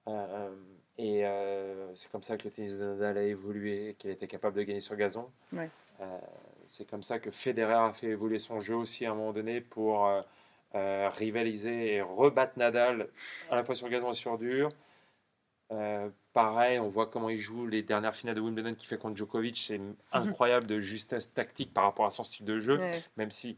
Euh, 0.09 0.49
et 0.97 1.25
euh, 1.25 1.95
c'est 1.95 2.11
comme 2.11 2.23
ça 2.23 2.37
que 2.37 2.43
le 2.45 2.51
tennis 2.51 2.73
de 2.73 2.83
Nadal 2.83 3.17
a 3.19 3.23
évolué, 3.23 3.95
qu'il 3.97 4.09
était 4.09 4.27
capable 4.27 4.57
de 4.57 4.63
gagner 4.63 4.81
sur 4.81 4.95
gazon. 4.95 5.29
Ouais. 5.53 5.69
Euh, 6.01 6.17
c'est 6.67 6.89
comme 6.89 7.03
ça 7.03 7.19
que 7.19 7.31
Federer 7.31 7.73
a 7.73 7.93
fait 7.93 8.07
évoluer 8.07 8.39
son 8.39 8.59
jeu 8.59 8.75
aussi 8.75 9.05
à 9.05 9.11
un 9.11 9.15
moment 9.15 9.31
donné 9.33 9.61
pour 9.61 10.05
euh, 10.07 10.21
euh, 10.75 11.09
rivaliser 11.09 11.93
et 11.95 12.01
rebattre 12.01 12.57
Nadal 12.57 13.07
à 13.49 13.55
la 13.55 13.63
fois 13.63 13.75
sur 13.75 13.87
gazon 13.89 14.11
et 14.11 14.15
sur 14.15 14.37
dur. 14.37 14.71
Euh, 15.71 16.09
pareil, 16.33 16.79
on 16.79 16.89
voit 16.89 17.05
comment 17.07 17.29
il 17.29 17.39
joue 17.39 17.67
les 17.67 17.83
dernières 17.83 18.15
finales 18.15 18.35
de 18.35 18.41
Wimbledon 18.41 18.73
qu'il 18.73 18.87
fait 18.87 18.97
contre 18.97 19.15
Djokovic. 19.15 19.55
C'est 19.57 19.79
incroyable 20.11 20.67
de 20.67 20.79
justesse 20.79 21.33
tactique 21.33 21.73
par 21.73 21.83
rapport 21.85 22.05
à 22.07 22.11
son 22.11 22.23
style 22.23 22.45
de 22.45 22.59
jeu, 22.59 22.77
Ouais. 22.79 23.03
même 23.17 23.31
si 23.31 23.57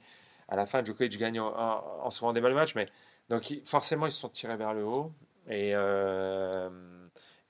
à 0.50 0.56
la 0.56 0.66
fin 0.66 0.84
Djokovic 0.84 1.18
gagne 1.18 1.40
en, 1.40 1.48
en, 1.48 2.06
en 2.06 2.10
sauvant 2.12 2.34
des 2.34 2.42
balles 2.42 2.52
de 2.52 2.58
match. 2.58 2.76
Mais 2.76 2.88
donc 3.30 3.50
il- 3.50 3.62
forcément, 3.66 4.06
ils 4.08 4.12
se 4.12 4.20
sont 4.20 4.30
tirés 4.30 4.58
vers 4.58 4.74
le 4.74 4.84
haut 4.84 5.12
et, 5.52 5.76
euh, 5.76 6.70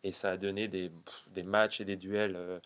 et 0.04 0.12
ça 0.12 0.32
a 0.32 0.38
donné 0.38 0.68
des, 0.68 0.92
des 1.28 1.44
matchs 1.44 1.80
et 1.80 1.86
des 1.86 1.96
duels 1.96 2.36
euh, 2.36 2.60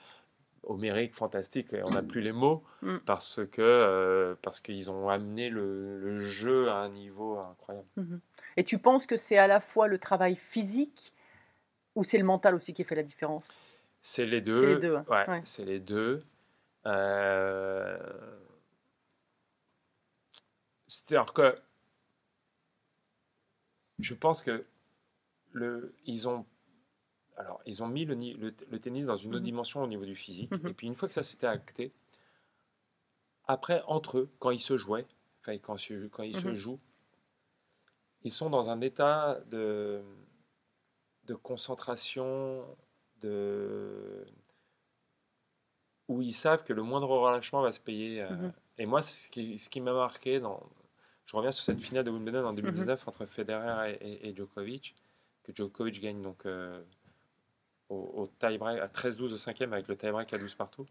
homériques, 0.64 1.14
fantastiques. 1.14 1.74
Et 1.74 1.84
on 1.84 1.92
n'a 1.92 2.02
plus 2.02 2.22
les 2.22 2.32
mots 2.32 2.64
Mm. 2.82 2.98
parce 3.06 3.42
que 3.52 3.62
euh, 3.62 4.36
parce 4.42 4.60
qu'ils 4.62 4.90
ont 4.90 5.10
amené 5.10 5.50
le, 5.50 6.00
le 6.00 6.22
jeu 6.22 6.70
à 6.70 6.76
un 6.78 6.90
niveau 6.90 7.38
incroyable. 7.40 7.88
Et 8.58 8.64
tu 8.64 8.78
penses 8.80 9.06
que 9.06 9.16
c'est 9.16 9.38
à 9.38 9.48
la 9.48 9.60
fois 9.60 9.88
le 9.88 10.00
travail 10.00 10.36
physique 10.36 11.14
ou 11.96 12.04
c'est 12.04 12.18
le 12.18 12.24
mental 12.26 12.56
aussi 12.56 12.74
qui 12.74 12.84
fait 12.84 12.96
la 12.96 13.04
différence? 13.04 13.50
C'est 14.02 14.26
les 14.26 14.42
deux. 14.42 14.60
C'est 14.62 14.68
les 14.68 14.80
deux, 14.80 14.96
hein. 14.96 15.06
Ouais, 15.10 15.30
Ouais. 15.30 15.42
c'est 15.46 15.66
les 15.66 15.80
deux. 15.80 16.24
Euh, 16.86 17.98
C'est-à-dire 20.88 21.34
que 21.34 21.56
je 24.00 24.14
pense 24.14 24.42
que 24.42 24.66
le, 25.56 25.96
ils 26.06 26.28
ont 26.28 26.46
alors 27.38 27.62
ils 27.66 27.82
ont 27.84 27.88
mis 27.88 28.06
le, 28.06 28.14
ni- 28.16 28.34
le, 28.34 28.54
le 28.70 28.80
tennis 28.80 29.06
dans 29.06 29.16
une 29.18 29.32
autre 29.32 29.40
Mhm. 29.42 29.46
dimension 29.46 29.84
au 29.84 29.88
niveau 29.88 30.06
du 30.06 30.16
physique. 30.16 30.52
Mhm. 30.52 30.68
Et 30.70 30.74
puis 30.74 30.88
une 30.88 30.96
fois 30.96 31.08
que 31.08 31.14
ça 31.14 31.24
s'était 31.24 31.48
acté, 31.48 31.92
après 33.46 33.82
entre 33.88 34.20
eux, 34.20 34.30
quand 34.40 34.52
ils 34.52 34.60
se 34.60 34.78
jouaient, 34.78 35.06
enfin 35.42 35.58
quand, 35.58 35.76
ils 36.24 36.36
se 36.36 36.48
Mhm. 36.48 36.54
jouent, 36.56 36.80
ils 38.24 38.32
sont 38.32 38.50
dans 38.50 38.70
un 38.70 38.82
état 38.82 39.40
de, 39.48 40.02
de 41.26 41.36
concentration, 41.36 42.66
de 43.22 44.26
où 46.08 46.22
ils 46.22 46.34
savent 46.34 46.64
que 46.64 46.74
le 46.74 46.84
moindre 46.84 47.10
relâchement 47.10 47.62
va 47.62 47.72
se 47.72 47.80
payer. 47.80 48.22
euh. 48.22 48.50
Et 48.78 48.86
moi, 48.86 49.02
ce 49.02 49.30
qui, 49.30 49.58
ce 49.58 49.70
qui 49.70 49.82
m'a 49.82 49.94
marqué, 49.94 50.40
dans, 50.40 50.62
je 51.26 51.36
reviens 51.36 51.52
sur 51.52 51.64
cette 51.64 51.82
finale 51.82 52.04
de 52.04 52.12
Wimbledon 52.12 52.46
en 52.46 52.54
2019 52.54 53.08
entre 53.08 53.26
Federer 53.26 53.94
et, 54.02 54.08
et- 54.28 54.30
et 54.30 54.36
Djokovic, 54.36 54.96
que 55.46 55.56
Djokovic 55.56 56.02
gagne 56.02 56.22
donc 56.22 56.46
euh, 56.46 56.84
au, 57.90 57.96
au 57.98 58.28
tie-break 58.40 58.80
à 58.82 58.88
13-12 58.88 59.34
au 59.34 59.38
cinquième 59.38 59.74
avec 59.74 59.88
le 59.88 59.96
tie-break 59.96 60.34
à 60.34 60.38
12 60.38 60.56
partout. 60.56 60.88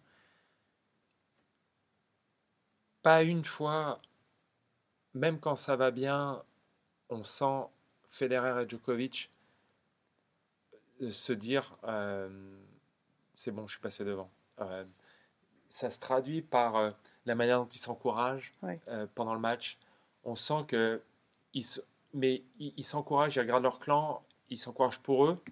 Pas 3.02 3.22
une 3.22 3.44
fois, 3.44 4.00
même 5.12 5.38
quand 5.38 5.56
ça 5.56 5.76
va 5.76 5.90
bien, 5.90 6.42
on 7.10 7.22
sent 7.22 7.66
Federer 8.08 8.62
et 8.62 8.68
Djokovic 8.68 9.30
euh, 11.02 11.10
se 11.10 11.32
dire 11.32 11.76
euh, 11.84 12.56
c'est 13.32 13.50
bon, 13.50 13.66
je 13.66 13.72
suis 13.74 13.82
passé 13.82 14.04
devant. 14.04 14.30
Euh, 14.60 14.84
ça 15.68 15.90
se 15.90 15.98
traduit 15.98 16.40
par 16.40 16.76
euh, 16.76 16.90
la 17.26 17.34
manière 17.34 17.58
dont 17.60 17.68
ils 17.68 17.78
s'encouragent 17.78 18.52
Ouais. 18.62 18.80
pendant 19.14 19.34
le 19.34 19.40
match. 19.40 19.78
On 20.22 20.36
sent 20.36 20.64
que 20.68 21.02
ils 21.52 21.66
mais 22.16 22.44
ils 22.60 22.84
s'encouragent, 22.84 23.34
ils 23.34 23.40
regardent 23.40 23.64
leur 23.64 23.80
clan, 23.80 24.24
ils 24.54 24.58
s'encouragent 24.58 25.00
pour 25.00 25.26
eux. 25.26 25.42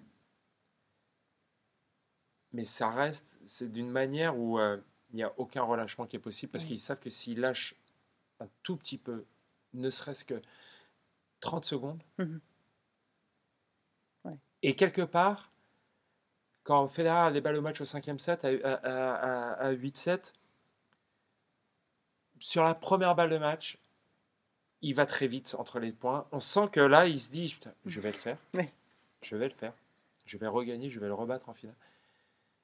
Mais 2.51 2.65
ça 2.65 2.89
reste, 2.89 3.25
c'est 3.45 3.71
d'une 3.71 3.89
manière 3.89 4.37
où 4.37 4.59
euh, 4.59 4.77
il 5.11 5.15
n'y 5.17 5.23
a 5.23 5.33
aucun 5.37 5.63
relâchement 5.63 6.05
qui 6.05 6.15
est 6.15 6.19
possible 6.19 6.51
parce 6.51 6.65
qu'ils 6.65 6.79
savent 6.79 6.99
que 6.99 7.09
s'ils 7.09 7.39
lâchent 7.39 7.75
un 8.39 8.47
tout 8.61 8.77
petit 8.77 8.97
peu, 8.97 9.25
ne 9.73 9.89
serait-ce 9.89 10.23
que 10.25 10.41
30 11.39 11.65
secondes. 11.65 12.03
Ouais. 14.23 14.37
et 14.61 14.75
quelque 14.75 15.01
part, 15.01 15.51
quand 16.63 16.87
Federer 16.87 17.27
a 17.27 17.31
des 17.31 17.41
balles 17.41 17.57
au 17.57 17.61
match 17.61 17.81
au 17.81 17.85
cinquième 17.85 18.19
set 18.19 18.45
à, 18.45 18.49
à, 18.49 18.73
à- 18.73 19.15
à- 19.15 19.51
à 19.67 19.71
8-7, 19.73 20.31
sur 22.39 22.63
la 22.63 22.73
première 22.75 23.15
balle 23.15 23.29
de 23.31 23.37
match, 23.37 23.77
il 24.81 24.93
va 24.95 25.05
très 25.05 25.27
vite 25.27 25.55
entre 25.57 25.79
les 25.79 25.91
points. 25.91 26.27
On 26.31 26.39
sent 26.39 26.69
que 26.71 26.79
là, 26.79 27.07
il 27.07 27.19
se 27.19 27.31
dit 27.31 27.55
je 27.85 27.99
vais 27.99 28.11
le 28.11 28.17
faire. 28.17 28.37
Oui. 28.53 28.65
Je 29.23 29.35
vais 29.35 29.47
le 29.47 29.53
faire. 29.55 29.73
Je 30.25 30.37
vais 30.37 30.47
regagner, 30.47 30.89
je 30.89 30.99
vais 30.99 31.07
le 31.07 31.13
rebattre 31.13 31.49
en 31.49 31.53
finale. 31.53 31.75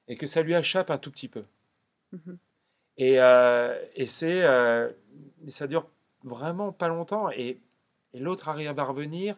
Et 0.08 0.16
que 0.16 0.26
ça 0.26 0.42
lui 0.42 0.54
échappe 0.54 0.90
un 0.90 0.98
tout 0.98 1.10
petit 1.10 1.28
peu. 1.28 1.44
Mhm. 2.12 2.38
Et, 2.96 3.20
euh, 3.20 3.82
et 3.94 4.06
c'est, 4.06 4.42
euh, 4.42 4.90
ça 5.48 5.66
dure 5.66 5.88
vraiment 6.24 6.72
pas 6.72 6.88
longtemps. 6.88 7.30
Et, 7.30 7.58
et 8.12 8.18
l'autre 8.18 8.48
arrive 8.48 8.78
à 8.78 8.84
revenir. 8.84 9.36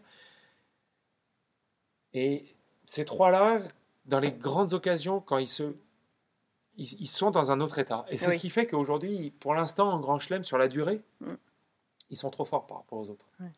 Et 2.15 2.45
ces 2.85 3.05
trois-là, 3.05 3.61
dans 4.07 4.21
les 4.21 4.33
grandes 4.33 4.73
occasions, 4.75 5.21
quand 5.21 5.39
ils 5.39 5.49
se. 5.49 5.75
Ils, 6.77 7.01
ils 7.03 7.07
sont 7.07 7.31
dans 7.31 7.53
un 7.53 7.61
autre 7.61 7.79
état. 7.79 8.07
Et 8.09 8.17
c'est 8.17 8.29
Oui. 8.29 8.35
ce 8.37 8.39
qui 8.41 8.51
fait 8.51 8.67
qu'aujourd'hui, 8.67 9.31
pour 9.41 9.55
l'instant, 9.55 9.91
en 9.91 10.01
Grand 10.01 10.19
Chelem, 10.19 10.43
sur 10.43 10.57
la 10.59 10.69
durée, 10.69 11.03
Mm. 11.21 11.35
ils 12.11 12.17
sont 12.17 12.31
trop 12.31 12.45
forts 12.47 12.67
par 12.67 12.79
rapport 12.79 12.99
aux 12.99 13.11
autres. 13.11 13.27
Ils 13.41 13.51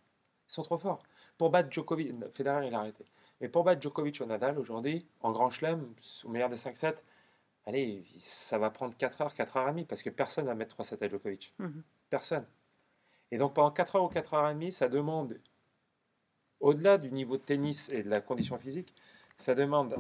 sont 0.48 0.62
trop 0.62 0.79
forts. 0.79 1.03
Pour 1.38 1.50
battre 1.50 1.70
Djokovic, 1.72 2.12
Federer, 2.33 2.66
il 2.66 2.74
a 2.74 2.81
arrêté. 2.81 3.05
Mais 3.44 3.50
pour 3.50 3.62
battre 3.62 3.83
Djokovic 3.83 4.22
au 4.22 4.24
Nadal, 4.24 4.59
aujourd'hui, 4.59 5.07
en 5.20 5.30
Grand 5.30 5.50
Chelem, 5.50 5.92
au 6.24 6.30
meilleur 6.30 6.48
des 6.48 6.57
5-7, 6.57 7.04
allez, 7.66 8.02
ça 8.18 8.57
va 8.57 8.70
prendre 8.70 8.96
4 8.96 9.20
heures, 9.20 9.35
4 9.35 9.59
heures 9.59 9.68
et 9.68 9.72
demie, 9.72 9.85
parce 9.85 10.02
que 10.02 10.09
personne 10.09 10.46
va 10.46 10.54
mettre 10.54 10.74
3-7 10.74 11.04
à 11.04 11.09
Djokovic. 11.11 11.52
Mhm. 11.59 11.83
Personne. 12.09 12.46
Et 13.30 13.37
donc 13.37 13.52
pendant 13.52 13.70
4 13.70 13.96
heures 13.96 14.04
ou 14.04 14.09
4 14.09 14.33
heures 14.33 14.48
et 14.48 14.54
demie, 14.54 14.72
ça 14.72 14.88
demande, 14.88 15.38
au-delà 16.59 16.96
du 16.96 17.12
niveau 17.12 17.37
de 17.37 17.42
tennis 17.42 17.90
et 17.90 18.02
de 18.02 18.09
la 18.09 18.22
condition 18.22 18.57
physique, 18.57 18.94
ça 19.37 19.54
demande 19.54 19.94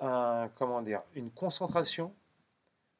un, 0.00 0.48
comment 0.54 0.80
dire, 0.80 1.02
une 1.16 1.32
concentration 1.32 2.14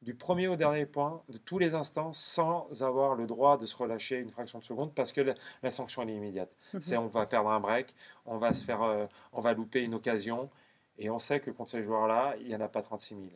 du 0.01 0.13
premier 0.15 0.47
au 0.47 0.55
dernier 0.55 0.85
point, 0.85 1.21
de 1.29 1.37
tous 1.37 1.59
les 1.59 1.73
instants, 1.73 2.13
sans 2.13 2.67
avoir 2.81 3.15
le 3.15 3.27
droit 3.27 3.57
de 3.57 3.65
se 3.65 3.75
relâcher 3.75 4.17
une 4.17 4.29
fraction 4.29 4.59
de 4.59 4.63
seconde, 4.63 4.93
parce 4.93 5.11
que 5.11 5.21
la, 5.21 5.33
la 5.61 5.69
sanction 5.71 6.01
elle 6.03 6.11
est 6.11 6.15
immédiate. 6.15 6.49
Mhm. 6.73 6.81
C'est 6.81 6.97
on 6.97 7.07
va 7.07 7.25
perdre 7.25 7.49
un 7.49 7.59
break, 7.59 7.93
on 8.25 8.37
va 8.37 8.53
se 8.53 8.63
faire, 8.63 8.81
euh, 8.81 9.05
on 9.33 9.41
va 9.41 9.53
louper 9.53 9.81
une 9.83 9.93
occasion, 9.93 10.49
et 10.97 11.09
on 11.09 11.19
sait 11.19 11.39
que 11.41 11.51
contre 11.51 11.71
ces 11.71 11.83
joueurs-là, 11.83 12.35
il 12.39 12.47
n'y 12.47 12.55
en 12.55 12.61
a 12.61 12.67
pas 12.69 12.81
36 12.81 13.15
000. 13.15 13.27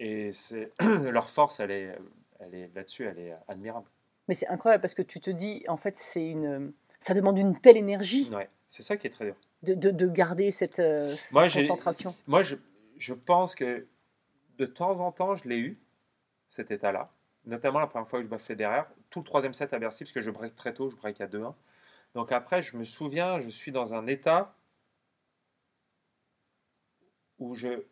Et 0.00 0.32
c'est 0.32 0.72
leur 0.80 1.30
force, 1.30 1.60
elle 1.60 1.70
est, 1.70 1.96
elle 2.40 2.54
est 2.54 2.70
là-dessus, 2.74 3.04
elle 3.04 3.18
est 3.18 3.34
admirable. 3.46 3.86
Mais 4.26 4.34
c'est 4.34 4.48
incroyable 4.48 4.82
parce 4.82 4.94
que 4.94 5.02
tu 5.02 5.20
te 5.20 5.30
dis, 5.30 5.64
en 5.68 5.76
fait, 5.76 5.96
c'est 5.96 6.28
une, 6.28 6.72
ça 7.00 7.14
demande 7.14 7.38
une 7.38 7.58
telle 7.60 7.76
énergie 7.76 8.28
Ouais, 8.34 8.48
c'est 8.68 8.82
ça 8.82 8.96
qui 8.96 9.06
est 9.06 9.10
très 9.10 9.24
dur. 9.24 9.36
de, 9.62 9.74
de, 9.74 9.90
de 9.90 10.06
garder 10.08 10.50
cette, 10.50 10.80
euh, 10.80 11.14
cette 11.14 11.32
Moi, 11.32 11.48
concentration. 11.48 12.14
Moi, 12.26 12.42
je, 12.42 12.56
je 12.98 13.14
pense 13.14 13.54
que 13.54 13.86
de 14.58 14.66
temps 14.66 15.00
en 15.00 15.12
temps, 15.12 15.34
je 15.36 15.48
l'ai 15.48 15.58
eu, 15.58 15.80
cet 16.48 16.70
état-là. 16.70 17.10
Notamment 17.46 17.80
la 17.80 17.86
première 17.86 18.08
fois 18.08 18.18
que 18.20 18.24
je 18.24 18.30
bats 18.30 18.38
Federer, 18.38 18.82
tout 19.10 19.20
le 19.20 19.24
troisième 19.24 19.54
set 19.54 19.72
à 19.72 19.78
Bercy, 19.78 20.04
parce 20.04 20.12
que 20.12 20.20
je 20.20 20.30
break 20.30 20.54
très 20.54 20.74
tôt, 20.74 20.90
je 20.90 20.96
break 20.96 21.20
à 21.20 21.26
2-1. 21.26 21.54
Donc 22.14 22.32
après, 22.32 22.62
je 22.62 22.76
me 22.76 22.84
souviens, 22.84 23.40
je 23.40 23.48
suis 23.48 23.72
dans 23.72 23.94
un 23.94 24.06
état 24.06 24.54
où, 27.38 27.54
je, 27.54 27.84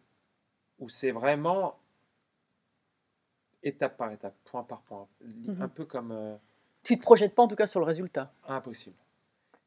où 0.78 0.88
c'est 0.88 1.10
vraiment 1.10 1.78
étape 3.62 3.96
par 3.96 4.12
étape, 4.12 4.34
point 4.44 4.62
par 4.62 4.80
point. 4.82 5.06
Mhm. 5.20 5.62
Un 5.62 5.68
peu 5.68 5.84
comme 5.84 6.12
euh, 6.12 6.36
Tu 6.82 6.96
te 6.96 7.02
projettes 7.02 7.34
pas 7.34 7.42
en 7.42 7.48
tout 7.48 7.56
cas 7.56 7.66
sur 7.66 7.80
le 7.80 7.86
résultat. 7.86 8.32
impossible. 8.46 8.96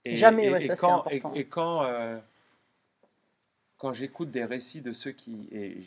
Jamais, 0.06 0.50
ouais, 0.50 0.62
ça, 0.62 0.76
c'est 0.76 0.80
quand, 0.80 1.00
important. 1.00 1.34
Et, 1.34 1.40
et 1.40 1.46
quand, 1.46 1.84
euh, 1.84 2.20
quand 3.78 3.94
j'écoute 3.94 4.32
des 4.32 4.46
récits 4.46 4.82
de 4.82 4.94
ceux 4.94 5.12
qui. 5.12 5.48
Et. 5.52 5.84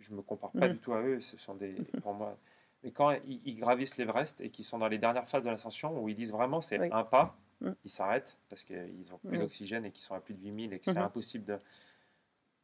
Je 0.00 0.12
me 0.12 0.22
compare 0.22 0.52
pas 0.52 0.66
Mhm. 0.68 0.74
du 0.74 0.78
tout 0.80 0.92
à 0.92 1.02
eux, 1.02 1.20
ce 1.20 1.36
sont 1.36 1.54
des. 1.54 1.74
Pour 2.02 2.14
moi. 2.14 2.36
Mais 2.82 2.90
quand 2.92 3.10
ils, 3.10 3.40
ils 3.44 3.56
gravissent 3.56 3.96
l'Everest 3.98 4.40
et 4.40 4.50
qu'ils 4.50 4.64
sont 4.64 4.78
dans 4.78 4.88
les 4.88 4.98
dernières 4.98 5.28
phases 5.28 5.44
de 5.44 5.50
l'ascension, 5.50 6.02
où 6.02 6.08
ils 6.08 6.16
disent 6.16 6.32
vraiment 6.32 6.60
c'est 6.60 6.78
Oui. 6.80 6.88
un 6.90 7.04
pas, 7.04 7.36
Mhm. 7.60 7.76
ils 7.84 7.90
s'arrêtent 7.90 8.38
parce 8.48 8.64
qu'ils 8.64 9.08
n'ont 9.10 9.18
plus 9.18 9.36
d'oxygène 9.38 9.84
et 9.84 9.92
qu'ils 9.92 10.02
sont 10.04 10.14
à 10.14 10.20
plus 10.20 10.34
de 10.34 10.40
8000 10.42 10.72
et 10.72 10.78
que 10.78 10.86
c'est 10.86 10.96
impossible 11.04 11.44
de. 11.44 11.58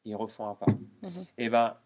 Ils 0.05 0.17
refont 0.17 0.49
un 0.49 0.55
pas. 0.55 0.67
Et 1.37 1.49
ben, 1.51 1.77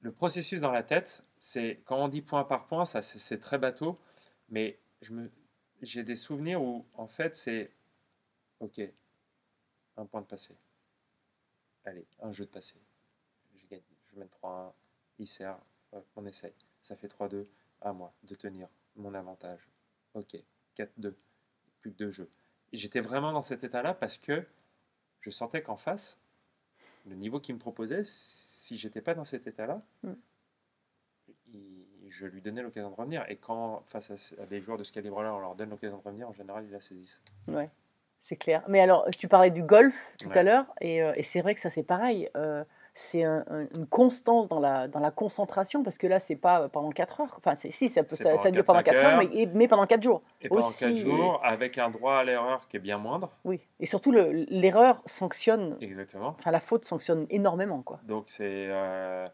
le 0.00 0.12
processus 0.12 0.60
dans 0.60 0.72
la 0.72 0.82
tête, 0.82 1.24
c'est 1.38 1.80
quand 1.86 1.96
on 1.96 2.08
dit 2.08 2.20
point 2.20 2.44
par 2.44 2.66
point, 2.66 2.84
ça 2.84 3.00
c'est 3.00 3.18
c'est 3.18 3.38
très 3.38 3.58
bateau, 3.58 3.98
mais 4.50 4.78
je 5.02 5.12
me, 5.12 5.30
j'ai 5.80 6.02
des 6.02 6.16
souvenirs 6.16 6.60
où 6.62 6.84
en 6.94 7.06
fait 7.06 7.34
c'est, 7.36 7.70
ok, 8.60 8.80
un 9.96 10.04
point 10.06 10.20
de 10.20 10.26
passé, 10.26 10.54
allez, 11.84 12.04
un 12.20 12.32
jeu 12.32 12.44
de 12.44 12.50
passé, 12.50 12.74
je 14.14 14.18
mène 14.20 14.28
3-1, 14.42 14.72
il 15.18 15.28
sert, 15.28 15.56
hop, 15.92 16.04
on 16.16 16.26
essaye, 16.26 16.52
ça 16.82 16.96
fait 16.96 17.08
3-2, 17.08 17.46
à 17.80 17.92
moi 17.92 18.12
de 18.22 18.34
tenir 18.34 18.68
mon 18.96 19.14
avantage, 19.14 19.68
ok, 20.14 20.36
4-2, 20.76 21.14
plus 21.80 21.90
que 21.92 21.96
deux 21.96 22.10
jeux. 22.10 22.30
J'étais 22.72 23.00
vraiment 23.00 23.32
dans 23.32 23.42
cet 23.42 23.64
état-là 23.64 23.94
parce 23.94 24.18
que 24.18 24.44
je 25.20 25.30
sentais 25.30 25.62
qu'en 25.62 25.76
face, 25.76 26.18
le 27.06 27.14
niveau 27.14 27.40
qu'il 27.40 27.54
me 27.54 27.60
proposait, 27.60 28.02
si 28.04 28.76
j'étais 28.76 29.00
pas 29.00 29.14
dans 29.14 29.24
cet 29.24 29.46
état-là, 29.46 29.82
Mm. 30.02 30.12
il- 31.52 31.86
je 32.10 32.26
lui 32.26 32.40
donnais 32.40 32.62
l'occasion 32.62 32.90
de 32.90 32.94
revenir. 32.94 33.24
Et 33.28 33.36
quand, 33.36 33.82
face 33.86 34.32
à, 34.38 34.46
des 34.46 34.60
joueurs 34.60 34.78
de 34.78 34.84
ce 34.84 34.92
calibre-là, 34.92 35.34
on 35.34 35.40
leur 35.40 35.54
donne 35.56 35.70
l'occasion 35.70 35.98
de 35.98 36.02
revenir, 36.02 36.28
en 36.28 36.32
général, 36.32 36.64
ils 36.64 36.70
la 36.70 36.80
saisissent. 36.80 37.20
Ouais, 37.48 37.70
c'est 38.22 38.36
clair. 38.36 38.62
Mais 38.68 38.80
alors, 38.80 39.08
tu 39.18 39.26
parlais 39.28 39.50
du 39.50 39.62
golf 39.62 40.12
tout 40.18 40.30
à 40.32 40.42
l'heure, 40.42 40.66
et, 40.80 41.02
euh, 41.02 41.12
et 41.16 41.22
c'est 41.22 41.40
vrai 41.40 41.54
que 41.54 41.60
ça, 41.60 41.70
c'est 41.70 41.82
pareil. 41.82 42.30
euh, 42.36 42.64
c'est 42.96 43.24
un- 43.24 43.44
un- 43.50 43.66
une 43.76 43.86
constance 43.88 44.46
dans 44.48 44.60
la, 44.60 44.86
dans 44.86 45.00
la 45.00 45.10
concentration, 45.10 45.82
parce 45.82 45.98
que 45.98 46.06
là, 46.06 46.20
c'est 46.20 46.36
pas 46.36 46.68
pendant 46.68 46.90
4 46.90 47.20
heures. 47.22 47.34
Enfin, 47.38 47.54
si, 47.56 47.88
ça, 47.88 48.04
peut, 48.04 48.14
ça, 48.14 48.36
ça 48.36 48.50
dure 48.52 48.62
4-5 48.62 48.66
pendant 48.66 48.82
4 48.84 48.96
heures, 48.98 49.20
heures. 49.20 49.28
mais, 49.34 49.48
mais 49.52 49.66
pendant 49.68 49.86
4 49.86 50.02
jours. 50.02 50.22
Et 50.40 50.48
pendant 50.48 50.60
Aussi, 50.66 50.84
4 50.84 50.90
et- 50.92 51.00
jours, 51.00 51.40
avec 51.42 51.76
un 51.78 51.90
droit 51.90 52.14
à 52.18 52.24
l'erreur 52.24 52.68
qui 52.68 52.76
est 52.76 52.80
bien 52.80 52.98
moindre. 52.98 53.30
Oui. 53.44 53.60
Et 53.80 53.86
surtout, 53.86 54.12
le- 54.12 54.30
l'erreur 54.48 55.02
sanctionne, 55.06 55.76
Exactement. 55.80 56.36
enfin, 56.38 56.50
la 56.52 56.60
faute 56.60 56.84
sanctionne 56.84 57.26
énormément, 57.30 57.82
quoi. 57.82 57.98
Donc 58.04 58.24
c'est. 58.28 58.68
euh, 58.70 59.26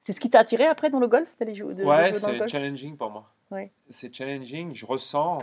C'est 0.00 0.12
ce 0.12 0.20
qui 0.20 0.28
t'a 0.30 0.40
attiré 0.40 0.66
après 0.66 0.90
dans 0.90 1.00
le 1.00 1.08
golf 1.08 1.28
d'aller 1.38 1.54
jouer, 1.54 1.74
de, 1.74 1.82
ouais, 1.82 2.12
c'est 2.12 2.46
challenging 2.48 2.96
pour 2.96 3.10
moi. 3.10 3.24
Ouais. 3.50 3.72
C'est 3.88 4.14
challenging, 4.14 4.74
je 4.74 4.84
ressens. 4.84 5.38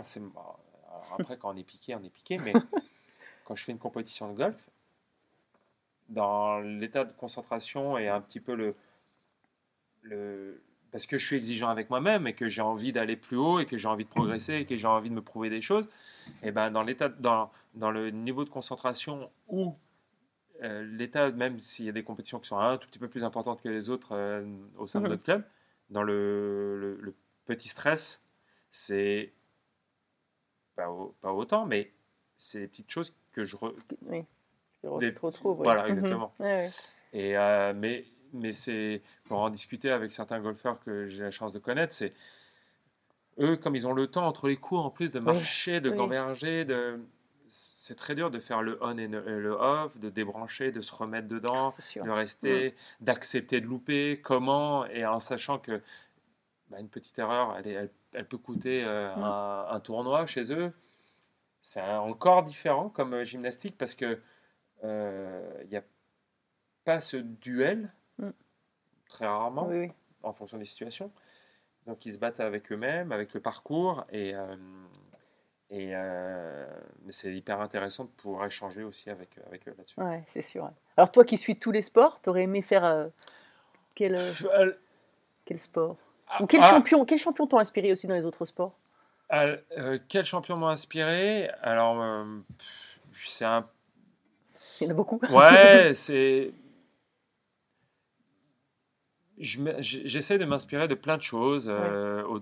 après, 1.18 1.36
quand 1.36 1.52
on 1.52 1.56
est 1.56 1.64
piqué, 1.64 1.94
on 1.96 2.02
est 2.04 2.10
piqué, 2.10 2.38
mais 2.38 2.52
quand 3.44 3.56
je 3.56 3.64
fais 3.64 3.72
une 3.72 3.78
compétition 3.78 4.28
de 4.32 4.36
golf, 4.36 4.68
dans 6.12 6.60
l'état 6.60 7.04
de 7.04 7.12
concentration 7.12 7.98
et 7.98 8.08
un 8.08 8.20
petit 8.20 8.40
peu 8.40 8.54
le. 8.54 8.74
le 10.02 10.62
parce 10.90 11.06
que 11.06 11.16
je 11.16 11.24
suis 11.24 11.36
exigeant 11.36 11.70
avec 11.70 11.88
moi-même 11.88 12.26
et 12.26 12.34
que 12.34 12.48
j'ai 12.50 12.60
envie 12.60 12.92
d'aller 12.92 13.16
plus 13.16 13.38
haut 13.38 13.58
et 13.60 13.64
que 13.66 13.78
j'ai 13.78 13.88
envie 13.88 14.04
de 14.04 14.10
progresser 14.10 14.54
et 14.56 14.66
que 14.66 14.76
j'ai 14.76 14.86
envie 14.86 15.08
de 15.08 15.14
me 15.14 15.22
prouver 15.22 15.48
des 15.48 15.62
choses, 15.62 15.88
et 16.42 16.50
ben 16.50 16.70
dans 16.70 16.82
l'état, 16.82 17.08
dans, 17.08 17.50
dans 17.74 17.90
le 17.90 18.10
niveau 18.10 18.44
de 18.44 18.50
concentration 18.50 19.30
où 19.48 19.74
euh, 20.62 20.82
l'état, 20.84 21.30
même 21.30 21.58
s'il 21.60 21.86
y 21.86 21.88
a 21.88 21.92
des 21.92 22.04
compétitions 22.04 22.38
qui 22.40 22.48
sont 22.48 22.58
un 22.58 22.76
tout 22.76 22.88
petit 22.88 22.98
peu 22.98 23.08
plus 23.08 23.24
importantes 23.24 23.62
que 23.62 23.70
les 23.70 23.88
autres 23.88 24.12
euh, 24.12 24.44
au 24.76 24.86
sein 24.86 25.00
de 25.00 25.04
Mhm. 25.04 25.10
notre 25.12 25.22
club, 25.22 25.44
dans 25.88 26.02
le, 26.02 26.78
le- 26.78 26.98
le 27.00 27.14
petit 27.46 27.68
stress, 27.68 28.20
c'est 28.70 29.32
pas, 30.76 30.90
au- 30.90 31.14
pas 31.22 31.32
autant, 31.32 31.64
mais 31.64 31.90
c'est 32.36 32.60
des 32.60 32.68
petites 32.68 32.90
choses 32.90 33.14
que 33.32 33.44
je, 33.44 33.56
re- 33.56 33.74
Oui. 34.02 34.24
Des- 34.98 35.10
retrouve. 35.20 35.58
oui. 35.60 35.64
voilà, 35.64 35.84
Mhm. 35.88 35.98
exactement. 35.98 36.32
Ouais, 36.40 36.46
ouais. 36.46 36.70
Et, 37.12 37.36
euh, 37.36 37.72
mais 37.76 38.04
mais 38.34 38.54
c'est, 38.54 39.02
pour 39.24 39.40
en 39.40 39.50
discuter 39.50 39.90
avec 39.90 40.10
certains 40.12 40.40
golfeurs 40.40 40.80
que 40.80 41.06
j'ai 41.08 41.22
la 41.22 41.30
chance 41.30 41.52
de 41.52 41.58
connaître, 41.58 41.92
c'est 41.92 42.14
eux, 43.38 43.56
comme 43.56 43.76
ils 43.76 43.86
ont 43.86 43.92
le 43.92 44.06
temps 44.06 44.26
entre 44.26 44.48
les 44.48 44.56
coups 44.56 44.80
en 44.80 44.88
plus 44.90 45.10
de 45.12 45.18
marcher, 45.20 45.80
de 45.82 45.90
oui. 45.90 45.96
gamberger, 45.96 46.64
de, 46.64 46.98
c'est 47.48 47.94
très 47.94 48.14
dur 48.14 48.30
de 48.30 48.38
faire 48.38 48.62
le 48.62 48.78
on 48.80 48.96
et 48.96 49.06
le, 49.06 49.26
et 49.28 49.38
le 49.40 49.50
off, 49.52 49.98
de 49.98 50.08
débrancher, 50.08 50.70
de 50.72 50.80
se 50.80 50.94
remettre 50.94 51.28
dedans, 51.28 51.70
sûr. 51.70 52.04
de 52.04 52.10
rester, 52.10 52.74
d'accepter 53.00 53.60
de 53.60 53.66
louper, 53.66 54.18
comment, 54.22 54.86
et 54.86 55.04
en 55.04 55.20
sachant 55.20 55.58
que 55.58 55.82
bah, 56.70 56.80
une 56.80 56.88
petite 56.88 57.18
erreur, 57.18 57.54
elle, 57.58 57.66
est- 57.66 57.72
elle, 57.74 57.90
elle 58.14 58.26
peut 58.26 58.38
coûter 58.38 58.82
euh, 58.82 59.14
Mm. 59.14 59.22
un, 59.24 59.66
un 59.72 59.80
tournoi 59.80 60.24
chez 60.26 60.50
eux. 60.54 60.72
C'est 61.60 61.80
un- 61.80 62.00
encore 62.00 62.42
différent 62.44 62.88
comme 62.88 63.12
euh, 63.12 63.24
gymnastique 63.24 63.76
parce 63.76 63.94
que 63.94 64.06
euh, 64.06 64.16
il 64.82 65.68
n'y 65.68 65.76
a 65.76 65.82
pas 66.84 67.00
ce 67.00 67.16
duel, 67.16 67.92
Mm. 68.18 68.30
très 69.08 69.26
rarement, 69.26 69.66
Oui, 69.66 69.78
oui. 69.78 69.92
en 70.22 70.32
fonction 70.32 70.58
des 70.58 70.64
situations. 70.64 71.10
Donc 71.86 72.04
ils 72.06 72.12
se 72.12 72.18
battent 72.18 72.40
avec 72.40 72.70
eux-mêmes, 72.70 73.10
avec 73.12 73.34
le 73.34 73.40
parcours, 73.40 74.04
et, 74.10 74.34
euh, 74.34 74.56
et 75.70 75.90
euh, 75.94 76.66
mais 77.04 77.12
c'est 77.12 77.34
hyper 77.34 77.60
intéressant 77.60 78.04
de 78.04 78.10
pouvoir 78.10 78.46
échanger 78.46 78.82
aussi 78.84 79.10
avec, 79.10 79.38
avec 79.46 79.66
eux 79.68 79.74
là-dessus. 79.76 80.00
Ouais, 80.00 80.22
c'est 80.26 80.42
sûr. 80.42 80.70
Alors 80.96 81.10
toi 81.10 81.24
qui 81.24 81.36
suis 81.38 81.58
tous 81.58 81.72
les 81.72 81.82
sports, 81.82 82.20
t'aurais 82.20 82.42
aimé 82.42 82.62
faire 82.62 82.84
euh, 82.84 83.08
quel, 83.94 84.14
euh, 84.14 84.30
Euh, 84.56 84.72
quel 85.44 85.58
sport? 85.58 85.96
Ah, 86.28 86.42
Ou 86.42 86.46
quel 86.46 86.62
ah, 86.62 86.70
champion 86.70 87.04
Quel 87.04 87.18
champion 87.18 87.46
t'ont 87.46 87.58
inspiré 87.58 87.92
aussi 87.92 88.06
dans 88.06 88.14
les 88.14 88.24
autres 88.26 88.44
sports? 88.44 88.78
Euh, 89.32 89.98
quel 90.08 90.24
champion 90.24 90.56
m'a 90.56 90.68
inspiré? 90.68 91.48
Alors, 91.62 92.00
euh, 92.02 92.24
c'est 93.24 93.44
un 93.46 93.68
Il 94.80 94.84
y 94.84 94.86
en 94.88 94.90
a 94.90 94.94
beaucoup. 94.94 95.20
Ouais, 95.30 95.92
c'est. 95.94 96.52
J'essaie 99.38 100.38
de 100.38 100.44
m'inspirer 100.44 100.88
de 100.88 100.94
plein 100.94 101.16
de 101.16 101.22
choses. 101.22 101.66
euh, 101.68 102.22
au- 102.24 102.40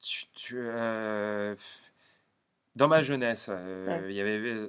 tu- 0.00 0.26
tu, 0.34 0.56
euh, 0.58 1.54
Dans 2.74 2.88
ma 2.88 3.02
jeunesse, 3.02 3.48
euh, 3.50 3.86
Ouais. 4.00 4.10
il 4.10 4.16
y 4.16 4.20
avait 4.20 4.68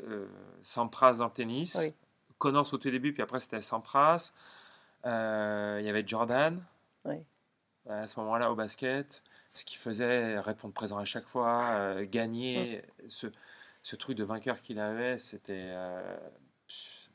Sampras 0.61 1.13
dans 1.19 1.25
le 1.25 1.31
tennis, 1.31 1.75
Oui. 1.79 1.93
Connors 2.37 2.73
au 2.73 2.77
tout 2.77 2.91
début, 2.91 3.13
puis 3.13 3.21
après 3.23 3.39
c'était 3.39 3.61
Sampras. 3.61 4.33
Il 5.05 5.09
y 5.09 5.89
avait 5.89 6.03
Jordan. 6.05 6.61
À 7.89 8.07
ce 8.07 8.17
moment-là 8.21 8.49
au 8.51 8.55
basket, 8.55 9.23
ce 9.49 9.65
qu'il 9.65 9.77
faisait, 9.77 10.39
répondre 10.39 10.73
présent 10.73 10.97
à 10.97 11.05
chaque 11.05 11.25
fois, 11.27 12.03
gagner, 12.03 12.81
ce, 13.07 13.27
ce 13.83 13.95
truc 13.95 14.17
de 14.17 14.23
vainqueur 14.23 14.61
qu'il 14.61 14.79
avait, 14.79 15.17
c'était 15.19 15.69
euh, 15.71 16.17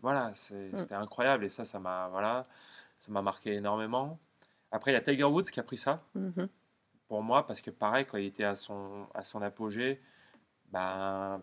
voilà, 0.01 0.33
c'est- 0.35 0.71
c'était 0.79 0.95
incroyable 0.95 1.45
et 1.45 1.49
ça, 1.51 1.65
ça 1.65 1.79
m'a 1.81 2.09
voilà, 2.09 2.47
ça 3.01 3.11
m'a 3.13 3.23
marqué 3.23 3.55
énormément. 3.55 4.19
Après, 4.73 4.91
il 4.93 4.95
y 4.95 4.97
a 4.99 5.01
Tiger 5.03 5.25
Woods 5.25 5.45
qui 5.53 5.61
a 5.61 5.65
pris 5.65 5.79
ça 5.79 6.03
Mhm. 6.15 6.49
pour 7.09 7.23
moi 7.23 7.47
parce 7.47 7.61
que 7.63 7.71
pareil, 7.71 8.07
quand 8.07 8.19
il 8.19 8.27
était 8.27 8.45
à 8.45 8.57
son 8.57 9.09
à 9.15 9.25
son 9.25 9.43
apogée, 9.43 10.01
ben 10.73 11.43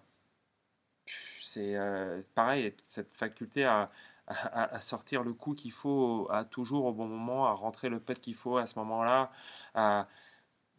c'est 1.41 1.75
euh, 1.75 2.21
pareil, 2.35 2.73
cette 2.83 3.13
faculté 3.13 3.63
à, 3.65 3.91
à, 4.27 4.75
à 4.75 4.79
sortir 4.79 5.23
le 5.23 5.33
coup 5.33 5.53
qu'il 5.53 5.71
faut 5.71 6.27
à 6.31 6.45
toujours 6.45 6.85
au 6.85 6.93
bon 6.93 7.07
moment, 7.07 7.47
à 7.47 7.51
rentrer 7.53 7.89
le 7.89 7.99
pet 7.99 8.19
qu'il 8.19 8.35
faut 8.35 8.57
à 8.57 8.65
ce 8.65 8.77
moment-là, 8.79 9.31
à, 9.75 10.07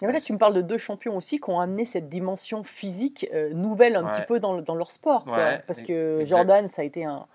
Et 0.03 0.05
voilà, 0.05 0.21
tu 0.21 0.33
me 0.35 0.39
parles 0.39 0.53
de 0.55 0.61
deux 0.61 0.77
champions 0.79 1.17
aussi 1.17 1.41
qui 1.41 1.49
ont 1.49 1.59
amené 1.59 1.87
cette 1.87 2.09
dimension 2.11 2.63
physique 2.65 3.27
euh, 3.33 3.53
nouvelle 3.55 3.97
un 3.97 4.05
Ouais. 4.05 4.13
petit 4.13 4.27
peu 4.27 4.39
dans, 4.41 4.55
le- 4.55 4.63
dans 4.63 4.75
leur 4.75 4.91
sport. 4.91 5.25
quoi. 5.25 5.37
Ouais, 5.39 5.63
Parce 5.67 5.81
que 5.81 6.21
exact. 6.21 6.37
Jordan, 6.37 6.69
ça 6.69 6.83
a 6.83 6.85
été 6.85 7.05
un. 7.05 7.27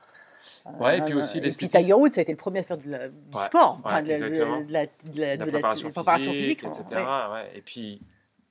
Ouais, 0.79 0.99
et 0.99 1.01
puis 1.01 1.13
aussi 1.15 1.33
puis 1.39 1.41
l'esthétisme. 1.47 1.79
Tiger 1.81 1.93
Woods, 1.93 2.11
ça 2.11 2.19
a 2.19 2.23
été 2.23 2.31
le 2.31 2.37
premier 2.37 2.59
à 2.59 2.63
faire 2.63 2.77
de 2.77 2.87
la- 2.89 3.09
du 3.09 3.15
Ouais, 3.35 3.45
sport, 3.45 3.79
enfin, 3.83 4.03
de, 4.03 4.09
la- 4.09 4.19
de 4.19 4.25
de 5.45 5.49
préparation, 5.49 5.83
de 5.87 5.89
la 5.89 5.93
préparation 5.93 6.31
physique, 6.33 6.59
physique. 6.61 6.81
etc. 6.91 7.03
Et 7.55 7.61
puis 7.61 7.99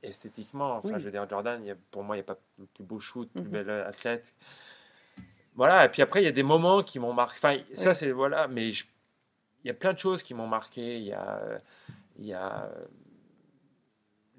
esthétiquement, 0.03 0.77
enfin, 0.79 0.89
Oui. 0.95 1.01
je 1.01 1.05
veux 1.05 1.11
dire, 1.13 1.29
Jordan, 1.29 1.61
il 1.63 1.69
y 1.69 1.71
a- 1.71 1.77
pour 1.93 2.03
moi, 2.03 2.17
il 2.17 2.19
n'y 2.21 2.25
a 2.25 2.27
pas 2.35 2.39
plus 2.75 2.85
beau 2.85 2.99
shoot, 2.99 3.31
plus 3.33 3.43
Mhm. 3.43 3.49
belle 3.49 3.71
athlète. 3.71 4.35
Voilà, 5.55 5.85
et 5.85 5.89
puis 5.89 6.03
après, 6.03 6.23
il 6.23 6.25
y 6.25 6.29
a 6.29 6.33
des 6.33 6.43
moments 6.43 6.83
qui 6.83 6.99
m'ont 6.99 7.13
marqué. 7.13 7.39
Enfin, 7.39 7.57
ça, 7.75 7.95
c'est. 7.95 8.11
Voilà, 8.11 8.49
mais 8.49 8.71
il 8.71 8.85
y 9.67 9.71
a 9.71 9.75
plein 9.75 9.93
de 9.93 9.99
choses 9.99 10.23
qui 10.23 10.33
m'ont 10.35 10.47
marqué. 10.47 10.97
Il 10.99 11.05
y 11.05 11.13
a, 11.13 11.41
y 12.19 12.33
a 12.33 12.65
euh, 12.65 12.85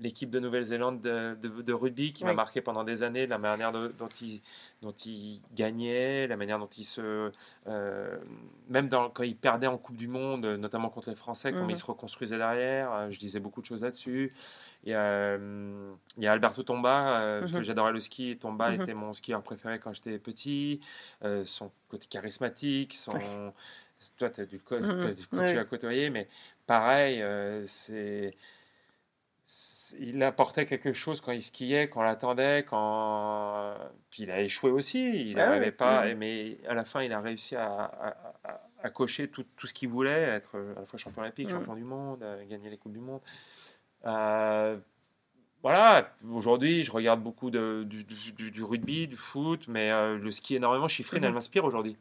l'équipe 0.01 0.29
de 0.31 0.39
Nouvelle-Zélande 0.39 0.99
de, 1.01 1.37
de- 1.39 1.61
de 1.61 1.73
rugby 1.73 2.11
qui 2.11 2.25
m'a 2.25 2.33
marqué 2.33 2.59
pendant 2.59 2.83
des 2.83 3.03
années, 3.03 3.27
la 3.27 3.37
manière 3.37 3.71
de- 3.71 3.93
dont 3.97 4.07
ils 4.21 4.41
dont 4.81 4.91
il 5.05 5.39
gagnait, 5.53 6.25
la 6.27 6.35
manière 6.37 6.57
dont 6.59 6.69
ils 6.75 6.85
se. 6.85 7.31
euh, 7.67 8.17
même 8.67 8.89
dans, 8.89 9.09
quand 9.11 9.21
ils 9.23 9.35
perdaient 9.35 9.67
en 9.67 9.77
Coupe 9.77 9.95
du 9.97 10.07
Monde, 10.07 10.45
notamment 10.45 10.89
contre 10.89 11.09
les 11.11 11.15
Français, 11.15 11.51
comment 11.51 11.65
Mhm. 11.65 11.69
ils 11.71 11.77
se 11.77 11.85
reconstruisaient 11.85 12.37
derrière. 12.39 12.91
euh, 12.91 13.11
Je 13.11 13.19
disais 13.19 13.39
beaucoup 13.39 13.61
de 13.61 13.65
choses 13.67 13.81
là-dessus. 13.81 14.33
Il 14.83 14.89
y 14.89 14.93
a, 14.95 15.01
euh, 15.03 15.93
il 16.17 16.23
y 16.23 16.27
a 16.27 16.31
Alberto 16.31 16.63
Tomba, 16.63 17.19
euh, 17.21 17.39
parce 17.41 17.51
que 17.51 17.57
Mhm. 17.59 17.63
j'adorais 17.63 17.91
le 17.93 17.99
ski, 17.99 18.37
Tomba 18.39 18.71
Mhm. 18.71 18.81
était 18.81 18.93
mon 18.95 19.13
skieur 19.13 19.43
préféré 19.43 19.77
quand 19.77 19.93
j'étais 19.93 20.17
petit. 20.17 20.81
Son 21.45 21.71
côté 21.89 22.07
charismatique, 22.07 22.95
son... 22.95 23.53
Toi, 24.17 24.29
as 24.35 24.45
du 24.45 24.57
t'as 24.57 25.13
du 25.13 25.27
coup, 25.27 25.37
Ouais. 25.37 25.51
tu 25.51 25.55
l'as 25.55 25.65
côtoyé, 25.65 26.09
mais 26.09 26.27
pareil, 26.65 27.23
c'est... 27.67 28.35
Il 29.99 30.21
apportait 30.23 30.65
quelque 30.65 30.93
chose 30.93 31.21
quand 31.21 31.31
il 31.31 31.41
skiait, 31.41 31.89
quand 31.89 32.01
on 32.01 32.03
l'attendait, 32.03 32.63
quand... 32.67 33.73
Puis 34.09 34.23
il 34.23 34.31
a 34.31 34.41
échoué 34.41 34.71
aussi, 34.71 35.29
il 35.31 35.39
Ah 35.39 35.47
n'arrivait 35.47 35.65
ouais. 35.65 35.71
pas, 35.71 36.01
Mhm. 36.05 36.09
et- 36.11 36.15
mais 36.15 36.57
à 36.67 36.73
la 36.73 36.85
fin, 36.85 37.01
il 37.01 37.11
a 37.13 37.19
réussi 37.21 37.55
à, 37.55 37.65
à- 37.67 38.15
à- 38.43 38.61
à 38.83 38.89
cocher 38.89 39.27
tout, 39.29 39.45
tout 39.57 39.67
ce 39.67 39.73
qu'il 39.73 39.89
voulait, 39.89 40.09
être 40.23 40.57
à 40.75 40.79
la 40.79 40.85
fois 40.85 40.97
champion 40.97 41.21
olympique, 41.21 41.47
Mhm. 41.49 41.59
champion 41.59 41.75
du 41.75 41.83
monde, 41.83 42.23
euh, 42.23 42.43
gagner 42.47 42.69
les 42.69 42.77
Coupes 42.77 42.93
du 42.93 42.99
Monde. 42.99 43.21
Euh, 44.05 44.77
voilà, 45.61 46.11
aujourd'hui, 46.31 46.83
je 46.83 46.91
regarde 46.91 47.21
beaucoup 47.21 47.51
de, 47.51 47.83
du, 47.85 48.03
du- 48.03 48.31
du- 48.31 48.51
du 48.51 48.63
rugby, 48.63 49.07
du 49.07 49.17
foot, 49.17 49.67
mais 49.67 49.91
euh, 49.91 50.17
le 50.17 50.31
ski 50.31 50.55
énormément. 50.55 50.87
Chiffrine, 50.87 51.19
Mhm. 51.21 51.27
elle 51.27 51.33
m'inspire 51.33 51.65
aujourd'hui. 51.65 51.95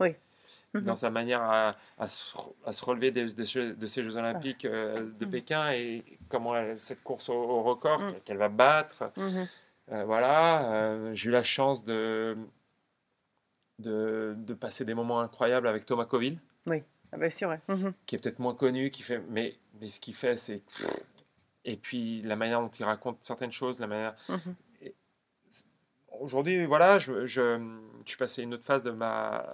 Mhm. 0.73 0.83
Dans 0.83 0.95
sa 0.97 1.11
manière 1.11 1.43
à, 1.43 1.75
à 1.99 2.07
se, 2.07 2.37
re- 2.37 2.53
à 2.65 2.73
se 2.73 2.85
relever 2.85 3.11
des- 3.11 3.33
des 3.33 3.45
jeux- 3.45 3.75
de 3.75 3.87
ces 3.87 4.05
Jeux 4.05 4.17
Olympiques 4.17 4.65
euh, 4.65 5.11
de 5.19 5.25
Mhm. 5.25 5.31
Pékin 5.33 5.71
et 5.73 6.05
comment 6.29 6.55
elle- 6.55 6.79
cette 6.79 7.03
course 7.03 7.29
au, 7.29 7.35
au 7.35 7.63
record 7.65 7.99
Mhm. 8.01 8.15
qu'elle 8.25 8.37
va 8.37 8.49
battre. 8.49 9.11
Euh, 9.19 10.05
voilà, 10.05 10.73
euh, 10.73 11.13
j'ai 11.15 11.29
eu 11.29 11.33
la 11.33 11.43
chance 11.43 11.85
de, 11.85 12.37
de, 13.81 14.35
de 14.37 14.55
passer 14.55 14.85
des 14.85 14.95
moments 14.95 15.19
incroyables 15.21 15.67
avec 15.67 15.85
Thomas 15.87 16.05
Coville 16.05 16.39
Ah, 17.13 17.17
bien 17.17 17.31
sûr, 17.31 17.49
ouais. 17.49 17.59
Qui 18.07 18.15
est 18.15 18.19
peut-être 18.21 18.39
moins 18.39 18.55
connu, 18.55 18.93
qui 18.93 19.03
fait, 19.03 19.21
mais, 19.29 19.57
mais 19.81 19.89
ce 19.89 19.99
qu'il 19.99 20.15
fait, 20.15 20.37
c'est. 20.37 20.63
Et 21.65 21.77
puis 21.77 22.23
la 22.23 22.37
manière 22.37 22.61
dont 22.61 22.69
il 22.69 22.85
raconte 22.85 23.19
certaines 23.23 23.51
choses, 23.51 23.81
la 23.81 23.89
manière. 23.89 24.15
Aujourd'hui, 26.21 26.67
voilà, 26.67 26.99
je, 26.99 27.25
je, 27.27 27.59
je 28.05 28.09
suis 28.09 28.19
passé 28.19 28.43
à 28.43 28.45
une 28.45 28.55
autre 28.55 28.65
phase 28.65 28.83
de 28.85 28.91
ma, 28.91 29.45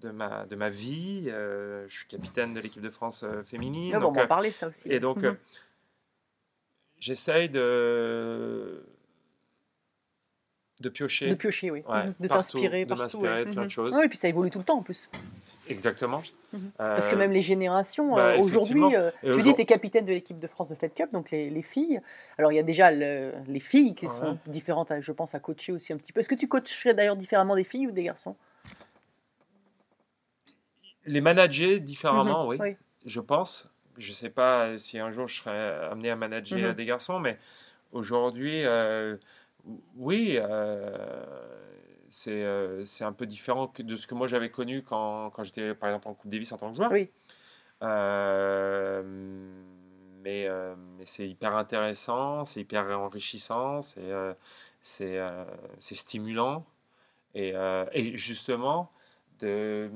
de 0.00 0.10
ma, 0.10 0.46
de 0.46 0.56
ma 0.56 0.70
vie. 0.70 1.24
euh, 1.28 1.86
je 1.88 1.94
suis 1.98 2.06
capitaine 2.06 2.54
de 2.54 2.60
l'équipe 2.60 2.82
de 2.82 2.90
France 2.90 3.22
euh, 3.24 3.42
féminine. 3.44 3.92
Ah, 3.94 3.98
bon, 3.98 4.06
on 4.06 4.08
donc, 4.08 4.16
va 4.16 4.22
en 4.22 4.24
euh, 4.24 4.28
parler, 4.28 4.50
ça 4.50 4.68
aussi. 4.68 4.82
et 4.86 5.00
donc, 5.00 5.22
Mhm. 5.22 5.36
j'essaye 6.98 7.48
de, 7.48 8.84
de 10.80 10.88
piocher. 10.88 11.28
De 11.30 11.34
piocher, 11.34 11.70
oui. 11.70 11.82
Ouais. 11.88 12.06
De 12.06 12.28
partout, 12.28 12.28
t'inspirer 12.28 12.84
de 12.84 12.88
partout. 12.90 13.02
m'inspirer 13.02 13.28
ouais. 13.40 13.44
de 13.46 13.50
plein 13.50 13.62
de 13.62 13.66
Mhm. 13.66 13.70
choses. 13.70 13.94
Ah 13.94 13.98
Oui, 14.00 14.06
et 14.06 14.08
puis 14.08 14.18
ça 14.18 14.28
évolue 14.28 14.50
tout 14.50 14.58
le 14.58 14.64
temps 14.64 14.78
en 14.78 14.82
plus. 14.82 15.08
Exactement. 15.70 16.22
Mhm. 16.54 16.70
Parce 16.78 17.08
que 17.08 17.14
même 17.14 17.30
les 17.32 17.42
générations, 17.42 18.14
bah, 18.16 18.28
euh, 18.28 18.38
aujourd'hui, 18.38 18.82
euh, 18.96 19.10
tu 19.20 19.26
dis 19.32 19.38
aujourd- 19.40 19.56
tu 19.56 19.60
es 19.62 19.66
capitaine 19.66 20.06
de 20.06 20.12
l'équipe 20.12 20.38
de 20.38 20.46
France 20.46 20.70
de 20.70 20.74
Fed 20.74 20.94
Cup, 20.94 21.10
donc 21.12 21.30
les, 21.30 21.50
les 21.50 21.60
filles. 21.62 22.00
Alors 22.38 22.52
il 22.52 22.54
y 22.54 22.58
a 22.58 22.62
déjà 22.62 22.90
le- 22.90 23.32
les 23.46 23.60
filles 23.60 23.94
qui 23.94 24.06
Ouais. 24.06 24.12
sont 24.12 24.38
différentes, 24.46 24.90
à- 24.90 25.00
je 25.02 25.12
pense, 25.12 25.34
à 25.34 25.40
coacher 25.40 25.72
aussi 25.72 25.92
un 25.92 25.98
petit 25.98 26.10
peu. 26.12 26.20
Est-ce 26.20 26.28
que 26.30 26.34
tu 26.34 26.48
coacherais 26.48 26.94
d'ailleurs 26.94 27.16
différemment 27.16 27.54
des 27.54 27.64
filles 27.64 27.86
ou 27.88 27.90
des 27.90 28.04
garçons? 28.04 28.34
Les 31.08 31.20
manager 31.20 31.80
différemment, 31.80 32.44
Mhm. 32.44 32.48
oui. 32.50 32.56
Oui. 32.60 32.76
je 33.06 33.20
pense. 33.20 33.70
Je 33.96 34.12
sais 34.12 34.30
pas 34.30 34.78
si 34.78 34.98
un 34.98 35.10
jour 35.10 35.26
je 35.26 35.42
serai 35.42 35.58
amené 35.90 36.10
à 36.10 36.16
manager 36.16 36.58
Mhm. 36.70 36.74
des 36.74 36.84
garçons, 36.84 37.18
mais 37.18 37.38
aujourd'hui, 37.92 38.64
euh, 38.64 39.16
oui, 39.96 40.36
euh, 40.38 40.96
c'est 42.08 42.42
euh, 42.44 42.84
c'est 42.84 43.04
un 43.04 43.12
peu 43.12 43.26
différent 43.26 43.66
que 43.66 43.82
de 43.82 43.96
ce 43.96 44.06
que 44.06 44.14
moi 44.14 44.26
j'avais 44.28 44.50
connu 44.50 44.82
quand, 44.82 45.30
quand 45.30 45.42
j'étais 45.42 45.74
par 45.74 45.88
exemple 45.90 46.08
en 46.08 46.14
Coupe 46.14 46.30
Davis 46.30 46.52
en 46.52 46.58
tant 46.58 46.70
que 46.70 46.76
joueur. 46.76 46.92
Oui. 46.92 47.10
Mais 50.22 50.48
mais 50.96 51.06
c'est 51.06 51.28
hyper 51.28 51.56
intéressant, 51.56 52.44
c'est 52.44 52.60
hyper 52.60 52.84
enrichissant, 53.00 53.80
c'est 53.82 54.34
stimulant. 55.80 56.66
Et, 57.34 57.52
et 57.92 58.16
justement, 58.16 58.90
de, 59.40 59.90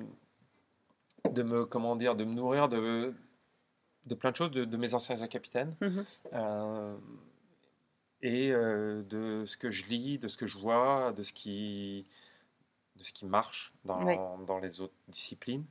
de 1.31 1.43
me 1.43 1.65
comment 1.65 1.97
dire 1.97 2.15
de 2.17 2.25
me 2.25 2.33
nourrir 2.35 2.69
de, 2.69 3.15
de 4.07 4.15
plein 4.15 4.31
de 4.31 4.37
choses 4.37 4.51
de, 4.51 4.65
de 4.65 4.77
mes 4.77 4.95
anciens 4.95 5.27
capitaines 5.29 5.75
euh, 6.33 6.97
et 8.23 8.51
euh, 8.53 9.03
de 9.03 9.45
ce 9.47 9.57
que 9.57 9.71
je 9.71 9.87
lis 9.87 10.19
de 10.19 10.29
ce 10.29 10.37
que 10.37 10.47
je 10.47 10.59
vois 10.59 11.13
de 11.13 11.23
ce 11.23 11.33
qui 11.33 12.07
de 12.97 13.05
ce 13.05 13.13
qui 13.13 13.25
marche 13.27 13.73
dans, 13.85 14.05
Oui. 14.05 14.17
dans 14.47 14.59
les 14.59 14.81
autres 14.81 14.95
disciplines 15.09 15.65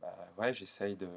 bah, 0.00 0.16
ouais 0.38 0.52
j'essaye 0.54 0.96
de 0.96 1.08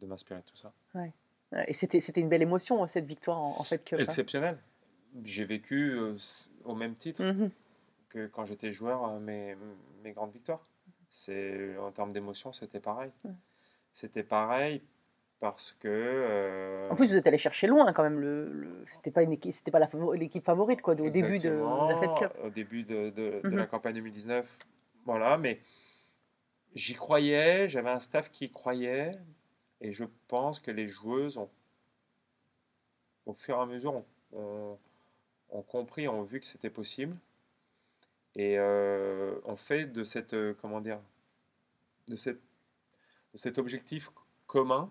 de 0.00 0.06
m'inspirer 0.06 0.40
de 0.40 0.46
tout 0.46 0.56
ça 0.56 0.72
Euh, 0.94 1.64
Et 1.66 1.74
c'était 1.74 2.00
c'était 2.00 2.20
une 2.20 2.28
belle 2.28 2.42
émotion, 2.42 2.86
cette 2.86 3.04
victoire 3.06 3.38
en, 3.38 3.60
en 3.60 3.64
Fed 3.64 3.82
Cup. 3.84 3.98
hein. 3.98 4.02
exceptionnel 4.04 4.58
j'ai 5.24 5.44
vécu 5.44 5.90
euh, 5.90 6.16
au 6.64 6.74
même 6.76 6.94
titre 6.94 7.22
Mhm. 7.24 7.50
que 8.08 8.26
quand 8.28 8.44
j'étais 8.46 8.72
joueur 8.72 9.18
mes, 9.20 9.56
mes 10.04 10.12
grandes 10.12 10.32
victoires. 10.32 10.64
C'est 11.10 11.76
en 11.78 11.90
termes 11.90 12.12
d'émotion, 12.12 12.52
c'était 12.52 12.80
pareil. 12.80 13.10
Ouais. 13.24 13.32
C'était 13.92 14.22
pareil 14.22 14.82
parce 15.40 15.72
que 15.80 15.88
euh, 15.88 16.90
En 16.90 16.94
plus, 16.94 17.08
vous 17.08 17.16
êtes 17.16 17.26
allé 17.26 17.38
chercher 17.38 17.66
loin 17.66 17.92
quand 17.92 18.02
même. 18.02 18.20
Le, 18.20 18.48
le- 18.52 18.84
C'était 18.86 19.10
pas 19.10 19.22
c'était 19.52 19.70
pas 19.70 19.78
la 19.78 19.88
l'équipe 20.14 20.44
favorite 20.44 20.82
quoi, 20.82 20.94
au 20.94 21.10
début 21.10 21.38
de, 21.38 21.48
de 21.48 21.88
la 21.88 21.96
Fed 21.96 22.08
Cup. 22.10 22.18
exactement, 22.20 22.46
Au 22.46 22.50
début 22.50 22.82
de, 22.84 23.10
de- 23.10 23.40
de 23.42 23.48
Mhm. 23.48 23.56
la 23.56 23.66
campagne 23.66 23.94
2019, 23.94 24.46
voilà. 25.04 25.36
Mais 25.38 25.60
j'y 26.74 26.94
croyais, 26.94 27.68
j'avais 27.68 27.90
un 27.90 27.98
staff 28.00 28.30
qui 28.30 28.46
y 28.46 28.50
croyait, 28.50 29.18
et 29.80 29.92
je 29.92 30.04
pense 30.28 30.60
que 30.60 30.70
les 30.70 30.88
joueuses 30.88 31.38
ont, 31.38 31.50
au 33.26 33.34
fur 33.34 33.56
et 33.56 33.60
à 33.60 33.66
mesure, 33.66 33.94
ont, 33.94 34.04
ont- 34.32 34.78
ont 35.50 35.62
compris, 35.62 36.06
ont 36.08 36.22
vu 36.22 36.40
que 36.40 36.46
c'était 36.46 36.70
possible, 36.70 37.16
et 38.36 38.58
euh, 38.58 39.34
ont 39.44 39.56
fait 39.56 39.86
de 39.86 40.04
cette, 40.04 40.34
euh, 40.34 40.54
comment 40.60 40.80
dire, 40.80 41.00
de 42.08 42.16
cette, 42.16 42.40
de 43.32 43.38
cet 43.38 43.58
objectif 43.58 44.10
commun. 44.46 44.90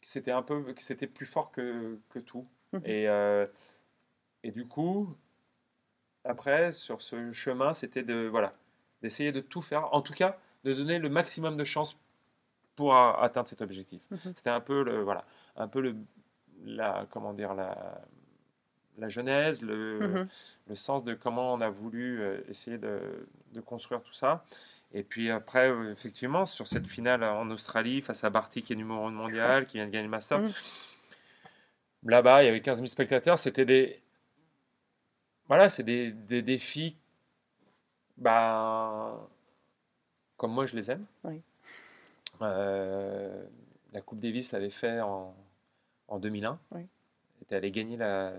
Que 0.00 0.06
C'était 0.06 0.30
un 0.30 0.42
peu, 0.42 0.64
c'était 0.78 1.06
plus 1.06 1.26
fort 1.26 1.50
que, 1.50 1.98
que 2.10 2.18
tout. 2.20 2.46
Mhm. 2.72 2.82
Et, 2.84 3.08
euh, 3.08 3.46
et 4.44 4.52
du 4.52 4.66
coup, 4.66 5.16
après, 6.24 6.72
sur 6.72 7.02
ce 7.02 7.32
chemin, 7.32 7.74
c'était 7.74 8.02
de 8.04 8.26
voilà, 8.28 8.54
d'essayer 9.02 9.32
de 9.32 9.40
tout 9.40 9.62
faire, 9.62 9.92
en 9.94 10.02
tout 10.02 10.12
cas, 10.12 10.38
de 10.64 10.72
donner 10.72 10.98
le 10.98 11.08
maximum 11.08 11.56
de 11.56 11.64
chances 11.64 11.96
pour 12.76 12.94
a- 12.94 13.20
atteindre 13.22 13.48
cet 13.48 13.60
objectif. 13.62 14.00
Mhm. 14.10 14.32
C'était 14.36 14.50
un 14.50 14.60
peu 14.60 14.84
le 14.84 15.02
voilà, 15.02 15.24
un 15.56 15.66
peu 15.68 15.80
le 15.80 15.96
la 16.64 17.06
comment 17.10 17.32
dire 17.34 17.54
la 17.54 18.00
la 18.98 19.08
genèse, 19.08 19.62
le, 19.62 19.98
Mhm. 20.00 20.28
le 20.68 20.74
sens 20.76 21.04
de 21.04 21.14
comment 21.14 21.54
on 21.54 21.60
a 21.60 21.70
voulu 21.70 22.20
euh, 22.20 22.40
essayer 22.48 22.78
de, 22.78 23.00
de 23.52 23.60
construire 23.60 24.02
tout 24.02 24.12
ça. 24.12 24.44
Et 24.92 25.02
puis 25.02 25.30
après, 25.30 25.70
euh, 25.70 25.92
effectivement, 25.92 26.46
sur 26.46 26.66
cette 26.66 26.86
finale 26.86 27.22
en 27.22 27.50
Australie, 27.50 28.00
face 28.02 28.24
à 28.24 28.30
Barty 28.30 28.62
qui 28.62 28.72
est 28.72 28.76
numéro 28.76 29.06
1 29.06 29.10
mondial, 29.10 29.66
qui 29.66 29.76
vient 29.76 29.86
de 29.86 29.90
gagner 29.90 30.04
le 30.04 30.10
Master, 30.10 30.40
Mhm. 30.40 30.52
là-bas, 32.04 32.42
il 32.42 32.46
y 32.46 32.48
avait 32.48 32.60
15 32.60 32.78
000 32.78 32.86
spectateurs. 32.88 33.38
C'était 33.38 33.64
des. 33.66 34.00
Voilà, 35.46 35.68
c'est 35.68 35.82
des, 35.82 36.10
des 36.12 36.42
défis. 36.42 36.96
Bah, 38.16 39.14
comme 40.36 40.52
moi, 40.52 40.66
je 40.66 40.74
les 40.76 40.90
aime. 40.90 41.04
Oui. 41.24 41.40
Euh, 42.42 43.44
la 43.92 44.00
Coupe 44.00 44.20
Davis 44.20 44.52
l'avait 44.52 44.70
fait 44.70 45.00
en, 45.00 45.34
en 46.08 46.18
2001. 46.18 46.58
Oui. 46.72 46.86
Était 47.42 47.56
allé 47.56 47.70
gagner 47.70 47.96
la, 47.96 48.34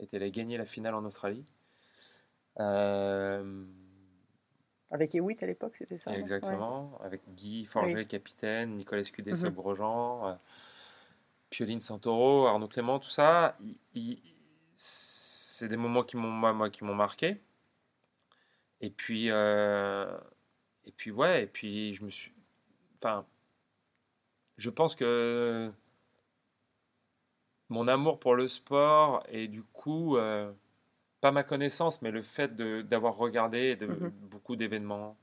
était 0.00 0.16
allé 0.16 0.30
gagner 0.30 0.56
la 0.58 0.66
finale 0.66 0.94
en 0.94 1.04
Australie. 1.04 1.44
Euh, 2.60 3.64
Avec 4.90 5.14
Hewitt 5.14 5.42
à 5.42 5.46
l'époque, 5.46 5.76
c'était 5.76 5.98
ça 5.98 6.10
Ouais. 6.10 6.18
exactement, 6.20 6.98
avec 7.02 7.22
Guy 7.34 7.64
Forget, 7.64 7.94
Oui. 8.00 8.06
capitaine, 8.06 8.74
Nicolas 8.74 9.02
Mhm. 9.18 9.34
Sabrejean, 9.34 10.28
euh, 10.28 10.34
Pioline 11.50 11.80
Santoro, 11.80 12.46
Arnaud 12.46 12.68
Clément, 12.68 12.98
tout 12.98 13.08
ça. 13.08 13.56
c'est 14.74 15.68
des 15.68 15.76
moments 15.76 16.02
qui 16.02 16.16
m'ont 16.16 16.30
moi, 16.30 16.52
moi, 16.52 16.70
qui 16.70 16.82
m'ont 16.84 16.94
marqué. 16.94 17.40
Et 18.80 18.90
puis, 18.90 19.30
euh, 19.30 20.18
et 20.84 20.92
puis 20.92 21.10
ouais, 21.12 21.44
et 21.44 21.46
puis 21.46 21.94
je 21.94 22.04
me 22.04 22.10
suis, 22.10 22.32
enfin, 22.98 23.24
je 24.56 24.70
pense 24.70 24.94
que 24.94 25.72
mon 27.72 27.88
amour 27.88 28.20
pour 28.20 28.34
le 28.36 28.48
sport 28.48 29.24
et 29.28 29.48
du 29.48 29.62
coup, 29.62 30.16
euh, 30.16 30.52
pas 31.20 31.32
ma 31.32 31.44
connaissance, 31.44 32.02
mais 32.02 32.10
le 32.12 32.22
fait 32.22 32.54
d'avoir 32.56 33.16
regardé 33.16 33.76
de, 33.76 33.86
Mhm. 33.86 34.10
beaucoup 34.30 34.56
d'événements. 34.56 35.16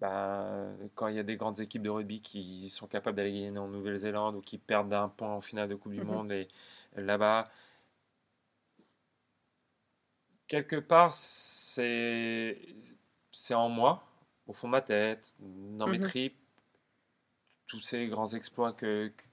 bah, 0.00 0.66
quand 0.94 1.08
il 1.08 1.16
y 1.16 1.18
a 1.18 1.22
des 1.22 1.36
grandes 1.36 1.60
équipes 1.60 1.82
de 1.82 1.88
rugby 1.90 2.20
qui 2.20 2.68
sont 2.68 2.86
capables 2.86 3.16
d'aller 3.16 3.32
gagner 3.32 3.58
en 3.58 3.68
Nouvelle-Zélande 3.68 4.36
ou 4.36 4.40
qui 4.42 4.58
perdent 4.58 4.90
d'un 4.90 5.08
point 5.08 5.30
en 5.34 5.40
finale 5.40 5.68
de 5.68 5.74
Coupe 5.74 5.92
du 5.92 6.00
Mhm. 6.00 6.06
Monde 6.06 6.32
et 6.32 6.48
là-bas, 6.96 7.48
quelque 10.48 10.76
part, 10.76 11.14
c'est 11.14 12.58
en 13.50 13.68
moi, 13.68 14.04
au 14.46 14.52
fond 14.52 14.68
de 14.68 14.72
ma 14.72 14.82
tête, 14.82 15.34
dans 15.38 15.86
mes 15.88 15.98
Mhm. 15.98 16.04
tripes, 16.04 16.38
tous 17.66 17.80
ces 17.80 18.06
grands 18.08 18.32
exploits 18.34 18.72
que, 18.72 19.08
que- 19.16 19.24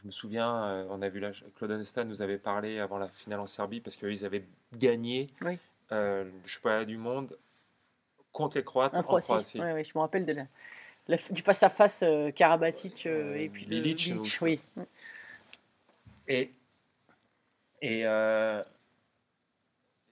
je 0.00 0.06
me 0.06 0.12
souviens, 0.12 0.64
euh, 0.64 0.86
on 0.90 1.02
a 1.02 1.08
vu 1.08 1.20
là, 1.20 1.32
Claude 1.56 1.72
Onesta 1.72 2.04
nous 2.04 2.22
avait 2.22 2.38
parlé 2.38 2.78
avant 2.78 2.98
la 2.98 3.08
finale 3.08 3.40
en 3.40 3.46
Serbie 3.46 3.80
parce 3.80 3.96
qu'ils 3.96 4.24
avaient 4.24 4.44
gagné 4.74 5.28
Oui. 5.40 5.58
euh, 5.92 6.24
le 6.24 6.32
championnat 6.48 6.84
du 6.84 6.96
monde 6.96 7.36
contre 8.32 8.58
les 8.58 8.64
Croates 8.64 8.94
En 8.94 9.00
en 9.00 9.02
Croatie. 9.02 9.26
Croatie. 9.26 9.60
Ouais, 9.60 9.72
ouais, 9.72 9.84
je 9.84 9.92
me 9.94 10.00
rappelle 10.00 10.24
de 10.26 10.32
la, 10.32 10.46
la- 11.08 11.16
du 11.30 11.42
face-à-face 11.42 12.02
euh, 12.04 12.30
Karabatic 12.30 13.06
euh, 13.06 13.34
et 13.34 13.48
puis 13.48 13.64
le 13.64 13.70
Bilic, 13.70 13.96
Bilic, 13.98 14.20
ou- 14.22 14.44
oui. 14.44 14.60
Et, 16.28 16.52
et, 17.80 18.00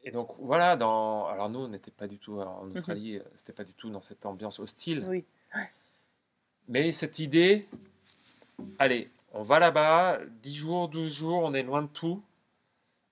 et 0.03 0.11
donc 0.11 0.30
voilà, 0.39 0.76
dans, 0.76 1.26
alors 1.26 1.51
nous 1.51 1.61
on 1.61 1.68
n'était 1.68 1.91
pas 1.91 2.07
du 2.07 2.16
tout 2.18 2.41
en 2.41 2.70
Australie, 2.74 3.18
euh, 3.18 3.22
c'était 3.37 3.53
pas 3.53 3.64
du 3.64 3.72
tout 3.74 3.91
dans 3.91 4.01
cette 4.01 4.24
ambiance 4.24 4.59
hostile, 4.59 5.05
oui. 5.07 5.24
mais 6.68 6.91
cette 6.93 7.18
idée, 7.18 7.68
allez, 8.78 9.11
on 9.37 9.43
va 9.43 9.59
là-bas, 9.59 10.20
10 10.43 10.55
jours, 10.55 10.89
12 10.89 11.12
jours, 11.14 11.43
on 11.43 11.55
est 11.55 11.62
loin 11.62 11.82
de 11.82 11.89
tout, 11.89 12.22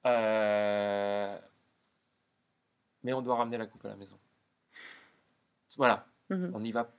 euh, 0.06 1.38
mais 3.02 3.12
on 3.12 3.22
doit 3.22 3.36
ramener 3.36 3.58
la 3.58 3.66
coupe 3.66 3.84
à 3.84 3.88
la 3.88 3.96
maison. 3.96 4.18
Voilà, 5.76 6.06
Mhm. 6.30 6.52
on 6.54 6.62
y 6.64 6.72
va. 6.72 6.90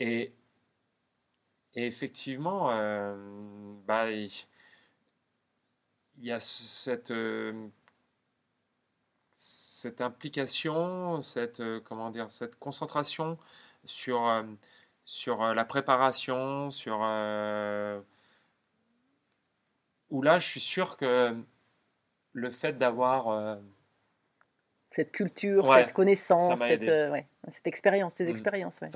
Et, 0.00 0.32
et 1.74 1.86
effectivement, 1.86 2.70
euh, 2.70 3.14
bah, 3.86 4.10
il 4.10 4.30
y 6.20 6.30
a 6.32 6.40
cette, 6.40 7.10
euh, 7.10 7.68
cette 9.32 10.00
implication, 10.00 11.22
cette, 11.22 11.62
comment 11.84 12.10
dire, 12.10 12.30
cette 12.32 12.58
concentration 12.58 13.38
sur, 13.84 14.20
sur 15.08 15.42
euh, 15.42 15.54
la 15.54 15.64
préparation, 15.64 16.70
sur... 16.70 17.00
euh, 17.02 17.98
où 20.10 20.20
là, 20.20 20.38
je 20.38 20.46
suis 20.48 20.60
sûr 20.60 20.98
que 20.98 21.34
le 22.34 22.50
fait 22.50 22.74
d'avoir... 22.74 23.28
euh, 23.28 23.56
Cette 24.90 25.10
culture, 25.10 25.64
Ouais, 25.64 25.78
cette 25.84 25.94
connaissance, 25.94 26.60
cette, 26.60 26.82
euh, 26.88 27.10
ouais, 27.10 27.26
cette 27.48 27.66
expérience, 27.66 28.14
ces 28.14 28.26
Mm. 28.26 28.30
expériences. 28.30 28.80
Ouais. 28.82 28.90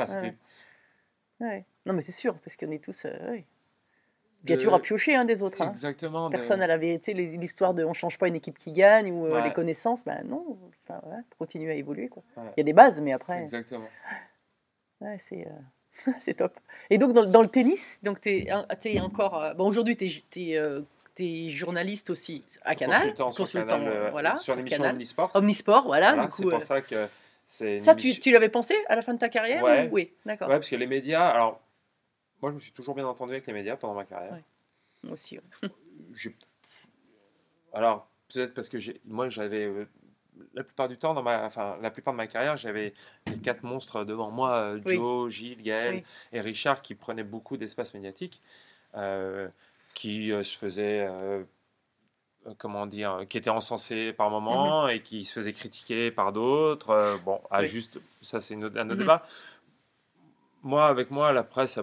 enfin. 1.40 1.64
Non, 1.86 1.94
mais 1.94 2.02
c'est 2.02 2.12
sûr, 2.12 2.38
parce 2.40 2.56
qu'on 2.58 2.70
est 2.70 2.84
tous. 2.84 3.06
a 3.06 4.56
de- 4.56 4.56
toujours 4.56 4.74
à 4.74 4.80
piocher 4.80 5.14
hein, 5.14 5.24
des 5.24 5.42
autres. 5.42 5.62
hein. 5.62 5.70
Exactement. 5.70 6.28
Personne 6.30 6.60
n'a 6.60 6.66
la 6.66 6.76
vérité, 6.76 7.14
l'histoire 7.14 7.72
de 7.72 7.84
on 7.84 7.94
change 7.94 8.18
pas 8.18 8.28
une 8.28 8.34
équipe 8.36 8.58
qui 8.58 8.72
gagne 8.72 9.10
ou 9.12 9.34
les 9.42 9.52
connaissances, 9.54 10.04
ben 10.04 10.22
non, 10.26 10.58
enfin, 10.84 11.00
continuer 11.38 11.72
à 11.72 11.74
évoluer. 11.74 12.08
quoi. 12.08 12.22
Il 12.36 12.52
y 12.58 12.60
a 12.60 12.64
des 12.64 12.72
bases, 12.74 13.00
mais 13.00 13.12
après, 13.12 13.40
Exactement. 13.40 13.88
ouais, 15.00 15.16
c'est 15.18 15.46
euh, 15.46 15.50
c'est 16.20 16.34
top. 16.34 16.52
Et 16.90 16.98
donc 16.98 17.12
dans, 17.12 17.24
dans 17.24 17.42
le 17.42 17.48
tennis, 17.48 17.98
donc 18.02 18.20
tu 18.20 18.30
es, 18.30 19.00
encore. 19.00 19.42
euh, 19.42 19.54
bon, 19.54 19.66
aujourd'hui, 19.66 19.96
tu 19.96 20.50
es, 21.18 21.50
journaliste 21.50 22.10
aussi 22.10 22.42
à 22.64 22.74
Canal, 22.74 23.00
Consultant, 23.14 23.32
sur 23.32 23.66
Canal, 23.66 23.86
euh, 23.86 24.10
voilà, 24.10 24.38
sur 24.38 24.56
l'émission. 24.56 24.82
Omnisport. 24.84 25.30
Omnisport, 25.34 25.84
voilà. 25.84 26.14
Voilà, 26.14 26.30
c'est 26.30 26.42
pour 26.42 26.54
euh, 26.54 26.60
ça 26.60 26.80
que 26.80 27.06
ça, 27.46 27.94
tu, 27.94 28.18
tu 28.18 28.30
l'avais 28.30 28.48
pensé 28.48 28.74
à 28.88 28.96
la 28.96 29.02
fin 29.02 29.12
de 29.14 29.18
ta 29.18 29.28
carrière 29.28 29.62
Ouais. 29.62 29.88
ou- 29.88 29.94
Oui, 29.94 30.10
d'accord. 30.24 30.48
Ouais, 30.48 30.56
parce 30.56 30.70
que 30.70 30.76
les 30.76 30.86
médias, 30.86 31.28
alors 31.28 31.60
moi 32.40 32.50
je 32.50 32.56
me 32.56 32.60
suis 32.60 32.72
toujours 32.72 32.94
bien 32.94 33.06
entendu 33.06 33.32
avec 33.32 33.46
les 33.46 33.52
médias 33.52 33.76
pendant 33.76 33.94
ma 33.94 34.04
carrière. 34.04 34.32
Ouais. 34.32 34.42
Moi 35.04 35.12
aussi. 35.12 35.38
ouais. 35.38 35.68
Alors 37.72 38.08
peut-être 38.32 38.54
parce 38.54 38.68
que 38.68 38.78
moi 39.04 39.28
j'avais 39.28 39.64
euh, 39.64 39.86
la 40.54 40.64
plupart 40.64 40.88
du 40.88 40.96
temps 40.98 41.14
dans 41.14 41.22
ma, 41.22 41.44
enfin 41.44 41.76
la 41.82 41.90
plupart 41.90 42.14
de 42.14 42.16
ma 42.16 42.26
carrière, 42.26 42.56
j'avais 42.56 42.94
les 43.30 43.36
quatre 43.38 43.62
monstres 43.62 44.04
devant 44.04 44.30
moi, 44.30 44.52
euh, 44.56 44.80
Oui. 44.86 44.94
Joe, 44.96 45.30
Gilles, 45.30 45.62
Gaël 45.62 45.96
Oui. 45.96 46.04
et 46.32 46.40
Richard 46.40 46.82
qui 46.82 46.94
prenaient 46.94 47.24
beaucoup 47.24 47.56
d'espace 47.56 47.92
médiatique, 47.94 48.40
euh, 48.94 49.48
qui 49.94 50.32
euh, 50.32 50.42
se 50.42 50.56
faisaient 50.56 51.06
euh, 51.08 51.44
comment 52.58 52.86
dire, 52.86 53.20
qui 53.28 53.38
étaient 53.38 53.50
encensés 53.50 54.12
par 54.12 54.30
moments 54.30 54.88
et 54.88 55.00
qui 55.00 55.24
se 55.24 55.32
faisaient 55.32 55.52
critiquer 55.52 56.10
par 56.10 56.32
d'autres. 56.32 57.18
bon, 57.24 57.40
à 57.50 57.58
Mhm. 57.58 57.62
Oui. 57.64 57.68
juste, 57.68 58.00
ça 58.22 58.40
c'est 58.40 58.56
autre- 58.56 58.76
un 58.78 58.86
autre 58.86 58.94
Mhm. 58.94 58.98
débat. 58.98 59.26
Moi, 60.62 60.86
avec 60.86 61.10
moi, 61.10 61.32
la 61.32 61.42
presse, 61.44 61.78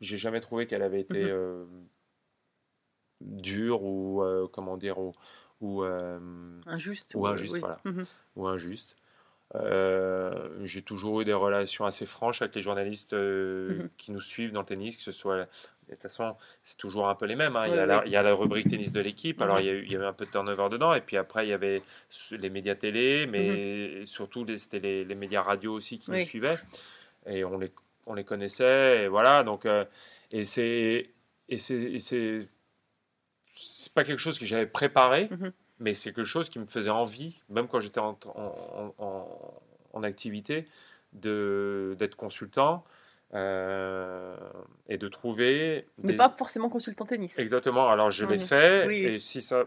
j'ai 0.00 0.16
jamais 0.16 0.40
trouvé 0.40 0.66
qu'elle 0.66 0.82
avait 0.82 1.00
été 1.00 1.24
Mhm. 1.32 1.86
dure 3.20 3.82
ou 3.84 4.22
comment 4.52 4.76
dire 4.76 4.98
ou, 4.98 5.12
ou, 5.62 5.82
euh, 5.84 6.18
Injuste. 6.66 7.14
Ou 7.14 7.26
euh, 7.26 7.30
injuste, 7.32 7.54
oui. 7.54 7.60
voilà. 7.60 7.78
Ou 8.36 8.46
injuste. 8.46 8.96
Euh, 9.54 10.48
j'ai 10.64 10.80
toujours 10.82 11.20
eu 11.20 11.24
des 11.24 11.32
relations 11.34 11.84
assez 11.84 12.06
franches 12.06 12.40
avec 12.42 12.54
les 12.54 12.62
journalistes 12.62 13.12
euh, 13.12 13.82
Mhm. 13.82 13.88
qui 13.98 14.12
nous 14.12 14.20
suivent 14.20 14.52
dans 14.52 14.60
le 14.60 14.66
tennis, 14.66 14.96
que 14.96 15.02
ce 15.02 15.12
soit. 15.12 15.46
De 15.88 15.94
toute 15.94 16.02
façon, 16.02 16.36
c'est 16.62 16.78
toujours 16.78 17.06
un 17.08 17.14
peu 17.14 17.26
les 17.26 17.36
mêmes. 17.36 17.54
hein. 17.56 17.66
il, 17.66 17.70
y 17.70 17.76
Ouais, 17.76 17.80
a 17.80 17.86
la, 17.86 17.98
ouais. 17.98 18.02
il 18.06 18.12
y 18.12 18.16
a 18.16 18.22
la 18.22 18.32
rubrique 18.34 18.68
tennis 18.70 18.92
de 18.92 19.00
l'équipe, 19.00 19.42
alors 19.42 19.56
Mhm. 19.56 19.62
il 19.62 19.66
y, 19.66 19.70
a 19.70 19.72
eu, 19.74 19.84
il 19.84 19.92
y 19.92 19.96
avait 19.96 20.06
un 20.06 20.14
peu 20.14 20.24
de 20.24 20.30
turnover 20.30 20.68
dedans, 20.70 20.94
et 20.94 21.02
puis 21.02 21.18
après 21.18 21.46
il 21.46 21.50
y 21.50 21.52
avait 21.52 21.82
les 22.30 22.48
médias 22.50 22.74
télé, 22.76 23.26
mais 23.26 24.06
surtout 24.06 24.44
les- 24.44 24.56
c'était 24.56 24.78
les, 24.80 25.04
les 25.04 25.14
médias 25.14 25.42
radio 25.42 25.74
aussi 25.74 25.98
qui. 25.98 26.10
Oui. 26.10 26.20
nous 26.20 26.24
suivaient, 26.24 26.56
et 27.26 27.44
on 27.44 27.58
les, 27.58 27.70
on 28.06 28.14
les 28.14 28.24
connaissait, 28.24 29.04
et 29.04 29.08
voilà. 29.08 29.42
Donc, 29.44 29.66
euh, 29.66 29.84
et 30.32 30.44
c'est. 30.46 31.10
Et 31.50 31.58
c'est. 31.58 32.48
C'est 33.54 33.92
pas 33.92 34.02
quelque 34.04 34.18
chose 34.18 34.38
que 34.38 34.46
j'avais 34.46 34.66
préparé, 34.66 35.28
Mhm. 35.30 35.52
mais 35.78 35.94
c'est 35.94 36.12
quelque 36.12 36.24
chose 36.24 36.48
qui 36.48 36.58
me 36.58 36.66
faisait 36.66 36.90
envie, 36.90 37.40
même 37.50 37.68
quand 37.68 37.80
j'étais 37.80 38.00
en, 38.00 38.18
en, 38.34 38.94
en- 38.98 39.60
en 39.92 40.02
activité, 40.02 40.66
d'être 41.12 42.16
consultant 42.16 42.84
euh, 43.34 44.36
et 44.88 44.98
de 44.98 45.08
trouver. 45.08 45.86
Mais 45.98 46.12
des- 46.12 46.16
pas 46.18 46.28
forcément 46.36 46.68
consultant 46.68 47.04
tennis. 47.06 47.38
Exactement, 47.38 47.88
alors 47.90 48.10
je 48.10 48.24
l'ai 48.24 48.36
Mhm. 48.38 48.40
fait, 48.46 48.86
Oui, 48.86 49.04
oui. 49.04 49.14
et 49.14 49.18
si 49.18 49.42
ça. 49.42 49.64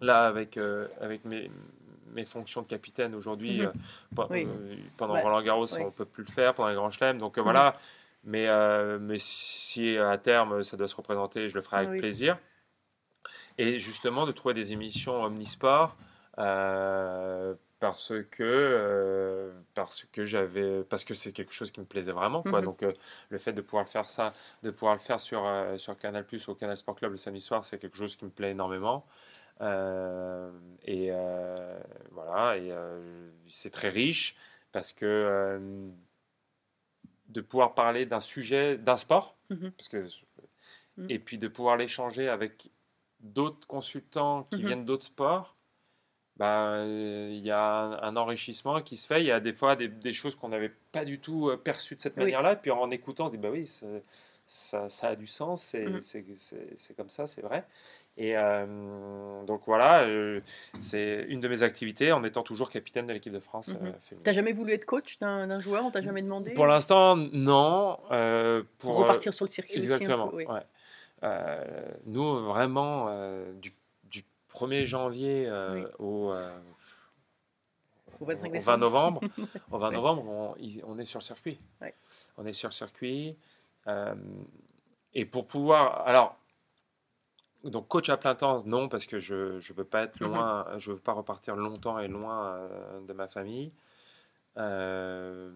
Là, 0.00 0.26
avec, 0.26 0.56
euh, 0.56 0.88
avec 1.00 1.24
mes, 1.24 1.48
mes 2.12 2.24
fonctions 2.24 2.60
de 2.62 2.66
capitaine 2.66 3.14
aujourd'hui, 3.14 3.60
Mhm. 3.60 3.72
euh, 4.18 4.26
euh, 4.30 4.76
pendant 4.96 5.14
Ouais. 5.14 5.22
Roland 5.22 5.42
Garros, 5.42 5.66
on 5.78 5.90
peut 5.90 6.04
plus 6.04 6.24
le 6.24 6.30
faire, 6.30 6.54
pendant 6.54 6.68
les 6.70 6.74
grands 6.74 6.90
chelems, 6.90 7.18
donc 7.18 7.38
voilà. 7.38 7.78
Mais, 8.24 8.46
mais 8.98 9.18
si 9.18 9.96
à 9.96 10.18
terme 10.18 10.64
ça 10.64 10.76
doit 10.76 10.88
se 10.88 10.96
représenter, 10.96 11.48
je 11.48 11.54
le 11.54 11.62
ferai 11.62 11.76
avec 11.78 11.90
Oui. 11.90 11.98
plaisir. 11.98 12.36
Et 13.58 13.78
justement, 13.78 14.26
de 14.26 14.32
trouver 14.32 14.54
des 14.54 14.72
émissions 14.72 15.22
omnisport. 15.22 15.96
euh, 16.38 17.54
parce 17.78 18.12
que 18.30 18.42
euh, 18.42 19.52
parce 19.74 20.04
que 20.12 20.24
j'avais 20.26 20.82
parce 20.84 21.04
que 21.04 21.14
c'est 21.14 21.32
quelque 21.32 21.52
chose 21.52 21.70
qui 21.70 21.80
me 21.80 21.86
plaisait 21.86 22.12
vraiment 22.12 22.42
quoi 22.42 22.60
Mhm. 22.60 22.64
donc 22.66 22.82
euh, 22.82 22.92
le 23.30 23.38
fait 23.38 23.52
de 23.54 23.60
pouvoir 23.62 23.86
faire 23.88 24.08
ça 24.08 24.32
de 24.62 24.70
pouvoir 24.70 24.94
le 24.94 25.00
faire 25.00 25.20
sur 25.20 25.46
sur 25.78 25.96
Canal 25.98 26.24
Plus 26.26 26.46
ou 26.48 26.54
Canal 26.54 26.76
Sport 26.76 26.96
Club 26.96 27.12
le 27.12 27.16
samedi 27.18 27.40
soir 27.40 27.64
c'est 27.64 27.78
quelque 27.78 27.96
chose 27.96 28.16
qui 28.16 28.24
me 28.26 28.30
plaît 28.30 28.50
énormément 28.50 29.06
et 29.60 31.10
voilà, 32.12 32.56
et 32.58 32.70
c'est 33.48 33.70
très 33.70 33.88
riche 33.88 34.36
parce 34.72 34.92
que 34.92 35.90
de 37.28 37.40
pouvoir 37.40 37.74
parler 37.74 38.06
d'un 38.06 38.20
sujet, 38.20 38.78
d'un 38.78 38.96
sport, 38.96 39.36
Mhm. 39.50 39.70
parce 39.76 39.88
que, 39.88 40.06
Mhm. 40.96 41.06
et 41.10 41.18
puis 41.18 41.38
de 41.38 41.48
pouvoir 41.48 41.76
l'échanger 41.76 42.28
avec 42.28 42.70
d'autres 43.20 43.66
consultants 43.66 44.46
qui 44.50 44.60
Mhm. 44.60 44.66
viennent 44.66 44.84
d'autres 44.84 45.04
sports, 45.06 45.56
bah, 46.36 46.74
euh, 46.74 47.30
il 47.32 47.44
y 47.44 47.50
a 47.50 47.60
un, 47.62 48.02
un 48.02 48.16
enrichissement 48.16 48.80
qui 48.82 48.96
se 48.96 49.06
fait. 49.06 49.20
Il 49.22 49.26
y 49.26 49.32
a 49.32 49.40
des 49.40 49.54
fois 49.54 49.74
des, 49.76 49.88
des 49.88 50.12
choses 50.12 50.34
qu'on 50.34 50.50
n'avait 50.50 50.72
pas 50.92 51.04
du 51.04 51.18
tout 51.18 51.48
euh, 51.48 51.56
perçues 51.56 51.96
de 51.96 52.00
cette 52.00 52.16
Oui. 52.16 52.24
manière-là. 52.24 52.52
Et 52.52 52.56
puis 52.56 52.70
en 52.70 52.90
écoutant, 52.90 53.26
on 53.26 53.30
dit 53.30 53.38
bah 53.38 53.48
oui, 53.50 53.66
ça, 54.46 54.88
ça 54.90 55.08
a 55.08 55.16
du 55.16 55.26
sens, 55.26 55.62
c'est 55.62 55.86
Mhm. 55.86 56.00
c'est- 56.02 56.94
comme 56.96 57.08
ça, 57.08 57.26
c'est 57.26 57.40
vrai. 57.42 57.64
Et 58.18 58.36
euh, 58.36 59.44
donc 59.44 59.62
voilà, 59.66 60.02
euh, 60.04 60.40
c'est 60.78 61.26
une 61.28 61.40
de 61.40 61.48
mes 61.48 61.62
activités 61.62 62.12
en 62.12 62.22
étant 62.24 62.42
toujours 62.42 62.70
capitaine 62.70 63.06
de 63.06 63.12
l'équipe 63.12 63.32
de 63.32 63.40
France 63.40 63.68
Mhm. 63.68 63.88
euh. 64.12 64.16
T'as 64.22 64.32
jamais 64.32 64.52
voulu 64.52 64.72
être 64.72 64.84
coach 64.86 65.18
d'un 65.18 65.60
joueur? 65.60 65.84
On 65.84 65.90
t'a 65.90 66.00
jamais 66.02 66.22
demandé? 66.22 66.52
Pour 66.52 66.66
l'instant, 66.66 67.16
non. 67.16 67.98
Pour 68.78 68.96
repartir 68.96 69.32
sur 69.34 69.46
le 69.46 69.50
circuit 69.50 69.80
aussi 69.80 69.84
un 69.84 69.96
Exactement. 69.96 70.28
peu, 70.28 70.36
oui. 70.36 70.44
ouais. 70.46 70.60
Euh, 71.22 71.90
nous, 72.04 72.40
vraiment, 72.44 73.06
euh, 73.08 73.52
du, 73.54 73.74
du 74.04 74.24
1er 74.52 74.84
janvier 74.86 75.46
euh, 75.48 75.82
Oui. 75.84 75.86
au, 75.98 76.32
Au 78.20 78.24
25 78.24 78.46
au 78.48 78.50
20 78.50 78.52
décembre. 78.52 78.78
novembre, 78.78 79.20
au 79.70 79.78
20 79.78 79.88
Ouais. 79.88 79.94
novembre 79.94 80.56
on, 80.84 80.98
est 80.98 81.04
sur 81.04 81.22
circuit. 81.22 81.58
Ouais. 81.80 81.94
On 82.36 82.46
est 82.46 82.52
sur 82.52 82.72
circuit. 82.72 83.36
euh, 83.86 84.14
et 85.14 85.24
pour 85.24 85.46
pouvoir. 85.46 86.06
Alors, 86.06 86.36
donc 87.64 87.88
coach 87.88 88.08
à 88.10 88.16
plein 88.18 88.34
temps, 88.34 88.62
non, 88.66 88.88
parce 88.88 89.06
que 89.06 89.18
je 89.18 89.54
ne 89.56 89.74
veux 89.74 89.84
pas 89.84 90.02
être 90.02 90.20
Mhm. 90.22 90.28
loin, 90.28 90.78
je 90.78 90.92
veux 90.92 90.98
pas 90.98 91.12
repartir 91.12 91.56
longtemps 91.56 91.98
et 91.98 92.06
loin 92.08 92.54
euh, 92.56 93.00
de 93.00 93.12
ma 93.14 93.26
famille. 93.26 93.72
Euh, 94.58 95.50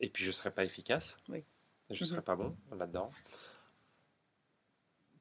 et 0.00 0.08
puis 0.08 0.22
je 0.24 0.28
ne 0.28 0.32
serai 0.32 0.50
pas 0.50 0.64
efficace. 0.64 1.18
Oui. 1.28 1.44
Je 1.90 1.94
ne 1.94 1.98
Mhm. 2.00 2.10
serai 2.10 2.22
pas 2.22 2.36
bon 2.36 2.56
là-dedans. 2.76 3.08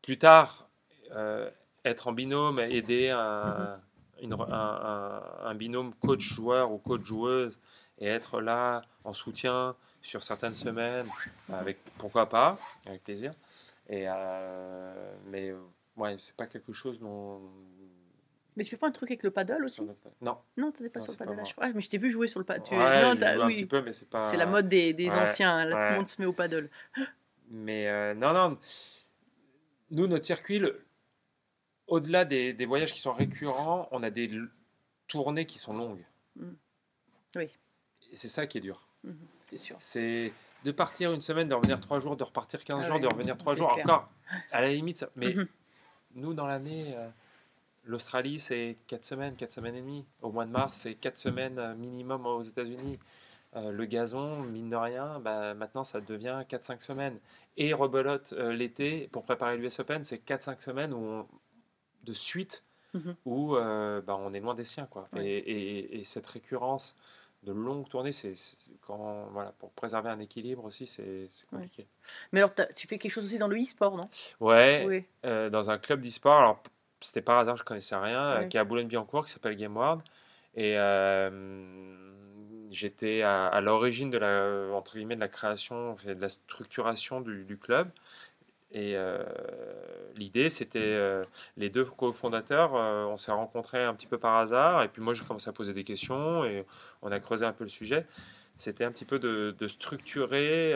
Plus 0.04 0.18
tard, 0.18 0.68
euh, 1.12 1.50
être 1.86 2.08
en 2.08 2.12
binôme, 2.12 2.60
aider 2.60 3.10
un, 3.10 3.80
une- 4.22 4.34
un- 4.34 4.38
un- 4.52 5.22
un 5.46 5.56
binôme 5.56 5.94
coach-joueur 5.96 6.72
ou 6.72 6.78
coach-joueuse 6.78 7.58
et 8.00 8.08
être 8.08 8.42
là 8.42 8.82
en 9.06 9.14
soutien 9.14 9.76
sur 10.02 10.22
certaines 10.22 10.54
semaines, 10.54 11.08
avec 11.52 11.78
pourquoi 11.98 12.28
pas, 12.28 12.56
avec 12.86 13.04
plaisir. 13.04 13.32
Et, 13.88 14.06
euh, 14.08 15.14
mais 15.28 15.54
ouais, 15.96 16.18
c'est 16.20 16.36
pas 16.36 16.48
quelque 16.48 16.74
chose 16.74 17.00
dont. 17.00 17.42
Mais 18.56 18.64
tu 18.66 18.72
fais 18.72 18.78
pas 18.78 18.88
un 18.88 18.92
truc 18.92 19.10
avec 19.10 19.24
le 19.24 19.32
paddle 19.32 19.64
aussi? 19.66 19.82
Non. 20.22 20.38
Non, 20.58 20.72
t'étais 20.72 20.90
pas 20.90 21.00
Non, 21.00 21.06
sur 21.06 21.14
le 21.14 21.18
pas 21.18 21.26
paddle. 21.26 21.38
moi. 21.42 21.50
Ah, 21.60 21.70
mais 21.74 21.82
je 21.82 21.90
t'ai 21.90 21.98
vu 21.98 22.12
jouer 22.12 22.28
sur 22.28 22.40
le 22.40 22.46
paddle. 22.46 22.64
Tu... 22.64 22.76
Ouais, 22.76 23.02
non, 23.02 23.22
un 23.26 23.48
oui. 23.48 23.66
peu, 23.66 23.82
mais 23.82 23.94
c'est 23.94 24.10
pas. 24.10 24.30
C'est 24.30 24.38
la 24.38 24.46
mode 24.46 24.68
des, 24.70 24.94
des 24.94 25.10
Ouais, 25.10 25.20
anciens. 25.20 25.64
Là, 25.66 25.72
tout 25.72 25.90
le 25.92 25.96
monde 25.96 26.08
se 26.08 26.22
met 26.22 26.28
au 26.28 26.34
paddle. 26.34 26.70
Mais 27.50 27.88
euh, 27.88 28.14
non, 28.14 28.34
non. 28.34 28.58
Nous, 29.94 30.08
notre 30.08 30.26
circuit, 30.26 30.62
au-delà 31.88 32.26
des, 32.26 32.52
des 32.54 32.66
voyages 32.66 32.94
qui 32.94 33.00
sont 33.00 33.14
récurrents, 33.14 33.88
on 33.92 34.02
a 34.04 34.10
des 34.10 34.32
tournées 35.08 35.46
qui 35.46 35.60
sont 35.60 35.74
longues. 35.74 36.04
Mm. 36.36 36.50
Oui. 37.36 37.48
Et 38.12 38.16
c'est 38.16 38.28
ça 38.28 38.48
qui 38.48 38.58
est 38.58 38.62
dur. 38.62 38.88
C'est 39.46 39.58
sûr. 39.58 39.76
C'est 39.80 40.34
de 40.64 40.72
partir 40.72 41.12
une 41.14 41.22
semaine, 41.22 41.48
de 41.50 41.54
revenir 41.54 41.80
trois 41.80 42.00
jours, 42.00 42.16
de 42.16 42.24
repartir 42.24 42.64
15 42.64 42.80
Ah 42.82 42.86
jours, 42.88 42.96
ouais, 42.96 43.02
de 43.02 43.08
revenir 43.08 43.38
trois 43.38 43.56
jours. 43.56 43.72
clair. 43.74 43.86
Encore, 43.86 44.10
à 44.52 44.62
la 44.62 44.70
limite, 44.72 44.98
ça- 44.98 45.10
mais 45.16 45.34
Mhm. 45.34 45.48
nous, 46.16 46.34
dans 46.34 46.48
l'année, 46.48 46.96
euh, 46.96 47.08
l'Australie, 47.84 48.40
c'est 48.40 48.78
4 48.88 49.04
semaines, 49.04 49.36
4 49.36 49.52
semaines 49.52 49.76
et 49.76 49.82
demie. 49.82 50.06
Au 50.22 50.32
mois 50.32 50.46
de 50.46 50.52
mars, 50.52 50.78
c'est 50.78 50.96
4 50.96 51.18
semaines 51.18 51.60
euh, 51.60 51.76
minimum 51.76 52.26
aux 52.26 52.42
États-Unis. 52.42 52.98
Euh, 53.56 53.72
le 53.72 53.86
gazon, 53.86 54.42
mine 54.44 54.70
de 54.70 54.76
rien, 54.76 55.20
bah, 55.20 55.54
maintenant, 55.54 55.84
ça 55.84 56.02
devient 56.02 56.44
4-5 56.50 56.82
semaines. 56.82 57.20
Et 57.58 57.74
rebelote 57.74 58.34
euh, 58.34 58.52
l'été, 58.52 59.08
pour 59.12 59.24
préparer 59.24 59.58
l'US 59.58 59.80
Open, 59.80 60.04
c'est 60.04 60.18
4-5 60.18 60.62
semaines 60.62 60.94
où 60.94 60.98
on- 60.98 61.28
de 62.04 62.14
suite 62.14 62.64
Mhm. 62.96 63.16
où 63.26 63.56
euh, 63.56 64.02
bah, 64.02 64.16
on 64.20 64.34
est 64.34 64.40
loin 64.40 64.56
des 64.56 64.66
siens. 64.66 64.88
Quoi. 64.88 65.08
Ouais. 65.14 65.26
Et, 65.26 65.38
et- 65.38 66.00
et 66.00 66.04
cette 66.04 66.28
récurrence 66.28 66.96
de 67.44 67.52
longues 67.52 67.88
tournées, 67.90 68.12
c'est 68.12 68.36
c'est- 68.36 68.72
quand, 68.82 69.28
voilà, 69.32 69.52
pour 69.60 69.72
préserver 69.72 70.10
un 70.10 70.20
équilibre 70.20 70.64
aussi, 70.66 70.88
c'est 70.88 71.04
Ouais. 71.04 71.28
compliqué. 71.50 71.88
Mais 72.32 72.40
alors, 72.40 72.54
tu 72.76 72.88
fais 72.88 72.98
quelque 72.98 73.12
chose 73.12 73.26
aussi 73.26 73.38
dans 73.38 73.48
le 73.48 73.58
e-sport, 73.62 73.96
non? 73.98 74.10
Ouais, 74.40 74.84
Oui. 74.88 75.06
euh, 75.26 75.50
dans 75.50 75.70
un 75.70 75.78
club 75.78 76.02
d'e-sport. 76.02 76.40
Alors, 76.40 76.64
c'était 77.02 77.22
par 77.22 77.38
hasard, 77.40 77.58
je 77.58 77.64
connaissais 77.64 77.96
rien, 77.98 78.40
Ouais. 78.40 78.48
qui 78.48 78.58
est 78.58 78.60
à 78.60 78.64
Boulogne-Billancourt, 78.64 79.26
qui 79.26 79.32
s'appelle 79.32 79.56
GameWard. 79.58 80.02
Et 80.56 80.76
euh, 80.78 82.13
j'étais 82.74 83.22
à, 83.22 83.46
à 83.48 83.62
l'origine 83.62 84.10
de 84.10 84.18
la, 84.18 84.74
entre 84.74 84.96
guillemets, 84.96 85.16
de 85.16 85.22
la 85.22 85.28
création, 85.30 85.96
de 86.06 86.14
la 86.14 86.30
structuration 86.30 87.22
du, 87.22 87.44
du 87.46 87.58
club. 87.58 87.90
Et 88.72 88.94
euh, 88.96 89.24
l'idée, 90.16 90.50
c'était 90.50 90.80
euh, 90.82 91.24
les 91.58 91.70
deux 91.70 91.86
cofondateurs, 91.86 92.76
euh, 92.76 93.06
on 93.06 93.18
s'est 93.18 93.32
rencontrés 93.32 93.84
un 93.84 93.94
petit 93.94 94.08
peu 94.08 94.18
par 94.18 94.38
hasard. 94.38 94.84
Et 94.84 94.90
puis 94.90 95.02
moi, 95.02 95.14
j'ai 95.14 95.24
commencé 95.24 95.48
à 95.48 95.54
poser 95.54 95.74
des 95.74 95.84
questions 95.84 96.44
et 96.44 96.66
on 97.02 97.12
a 97.12 97.20
creusé 97.20 97.46
un 97.46 97.54
peu 97.54 97.64
le 97.64 97.70
sujet. 97.70 98.08
C'était 98.58 98.84
un 98.84 98.92
petit 98.92 99.06
peu 99.06 99.20
de, 99.20 99.56
de 99.58 99.68
structurer, 99.68 100.74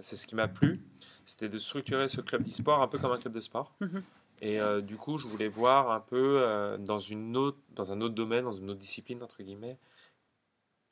c'est 0.00 0.16
ce 0.16 0.26
qui 0.26 0.34
m'a 0.34 0.48
plu, 0.48 0.80
c'était 1.24 1.48
de 1.48 1.58
structurer 1.58 2.08
ce 2.08 2.20
club 2.20 2.42
d'e-sport 2.42 2.82
un 2.82 2.88
peu 2.88 2.98
comme 2.98 3.12
un 3.12 3.18
club 3.18 3.32
de 3.32 3.40
sport. 3.40 3.72
Mhm. 3.80 4.02
Et 4.42 4.60
euh, 4.60 4.80
du 4.80 4.96
coup, 4.96 5.18
je 5.18 5.26
voulais 5.26 5.48
voir 5.48 5.90
un 5.90 6.00
peu 6.00 6.40
euh, 6.40 6.76
dans, 6.78 6.98
une 6.98 7.36
autre, 7.36 7.58
dans 7.74 7.92
un 7.92 8.00
autre 8.00 8.14
domaine, 8.14 8.44
dans 8.44 8.52
une 8.52 8.70
autre 8.70 8.80
discipline, 8.80 9.22
entre 9.22 9.42
guillemets, 9.42 9.78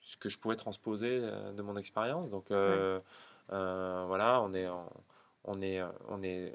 ce 0.07 0.17
que 0.19 0.29
je 0.29 0.39
pouvais 0.39 0.57
transposer 0.57 1.21
euh, 1.23 1.53
de 1.53 1.63
mon 1.63 1.77
expérience. 1.77 2.29
Donc 2.31 2.51
euh, 2.51 3.01
euh, 3.53 4.05
voilà, 4.07 4.41
on 4.43 4.53
est, 4.55 4.69
en- 4.69 4.89
on 5.45 5.61
est, 5.63 5.83
on 6.09 6.23
est, 6.23 6.55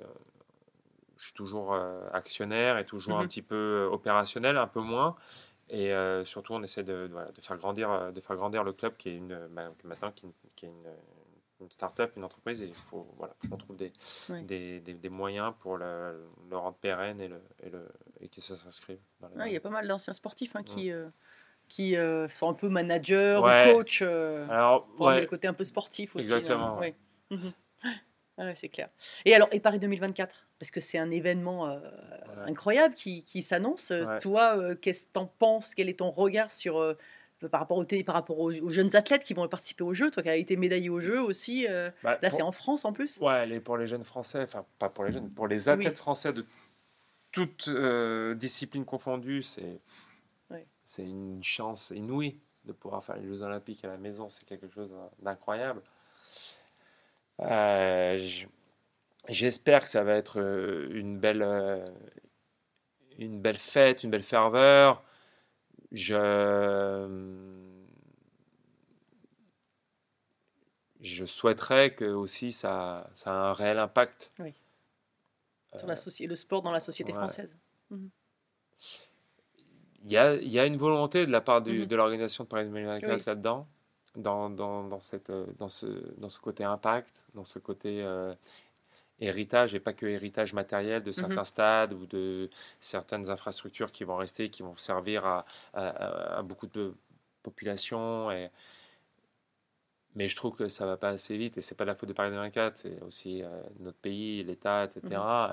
je 1.17 1.23
suis 1.25 1.33
toujours 1.33 1.73
actionnaire 2.13 2.77
et 2.77 2.85
toujours 2.85 3.17
un 3.17 3.23
Mhm. 3.23 3.27
petit 3.27 3.41
peu 3.41 3.89
opérationnel, 3.91 4.57
un 4.57 4.67
peu 4.67 4.79
moins. 4.81 5.15
Et 5.71 5.93
euh, 5.93 6.25
surtout, 6.25 6.53
on 6.53 6.63
essaie 6.63 6.83
de, 6.83 7.07
de- 7.07 7.11
voilà, 7.11 7.29
de 7.31 7.41
faire 7.41 7.57
grandir, 7.57 8.11
de 8.11 8.21
faire 8.21 8.35
grandir 8.35 8.63
le 8.63 8.73
club 8.73 8.95
qui 8.97 9.09
est 9.09 9.15
une, 9.15 9.37
bah, 9.51 9.69
maintenant 9.83 10.11
qui, 10.11 10.25
qui 10.55 10.65
est 10.65 10.69
une, 10.69 10.89
une 11.61 11.69
start-up, 11.71 12.13
une 12.15 12.23
entreprise. 12.23 12.61
Et 12.61 12.65
il 12.67 12.73
faut 12.73 13.05
voilà, 13.17 13.35
qu'on 13.49 13.57
trouve 13.57 13.75
des, 13.75 13.91
Ouais. 14.29 14.41
des, 14.43 14.79
des- 14.79 14.93
des 14.95 15.09
moyens 15.09 15.53
pour 15.59 15.77
le, 15.77 16.25
le 16.49 16.57
rendre 16.57 16.77
pérenne 16.77 17.19
et, 17.21 17.27
le, 17.27 17.41
et, 17.61 17.69
le, 17.69 17.87
et 18.21 18.29
que 18.29 18.41
ça 18.41 18.55
s'inscrive. 18.55 18.99
Il 19.45 19.51
y 19.51 19.57
a 19.57 19.59
pas 19.59 19.69
mal 19.69 19.87
d'anciens 19.87 20.13
sportifs 20.13 20.55
hein, 20.55 20.61
Mm. 20.61 20.65
qui, 20.65 20.91
euh, 20.91 21.07
qui 21.69 21.95
euh, 21.95 22.27
sont 22.27 22.49
un 22.49 22.53
peu 22.53 22.67
managers 22.67 23.39
Ouais. 23.41 23.71
ou 23.71 23.77
coachs 23.77 24.01
euh, 24.01 24.45
Alors, 24.49 24.85
pour 24.87 25.07
amener 25.07 25.19
ouais, 25.19 25.25
le 25.25 25.29
côté 25.29 25.47
un 25.47 25.53
peu 25.53 25.63
sportif 25.63 26.15
aussi. 26.15 26.25
Exactement, 26.25 26.77
ouais. 26.79 26.95
Ouais. 27.31 27.37
Mhm. 27.37 27.53
Ah 28.37 28.45
ouais, 28.45 28.53
c'est 28.55 28.69
clair. 28.69 28.89
Et 29.25 29.35
alors, 29.35 29.47
et 29.51 29.59
Paris 29.59 29.79
2024 29.79 30.47
Parce 30.59 30.71
que 30.71 30.79
c'est 30.79 30.97
un 30.97 31.11
événement 31.11 31.67
euh, 31.69 31.79
incroyable 32.45 32.95
qui, 32.95 33.23
qui 33.23 33.41
s'annonce. 33.41 33.89
Ouais. 33.91 34.17
Toi, 34.19 34.57
euh, 34.57 34.75
qu'est-ce 34.75 35.07
que 35.07 35.11
t'en 35.13 35.25
penses? 35.25 35.75
Quel 35.75 35.89
est 35.89 35.99
ton 35.99 36.09
regard 36.09 36.49
sur, 36.51 36.77
euh, 36.79 36.97
par 37.51 37.59
rapport, 37.59 37.77
au 37.77 37.83
télé, 37.83 38.03
par 38.05 38.15
rapport 38.15 38.39
aux, 38.39 38.51
aux 38.53 38.69
jeunes 38.69 38.95
athlètes 38.95 39.23
qui 39.23 39.33
vont 39.33 39.45
participer 39.49 39.83
aux 39.83 39.93
Jeux? 39.93 40.09
Toi 40.09 40.23
qui 40.23 40.29
as 40.29 40.37
été 40.37 40.55
médaillé 40.55 40.89
aux 40.89 41.01
Jeux 41.01 41.21
aussi. 41.21 41.67
euh, 41.69 41.91
bah, 42.01 42.17
là, 42.21 42.29
c'est 42.29 42.41
en 42.41 42.53
France 42.53 42.85
en 42.85 42.93
plus? 42.93 43.19
Ouais, 43.19 43.45
les, 43.45 43.59
pour 43.59 43.75
les 43.77 43.87
jeunes 43.87 44.05
français, 44.05 44.41
enfin 44.41 44.65
pas 44.79 44.87
pour 44.89 45.03
les 45.03 45.11
jeunes, 45.11 45.29
pour 45.29 45.47
les 45.47 45.67
athlètes 45.67 45.97
français 45.97 46.31
de 46.31 46.45
toutes 47.31 47.67
euh, 47.67 48.35
disciplines 48.35 48.85
confondues, 48.85 49.43
c'est. 49.43 49.79
C'est 50.89 51.03
une 51.03 51.43
chance 51.43 51.91
inouïe 51.95 52.39
de 52.65 52.71
pouvoir 52.71 53.03
faire 53.03 53.15
les 53.15 53.27
Jeux 53.27 53.43
Olympiques 53.43 53.85
à 53.85 53.89
la 53.89 53.97
maison. 53.97 54.27
C'est 54.29 54.43
quelque 54.45 54.67
chose 54.67 54.91
d'incroyable. 55.19 55.83
Euh, 57.41 58.17
J'espère 59.27 59.83
que 59.83 59.89
ça 59.89 60.03
va 60.03 60.15
être 60.15 60.39
euh, 60.41 60.89
une 60.91 61.19
belle, 61.19 61.43
euh, 61.43 61.87
une 63.19 63.39
belle 63.39 63.57
fête, 63.57 64.03
une 64.03 64.09
belle 64.09 64.23
ferveur. 64.23 65.03
Je, 65.91 67.07
je 71.01 71.25
souhaiterais 71.25 71.93
que 71.93 72.05
aussi 72.05 72.51
ça, 72.51 73.11
ça 73.13 73.29
a 73.31 73.49
un 73.49 73.53
réel 73.53 73.77
impact. 73.77 74.31
Oui. 74.39 74.55
Sur 75.77 75.85
la 75.85 75.93
le 75.93 76.35
sport 76.35 76.63
dans 76.63 76.71
la 76.71 76.79
société 76.79 77.11
ouais. 77.11 77.19
française. 77.19 77.55
Il 80.09 80.13
y 80.13 80.17
a, 80.17 80.33
il 80.33 80.47
y 80.51 80.57
a 80.57 80.65
une 80.65 80.77
volonté 80.77 81.27
de 81.27 81.31
la 81.31 81.39
part 81.39 81.61
du- 81.61 81.81
Mhm. 81.81 81.85
de 81.85 81.95
l'organisation 81.95 82.43
de 82.43 82.49
Paris 82.49 82.65
2024 82.65 83.17
Oui. 83.19 83.23
là-dedans, 83.27 83.67
dans, 84.15 84.49
dans, 84.49 84.83
dans, 84.83 84.99
cette, 84.99 85.29
euh, 85.29 85.45
dans, 85.59 85.69
ce, 85.69 85.85
dans 86.17 86.29
ce 86.29 86.39
côté 86.39 86.63
impact, 86.63 87.23
dans 87.35 87.45
ce 87.45 87.59
côté 87.59 88.01
euh, 88.01 88.33
héritage, 89.19 89.75
et 89.75 89.79
pas 89.79 89.93
que 89.93 90.07
héritage 90.07 90.53
matériel 90.53 91.03
de 91.03 91.11
certains 91.11 91.43
stades 91.45 91.93
ou 91.93 92.07
de 92.07 92.49
certaines 92.79 93.29
infrastructures 93.29 93.91
qui 93.91 94.03
vont 94.03 94.15
rester, 94.15 94.49
qui 94.49 94.63
vont 94.63 94.75
servir 94.77 95.25
à, 95.27 95.45
à- 95.73 95.87
à- 95.89 96.37
à 96.39 96.41
beaucoup 96.41 96.65
de 96.67 96.95
populations. 97.43 98.31
Et... 98.31 98.49
Mais 100.15 100.27
je 100.27 100.35
trouve 100.35 100.55
que 100.55 100.69
ça 100.69 100.87
va 100.87 100.97
pas 100.97 101.09
assez 101.09 101.37
vite, 101.37 101.57
et 101.59 101.61
c'est 101.61 101.75
pas 101.75 101.85
la 101.85 101.93
faute 101.93 102.09
de 102.09 102.13
Paris 102.13 102.31
2024, 102.31 102.77
c'est 102.77 102.99
aussi 103.03 103.43
euh, 103.43 103.61
notre 103.79 103.99
pays, 103.99 104.43
l'État, 104.43 104.85
etc. 104.85 105.01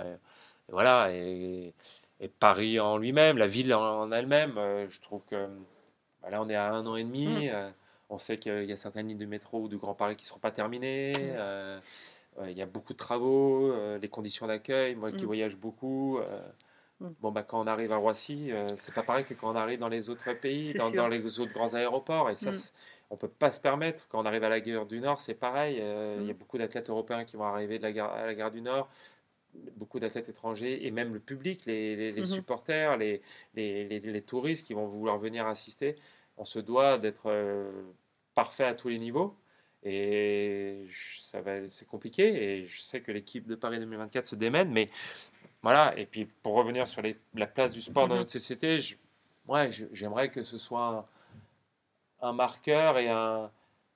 Et, 0.02 0.08
et 0.12 0.72
voilà, 0.72 1.12
et, 1.12 1.74
et 2.20 2.28
Paris 2.28 2.80
en 2.80 2.98
lui-même, 2.98 3.38
la 3.38 3.46
ville 3.46 3.74
en, 3.74 4.10
elle-même. 4.12 4.56
euh, 4.58 4.86
je 4.88 5.00
trouve 5.00 5.22
que 5.30 5.46
bah, 6.22 6.30
là, 6.30 6.42
on 6.42 6.48
est 6.48 6.54
à 6.54 6.72
un 6.72 6.86
an 6.86 6.96
et 6.96 7.04
demi. 7.04 7.46
Mm. 7.48 7.50
euh, 7.52 7.70
on 8.08 8.18
sait 8.18 8.38
qu'il 8.38 8.64
y 8.64 8.72
a 8.72 8.76
certaines 8.76 9.08
lignes 9.08 9.18
de 9.18 9.26
métro 9.26 9.62
ou 9.62 9.68
de 9.68 9.76
Grand 9.76 9.94
Paris 9.94 10.16
qui 10.16 10.24
ne 10.24 10.28
seront 10.28 10.40
pas 10.40 10.52
terminées. 10.52 11.12
Mm. 11.12 11.34
euh, 11.36 11.80
il 12.48 12.52
y 12.56 12.62
a 12.62 12.66
beaucoup 12.66 12.92
de 12.92 12.98
travaux, 12.98 13.72
les 14.00 14.08
conditions 14.08 14.46
d'accueil. 14.46 14.94
Moi 14.94 15.10
qui 15.10 15.24
Mm. 15.24 15.26
voyage 15.26 15.56
beaucoup, 15.56 16.20
bon, 17.20 17.30
bah, 17.30 17.42
quand 17.42 17.60
on 17.60 17.66
arrive 17.66 17.92
à 17.92 17.96
Roissy, 17.96 18.52
euh, 18.52 18.64
c'est 18.76 18.94
pas 18.94 19.02
pareil 19.02 19.24
que 19.24 19.34
quand 19.34 19.52
on 19.52 19.56
arrive 19.56 19.78
dans 19.78 19.88
les 19.88 20.08
autres 20.10 20.32
pays, 20.34 20.74
dans, 20.74 21.08
les 21.08 21.40
autres 21.40 21.52
grands 21.52 21.74
aéroports. 21.74 22.30
Et 22.30 22.36
ça, 22.36 22.50
Mm. 22.50 22.70
on 23.10 23.16
peut 23.16 23.28
pas 23.28 23.50
se 23.52 23.60
permettre. 23.60 24.06
Quand 24.08 24.20
on 24.20 24.26
arrive 24.26 24.44
à 24.44 24.48
la 24.48 24.60
gare 24.60 24.86
du 24.86 25.00
Nord, 25.00 25.20
c'est 25.20 25.34
pareil. 25.34 25.78
euh, 25.80 26.18
Il 26.20 26.26
y 26.26 26.30
a 26.30 26.34
beaucoup 26.34 26.58
d'athlètes 26.58 26.88
européens 26.90 27.24
qui 27.24 27.36
vont 27.36 27.44
arriver 27.44 27.78
de 27.78 27.82
la 27.82 27.92
gare, 27.92 28.12
à 28.12 28.26
la 28.26 28.34
gare 28.34 28.50
du 28.50 28.62
Nord, 28.62 28.88
beaucoup 29.76 29.98
d'athlètes 30.00 30.28
étrangers 30.28 30.86
et 30.86 30.90
même 30.90 31.12
le 31.14 31.20
public, 31.20 31.64
les, 31.66 31.96
les- 31.96 32.12
les 32.12 32.20
Mhm. 32.20 32.26
supporters, 32.26 32.96
les, 32.96 33.22
les, 33.54 34.22
touristes 34.22 34.66
qui 34.66 34.74
vont 34.74 34.86
vouloir 34.86 35.18
venir 35.18 35.46
assister. 35.46 35.96
On 36.36 36.44
se 36.44 36.58
doit 36.58 36.98
d'être 36.98 37.26
euh, 37.26 37.70
parfait 38.34 38.64
à 38.64 38.74
tous 38.74 38.88
les 38.88 38.98
niveaux. 38.98 39.36
Et 39.82 40.88
ça 41.20 41.40
va, 41.40 41.68
c'est 41.68 41.86
compliqué. 41.86 42.24
Et 42.62 42.66
je 42.66 42.80
sais 42.80 43.00
que 43.00 43.12
l'équipe 43.12 43.46
de 43.46 43.54
Paris 43.54 43.78
2024 43.78 44.26
se 44.26 44.34
démène, 44.34 44.70
mais 44.72 44.88
voilà. 45.62 45.96
Et 45.98 46.06
puis 46.06 46.24
pour 46.26 46.54
revenir 46.54 46.88
sur 46.88 47.02
les- 47.02 47.16
la 47.34 47.46
place 47.46 47.72
du 47.72 47.80
sport 47.80 48.08
dans 48.08 48.14
Mhm. 48.14 48.20
notre 48.20 48.30
société, 48.32 48.80
je- 48.80 48.96
ouais, 49.46 49.70
j'aimerais 49.92 50.30
que 50.30 50.42
ce 50.42 50.58
soit 50.58 51.06
un, 52.20 52.28
un 52.28 52.32
marqueur 52.32 52.98
et 52.98 53.08
un 53.08 53.50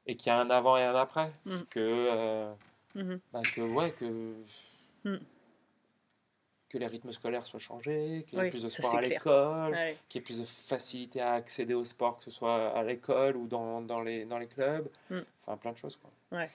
et 0.06 0.16
qu'il 0.16 0.28
y 0.28 0.30
a 0.30 0.38
un 0.40 0.50
avant 0.50 0.76
et 0.76 0.82
un 0.82 0.94
après. 0.94 1.32
Mhm. 1.44 1.66
Que, 1.70 1.78
euh, 1.80 2.52
bah, 3.32 3.42
que 3.54 3.60
ouais 3.60 3.92
que 3.92 4.34
Mm. 5.04 5.16
Que 6.70 6.78
les 6.78 6.86
rythmes 6.86 7.12
scolaires 7.12 7.44
soient 7.44 7.58
changés, 7.60 8.24
qu'il 8.28 8.38
y 8.38 8.40
ait 8.40 8.44
Oui, 8.44 8.50
plus 8.50 8.62
de 8.62 8.68
sport 8.68 8.94
à 8.96 9.00
l'école, 9.02 9.72
Ouais. 9.72 9.98
qu'il 10.08 10.20
y 10.20 10.22
ait 10.22 10.24
plus 10.24 10.38
de 10.38 10.44
facilité 10.44 11.20
à 11.20 11.32
accéder 11.32 11.74
au 11.74 11.84
sport, 11.84 12.16
que 12.18 12.24
ce 12.24 12.30
soit 12.30 12.68
à 12.76 12.82
l'école 12.84 13.36
ou 13.36 13.46
dans, 13.48 13.80
dans, 13.82 14.00
les, 14.00 14.24
dans 14.24 14.38
les 14.38 14.46
clubs. 14.46 14.88
Mm. 15.10 15.18
Enfin, 15.46 15.56
plein 15.58 15.72
de 15.72 15.76
choses. 15.76 15.98
Quoi. 16.00 16.40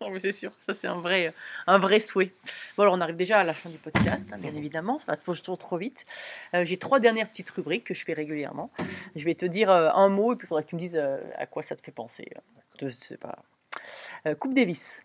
Non, 0.00 0.10
mais 0.10 0.18
c'est 0.18 0.32
sûr, 0.32 0.50
ça 0.58 0.74
c'est 0.74 0.88
un 0.88 1.00
vrai, 1.00 1.32
un 1.68 1.78
vrai 1.78 2.00
souhait. 2.00 2.32
Bon, 2.76 2.82
alors 2.82 2.94
on 2.94 3.00
arrive 3.00 3.14
déjà 3.14 3.38
à 3.38 3.44
la 3.44 3.54
fin 3.54 3.70
du 3.70 3.78
podcast, 3.78 4.32
hein, 4.32 4.38
bien 4.38 4.52
évidemment, 4.52 4.98
ça 4.98 5.04
va 5.12 5.16
toujours 5.16 5.58
trop 5.58 5.76
vite. 5.76 6.04
Euh, 6.54 6.64
J'ai 6.64 6.76
trois 6.76 6.98
dernières 6.98 7.28
petites 7.30 7.50
rubriques 7.50 7.84
que 7.84 7.94
je 7.94 8.04
fais 8.04 8.12
régulièrement. 8.12 8.72
Je 9.14 9.24
vais 9.24 9.36
te 9.36 9.46
dire 9.46 9.70
euh, 9.70 9.90
un 9.92 10.08
mot 10.08 10.32
et 10.32 10.36
puis 10.36 10.46
il 10.46 10.48
faudra 10.48 10.64
que 10.64 10.68
tu 10.70 10.74
me 10.74 10.80
dises 10.80 10.96
euh, 10.96 11.20
à 11.36 11.46
quoi 11.46 11.62
ça 11.62 11.76
te 11.76 11.82
fait 11.82 11.92
penser. 11.92 12.28
Je 12.80 12.88
sais 12.88 13.16
pas. 13.16 13.38
Coupe 14.40 14.54
Davis, 14.54 15.00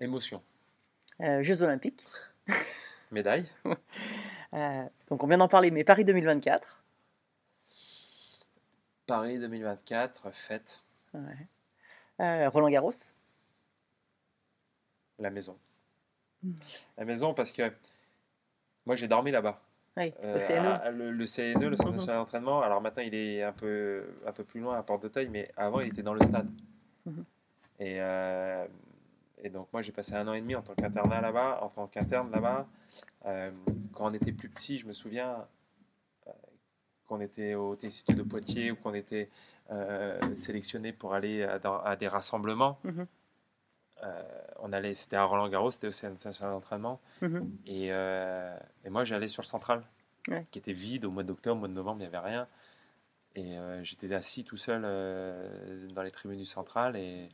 Émotion. 0.00 0.42
Jeux 1.20 1.62
Olympiques. 1.62 2.04
Médaille. 3.12 3.48
Euh, 4.54 4.84
donc 5.08 5.22
on 5.22 5.26
vient 5.26 5.38
d'en 5.38 5.48
parler, 5.48 5.70
mais 5.72 5.82
Paris 5.82 6.04
2024. 6.04 6.84
Paris 9.06 9.38
2024, 9.38 10.30
fête, 10.32 10.82
Ouais. 11.12 11.20
Euh, 12.20 12.48
Roland 12.48 12.68
Garros. 12.70 12.92
la 15.18 15.30
maison. 15.30 15.56
Mm. 16.42 16.52
La 16.98 17.04
maison 17.04 17.34
parce 17.34 17.50
que 17.52 17.70
moi 18.86 18.94
j'ai 18.96 19.08
dormi 19.08 19.30
là-bas. 19.32 19.60
Oui, 19.96 20.12
Euh, 20.22 20.34
le 20.34 20.40
CNE. 20.40 20.96
le, 20.96 21.10
le 21.12 21.26
CNE, 21.26 21.68
le 21.68 21.76
Centre 21.76 21.90
Mhm. 21.90 21.96
national 21.96 22.16
d'entraînement. 22.20 22.60
Alors 22.62 22.80
maintenant, 22.80 23.02
il 23.02 23.14
est 23.14 23.42
un 23.42 23.52
peu, 23.52 24.04
un 24.26 24.32
peu 24.32 24.44
plus 24.44 24.60
loin 24.60 24.76
à 24.76 24.82
Porte 24.82 25.02
d'Auteuil, 25.02 25.28
mais 25.28 25.50
avant, 25.56 25.80
il 25.80 25.88
était 25.88 26.02
dans 26.02 26.14
le 26.14 26.20
stade. 26.24 26.48
Mhm. 27.06 27.24
Et, 27.80 28.00
euh, 28.00 28.66
et 29.42 29.50
donc, 29.50 29.68
moi, 29.72 29.82
j'ai 29.82 29.92
passé 29.92 30.14
un 30.14 30.26
an 30.28 30.34
et 30.34 30.40
demi 30.40 30.54
en 30.54 30.62
tant 30.62 30.74
qu'internat 30.74 31.20
là-bas, 31.20 31.60
en 31.62 31.68
tant 31.68 31.86
qu'interne 31.86 32.30
là-bas. 32.30 32.66
Euh, 33.26 33.50
quand 33.92 34.06
on 34.10 34.14
était 34.14 34.32
plus 34.32 34.48
petit, 34.48 34.78
je 34.78 34.86
me 34.86 34.92
souviens 34.92 35.46
euh, 36.26 36.32
qu'on 37.06 37.20
était 37.20 37.54
au 37.54 37.76
TCT 37.76 38.14
de 38.14 38.22
Poitiers 38.22 38.70
ou 38.70 38.76
qu'on 38.76 38.94
était 38.94 39.28
euh, 39.70 40.18
sélectionné 40.36 40.92
pour 40.92 41.12
aller 41.14 41.42
à, 41.42 41.58
dans- 41.58 41.80
à 41.80 41.96
des 41.96 42.08
rassemblements. 42.08 42.78
Mhm. 42.84 43.06
Euh, 44.02 44.22
on 44.60 44.72
allait, 44.72 44.94
c'était 44.94 45.16
à 45.16 45.24
Roland 45.24 45.48
Garros, 45.48 45.70
c'était 45.70 45.86
au 45.88 45.90
Centre 45.90 46.24
national 46.24 46.52
d'entraînement. 46.54 47.00
Mhm. 47.22 47.50
Et, 47.66 47.86
et 47.88 48.90
moi, 48.90 49.04
j'allais 49.04 49.28
sur 49.28 49.42
le 49.42 49.46
central, 49.46 49.82
Ouais. 50.28 50.44
qui 50.50 50.58
était 50.58 50.72
vide 50.72 51.04
au 51.04 51.10
mois 51.12 51.22
d'octobre, 51.22 51.56
au 51.56 51.60
mois 51.60 51.68
de 51.68 51.72
novembre, 51.72 51.98
il 52.00 52.08
n'y 52.08 52.14
avait 52.16 52.26
rien. 52.26 52.48
Et 53.36 53.56
j'étais 53.82 54.12
assis 54.14 54.44
tout 54.44 54.56
seul 54.56 54.82
dans 55.92 56.02
les 56.02 56.10
tribunes 56.10 56.38
du 56.38 56.44
central 56.46 56.96
et, 56.96 57.28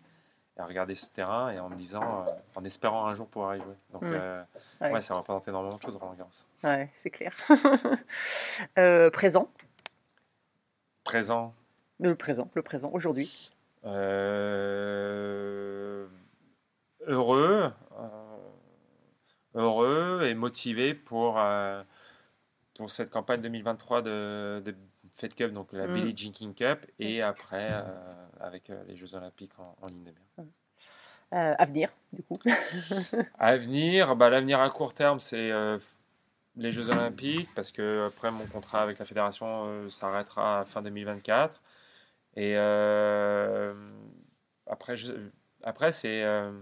et 0.57 0.61
à 0.61 0.67
regarder 0.67 0.95
ce 0.95 1.07
terrain 1.07 1.51
et 1.51 1.59
en 1.59 1.69
me 1.71 1.77
disant, 1.77 2.25
euh, 2.27 2.31
en 2.57 2.65
espérant 2.65 3.07
un 3.07 3.15
jour 3.15 3.27
pouvoir 3.29 3.57
y 3.57 3.61
jouer. 3.61 3.75
Donc, 3.93 4.03
Mm. 4.03 4.13
euh, 4.13 4.43
Ouais. 4.81 4.93
ouais. 4.93 5.01
ça 5.01 5.15
représente 5.15 5.47
énormément 5.49 5.77
de 5.77 5.83
choses, 5.83 5.97
Roland 5.97 6.15
Garros. 6.15 6.31
Ouais, 6.65 6.91
c'est 6.97 7.11
clair. 7.11 7.35
Euh, 8.79 9.11
présent. 9.11 9.49
Présent, 11.05 11.55
Le 12.01 12.15
présent, 12.15 12.49
le 12.55 12.63
présent, 12.63 12.91
aujourd'hui. 12.93 13.51
euh, 14.73 16.07
heureux, 17.07 17.73
euh, 17.99 18.09
heureux 19.55 20.23
et 20.25 20.35
motivé 20.35 20.95
pour, 20.95 21.39
euh, 21.39 21.83
pour 22.77 22.91
cette 22.91 23.11
campagne 23.11 23.41
2023 23.41 24.03
de, 24.03 24.63
de 24.65 24.75
Fed 25.15 25.35
Cup, 25.35 25.53
donc 25.53 25.73
la 25.73 25.87
Mm. 25.87 25.95
Billie 25.95 26.17
Jean 26.17 26.33
King 26.33 26.55
Cup, 26.55 26.87
et 26.99 27.23
après 27.23 27.69
euh, 27.73 27.83
avec 28.43 28.71
euh, 28.71 28.83
les 28.87 28.97
Jeux 28.97 29.15
Olympiques 29.15 29.59
en, 29.59 29.77
en 29.81 29.87
ligne 29.87 30.05
de 30.05 30.11
mire. 30.11 30.47
Euh, 31.35 31.55
avenir, 31.59 31.91
du 32.13 32.23
coup. 32.23 32.39
À 33.39 33.57
venir, 33.57 34.15
bah, 34.17 34.29
l'avenir 34.29 34.61
à 34.61 34.69
court 34.71 34.93
terme, 34.95 35.19
c'est 35.19 35.51
euh, 35.51 35.79
les 36.57 36.71
Jeux 36.73 36.91
Olympiques, 36.91 37.49
parce 37.55 37.73
que 37.73 38.07
après 38.07 38.31
mon 38.31 38.47
contrat 38.47 38.83
avec 38.83 38.99
la 38.99 39.05
fédération 39.05 39.65
euh, 39.67 39.91
s'arrêtera 39.91 40.61
à 40.61 40.65
fin 40.65 40.83
2024. 40.83 41.61
Et 42.37 42.55
euh, 42.57 43.75
après, 44.67 44.97
je- 44.97 45.13
après 45.63 45.91
c'est 45.93 46.23
euh, 46.23 46.53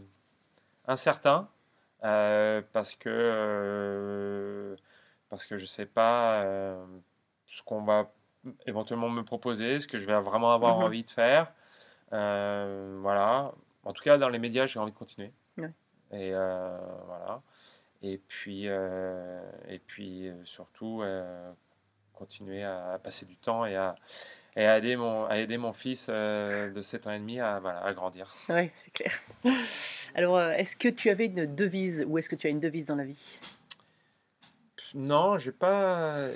incertain, 0.87 1.49
parce 2.01 2.95
que 2.97 4.77
parce 5.29 5.45
que 5.47 5.59
je 5.59 5.67
sais 5.67 5.87
pas 5.87 6.45
ce 7.47 7.63
qu'on 7.63 7.83
va 7.83 8.11
éventuellement 8.67 9.09
me 9.11 9.23
proposer, 9.23 9.81
ce 9.81 9.87
que 9.89 9.99
je 9.99 10.07
vais 10.07 10.19
vraiment 10.21 10.53
avoir 10.53 10.77
Mhm. 10.79 10.83
envie 10.85 11.03
de 11.05 11.11
faire. 11.11 11.53
Euh, 12.13 12.99
voilà. 13.01 13.53
En 13.85 13.93
tout 13.93 14.03
cas, 14.03 14.19
dans 14.19 14.29
les 14.29 14.39
médias, 14.39 14.67
j'ai 14.67 14.79
envie 14.79 14.93
de 14.93 14.97
continuer. 14.97 15.33
Ouais. 15.57 15.73
Et 16.13 16.31
euh, 16.33 16.79
voilà. 17.07 17.43
Et 18.03 18.19
puis, 18.19 18.65
euh, 18.67 19.41
et 19.69 19.79
puis 19.79 20.31
surtout, 20.45 21.03
continuer 22.15 22.63
à, 22.63 22.93
à 22.93 22.99
passer 22.99 23.27
du 23.27 23.37
temps 23.37 23.65
et 23.67 23.77
à, 23.77 23.95
et 24.57 24.67
à 24.67 24.79
aider, 24.79 24.97
mon, 24.97 25.27
à 25.27 25.39
aider 25.39 25.59
mon 25.59 25.73
fils 25.73 26.09
de 26.09 26.81
7 26.83 27.07
ans 27.07 27.13
et 27.13 27.19
demi 27.19 27.41
à, 27.41 27.61
voilà, 27.61 27.85
à 27.85 27.93
grandir. 27.93 28.33
Oui, 28.49 28.71
c'est 28.75 28.93
clair. 28.93 29.13
Alors, 30.15 30.41
est-ce 30.41 30.77
que 30.77 30.89
tu 30.89 31.11
avais 31.11 31.27
une 31.27 31.55
devise 31.55 32.05
ou 32.09 32.19
est-ce 32.19 32.29
que 32.29 32.37
tu 32.37 32.47
as 32.47 32.51
une 32.51 32.61
devise 32.61 32.87
dans 32.87 32.97
la 32.97 33.05
vie? 33.05 33.39
Non, 34.95 35.39
j'ai 35.39 35.53
pas. 35.53 36.31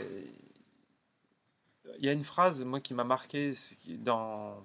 Il 1.99 2.05
y 2.05 2.09
a 2.09 2.12
une 2.12 2.25
phrase, 2.25 2.64
moi, 2.64 2.81
qui 2.81 2.95
m'a 2.95 3.05
marqué 3.05 3.53
dans 3.89 4.57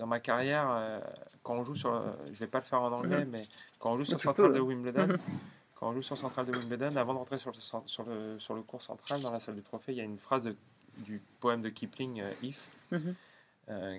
dans 0.00 0.06
ma 0.06 0.18
carrière. 0.18 0.66
euh, 0.70 1.00
Quand 1.42 1.54
on 1.54 1.64
joue 1.64 1.74
sur, 1.76 1.92
je 2.32 2.38
vais 2.40 2.46
pas 2.46 2.58
le 2.58 2.64
faire 2.64 2.80
en 2.82 2.90
anglais, 2.90 3.24
mais 3.26 3.42
quand 3.78 3.92
on 3.92 3.98
joue 3.98 4.04
sur 4.04 4.34
peux. 4.34 4.52
de 4.52 4.60
Wimbledon, 4.60 5.06
quand 5.76 5.90
on 5.90 5.92
joue 5.92 6.02
sur 6.02 6.16
Central 6.16 6.46
de 6.46 6.52
Wimbledon, 6.52 6.96
avant 6.96 7.12
de 7.12 7.18
rentrer 7.18 7.38
sur 7.38 7.52
le, 7.52 7.60
sur 7.86 8.02
le, 8.04 8.38
sur 8.40 8.54
le 8.54 8.62
cours 8.62 8.82
central, 8.82 9.20
dans 9.20 9.30
la 9.30 9.38
salle 9.40 9.54
du 9.56 9.62
trophée, 9.62 9.92
il 9.92 9.98
y 9.98 10.00
a 10.00 10.04
une 10.04 10.18
phrase 10.18 10.42
de- 10.42 10.56
du 10.96 11.20
poème 11.38 11.60
de 11.62 11.68
Kipling, 11.68 12.20
euh, 12.22 12.32
If. 12.42 12.68
Mhm. 12.90 13.14
Euh, 13.68 13.98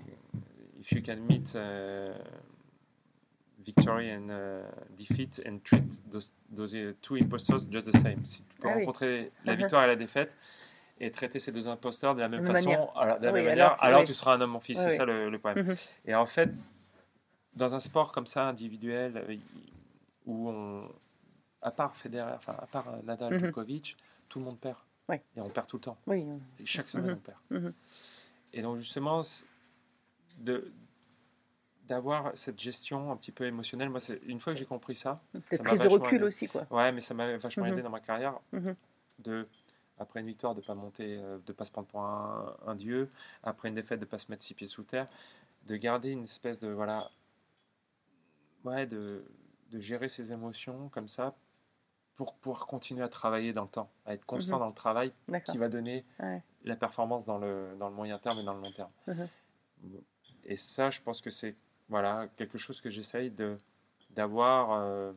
if 0.81 0.91
you 0.91 1.01
can 1.05 1.17
meet 1.17 1.55
victory 3.63 4.11
and 4.11 4.29
uh, 4.29 4.63
defeat 4.97 5.39
and 5.45 5.59
treat 5.63 6.01
those, 6.11 6.31
those 6.49 6.73
uh, 6.75 6.93
two 7.01 7.15
impostors 7.15 7.67
just 7.71 7.85
the 7.91 7.95
same. 7.97 8.25
Si 8.25 8.43
tu 8.43 8.55
peux 8.55 8.67
Ah 8.67 8.71
oui. 8.75 8.79
rencontrer 8.79 9.31
la 9.45 9.53
Mhm. 9.53 9.59
victoire 9.59 9.83
et 9.83 9.87
la 9.87 9.95
défaite 9.95 10.35
et 11.03 11.09
traiter 11.11 11.39
ces 11.39 11.51
deux 11.51 11.67
imposteurs 11.67 12.13
de 12.15 12.21
la 12.21 12.29
même 12.29 12.45
façon, 12.45 12.69
manière. 12.69 12.97
alors, 12.97 13.19
de 13.19 13.25
la 13.25 13.31
Oui, 13.31 13.39
même 13.39 13.47
alors 13.47 13.69
manière, 13.69 13.75
tu- 13.79 13.85
alors 13.85 13.99
oui. 14.01 14.05
tu 14.05 14.13
seras 14.13 14.33
un 14.35 14.41
homme, 14.41 14.51
mon 14.51 14.59
fils. 14.59 14.77
Oui, 14.79 14.85
c'est 14.89 14.97
ça 14.97 15.05
le, 15.05 15.29
le 15.29 15.39
poème. 15.39 15.59
Mhm. 15.65 15.75
Et 16.05 16.13
en 16.15 16.25
fait, 16.27 16.49
dans 17.55 17.73
un 17.73 17.79
sport 17.79 18.11
comme 18.11 18.27
ça, 18.27 18.47
individuel, 18.47 19.17
euh, 19.17 19.35
où 20.27 20.49
on, 20.49 20.87
à 21.63 21.71
part 21.71 21.95
Federer, 21.95 22.33
enfin, 22.35 22.53
à 22.61 22.67
part 22.67 22.87
euh, 22.89 22.97
Nadal, 23.03 23.33
Mhm. 23.33 23.39
Djokovic, 23.47 23.97
tout 24.29 24.39
le 24.39 24.45
monde 24.45 24.59
perd. 24.59 24.77
Et 25.35 25.41
on 25.41 25.49
perd 25.49 25.67
tout 25.67 25.75
le 25.77 25.81
temps. 25.81 25.97
Et 26.13 26.65
chaque 26.65 26.87
semaine, 26.87 27.07
Mhm. 27.11 27.17
on 27.17 27.19
perd. 27.19 27.37
Mhm. 27.49 27.73
Et 28.53 28.61
donc, 28.61 28.77
justement, 28.79 29.21
de 30.39 30.71
d'avoir 31.87 32.31
cette 32.35 32.57
gestion 32.59 33.11
un 33.11 33.17
petit 33.17 33.31
peu 33.33 33.45
émotionnelle, 33.45 33.89
moi, 33.89 33.99
c'est 33.99 34.21
une 34.25 34.39
fois 34.39 34.53
que 34.53 34.59
j'ai 34.59 34.65
compris 34.65 34.95
ça, 34.95 35.19
cette 35.49 35.57
Ça 35.57 35.63
prise 35.65 35.81
de 35.81 35.89
recul 35.89 36.15
aidé. 36.17 36.23
aussi, 36.25 36.47
quoi. 36.47 36.65
ouais, 36.71 36.89
mais 36.93 37.01
ça 37.01 37.13
m'a 37.13 37.35
vachement 37.37 37.65
aidé 37.65 37.81
dans 37.81 37.89
ma 37.89 37.99
carrière, 37.99 38.35
de 39.19 39.45
après 40.01 40.19
une 40.21 40.25
victoire, 40.27 40.55
de 40.55 40.61
pas 40.61 40.73
monter, 40.75 41.17
euh, 41.17 41.37
de 41.45 41.53
pas 41.53 41.63
se 41.65 41.71
prendre 41.71 41.87
pour 41.87 42.01
un, 42.01 42.55
un 42.65 42.75
dieu, 42.75 43.09
après 43.43 43.69
une 43.69 43.75
défaite, 43.75 43.99
de 43.99 44.05
pas 44.05 44.17
se 44.17 44.29
mettre 44.31 44.43
six 44.43 44.53
pieds 44.55 44.67
sous 44.67 44.83
terre, 44.83 45.07
de 45.67 45.75
garder 45.77 46.09
une 46.09 46.23
espèce 46.23 46.59
de 46.59 46.69
voilà, 46.69 47.07
ouais, 48.63 48.85
de, 48.87 49.23
de 49.69 49.79
gérer 49.79 50.09
ses 50.09 50.31
émotions 50.31 50.89
comme 50.89 51.07
ça, 51.07 51.35
pour 52.15 52.35
pouvoir 52.35 52.65
continuer 52.65 53.03
à 53.03 53.09
travailler 53.09 53.53
dans 53.53 53.63
le 53.63 53.69
temps, 53.69 53.89
à 54.05 54.13
être 54.13 54.25
constant 54.25 54.55
Mhm. 54.57 54.59
dans 54.61 54.67
le 54.67 54.73
travail 54.73 55.13
qui 55.45 55.57
va 55.57 55.69
donner 55.69 56.05
Ouais. 56.19 56.43
la 56.63 56.75
performance 56.75 57.25
dans 57.25 57.37
le, 57.37 57.75
dans 57.79 57.89
le 57.89 57.95
moyen 57.95 58.17
terme 58.19 58.39
et 58.39 58.43
dans 58.43 58.53
le 58.53 58.61
long 58.61 58.71
terme. 58.71 58.91
Mhm. 59.07 59.27
Et 60.45 60.57
ça, 60.57 60.89
je 60.89 60.99
pense 61.01 61.21
que 61.21 61.29
c'est 61.29 61.55
voilà, 61.89 62.27
quelque 62.37 62.57
chose 62.57 62.79
que 62.81 62.89
j'essaye 62.89 63.29
de, 63.31 63.57
d'avoir, 64.11 64.71
euh, 64.73 65.13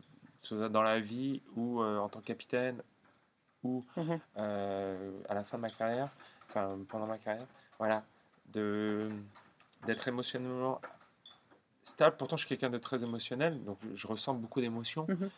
dans 0.51 0.83
la 0.83 1.01
vie 1.01 1.43
ou 1.57 1.81
euh, 1.83 1.99
en 1.99 2.09
tant 2.09 2.21
que 2.21 2.27
capitaine 2.27 2.83
ou 3.65 3.83
Mhm. 3.97 4.21
euh, 4.37 5.11
à 5.29 5.35
la 5.35 5.43
fin 5.45 5.57
de 5.57 5.63
ma 5.63 5.71
carrière, 5.71 6.09
enfin 6.49 6.79
pendant 6.89 7.07
ma 7.07 7.19
carrière, 7.19 7.47
voilà, 7.79 8.05
de, 8.53 9.11
d'être 9.87 10.07
émotionnellement 10.07 10.81
stable. 11.83 12.17
Pourtant, 12.17 12.37
je 12.37 12.47
suis 12.47 12.49
quelqu'un 12.57 12.71
de 12.71 12.79
très 12.79 13.03
émotionnel, 13.03 13.63
donc 13.65 13.79
je 13.95 14.07
ressens 14.07 14.35
beaucoup 14.35 14.61
d'émotions, 14.61 15.07
Mhm. 15.09 15.31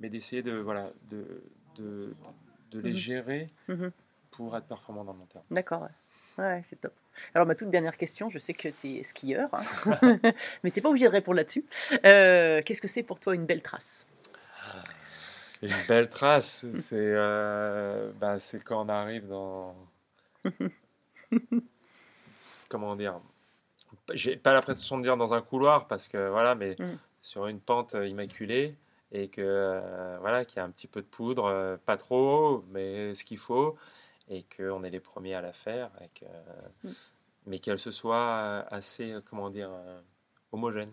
mais 0.00 0.08
d'essayer 0.08 0.42
de, 0.42 0.56
voilà, 0.58 0.90
de, 1.10 1.42
de, 1.76 2.14
de 2.70 2.80
les 2.80 2.90
Mhm. 2.90 2.96
gérer 2.96 3.50
pour 4.30 4.56
être 4.56 4.66
performant 4.66 5.04
dans 5.04 5.12
le 5.12 5.20
long 5.20 5.26
terme. 5.26 5.44
D'accord, 5.50 5.82
ouais. 5.82 5.88
Ouais, 6.44 6.64
c'est 6.70 6.80
top. 6.80 6.92
Alors, 7.34 7.46
ma 7.48 7.54
toute 7.56 7.70
dernière 7.70 7.96
question, 7.96 8.30
je 8.30 8.38
sais 8.38 8.54
que 8.54 8.68
tu 8.68 8.96
es 8.98 9.02
skieur, 9.02 9.48
hein, 9.52 9.58
mais 10.62 10.70
tu 10.70 10.78
n'es 10.78 10.82
pas 10.82 10.88
obligé 10.90 11.06
de 11.06 11.10
répondre 11.10 11.36
là-dessus. 11.36 11.64
Euh, 12.04 12.62
Qu'est-ce 12.64 12.80
que 12.80 12.86
c'est 12.86 13.02
pour 13.02 13.18
toi 13.18 13.34
une 13.34 13.44
belle 13.46 13.62
trace? 13.62 14.06
Une 15.62 15.74
belle 15.88 16.08
trace, 16.08 16.64
c'est 16.74 16.94
euh, 16.96 18.12
bah, 18.20 18.38
c'est 18.38 18.62
quand 18.62 18.84
on 18.86 18.88
arrive 18.88 19.26
dans. 19.26 19.74
Comment 22.68 22.96
dire? 22.96 23.20
J'ai 24.14 24.36
pas 24.36 24.52
l'impression 24.52 24.98
de 24.98 25.02
dire 25.02 25.16
dans 25.16 25.34
un 25.34 25.40
couloir 25.42 25.86
parce 25.86 26.06
que 26.08 26.28
voilà, 26.28 26.54
mais 26.54 26.76
Mm. 26.78 26.96
sur 27.22 27.46
une 27.46 27.60
pente 27.60 27.94
euh, 27.94 28.06
immaculée 28.06 28.76
et 29.12 29.28
que 29.28 29.40
euh, 29.42 30.16
voilà, 30.20 30.44
qu'il 30.44 30.58
y 30.58 30.60
a 30.60 30.64
un 30.64 30.70
petit 30.70 30.86
peu 30.86 31.00
de 31.00 31.06
poudre, 31.06 31.44
euh, 31.46 31.76
pas 31.84 31.96
trop, 31.96 32.64
mais 32.70 33.14
ce 33.14 33.24
qu'il 33.24 33.38
faut, 33.38 33.76
et 34.28 34.44
qu'on 34.56 34.84
est 34.84 34.90
les 34.90 35.00
premiers 35.00 35.34
à 35.34 35.40
la 35.40 35.52
faire, 35.52 35.90
et 36.02 36.08
que, 36.20 36.26
Mm. 36.84 36.92
mais 37.46 37.58
qu'elle 37.58 37.78
se 37.78 37.90
soit 37.90 38.66
assez, 38.70 39.14
comment 39.28 39.48
dire, 39.50 39.70
homogène. 40.52 40.92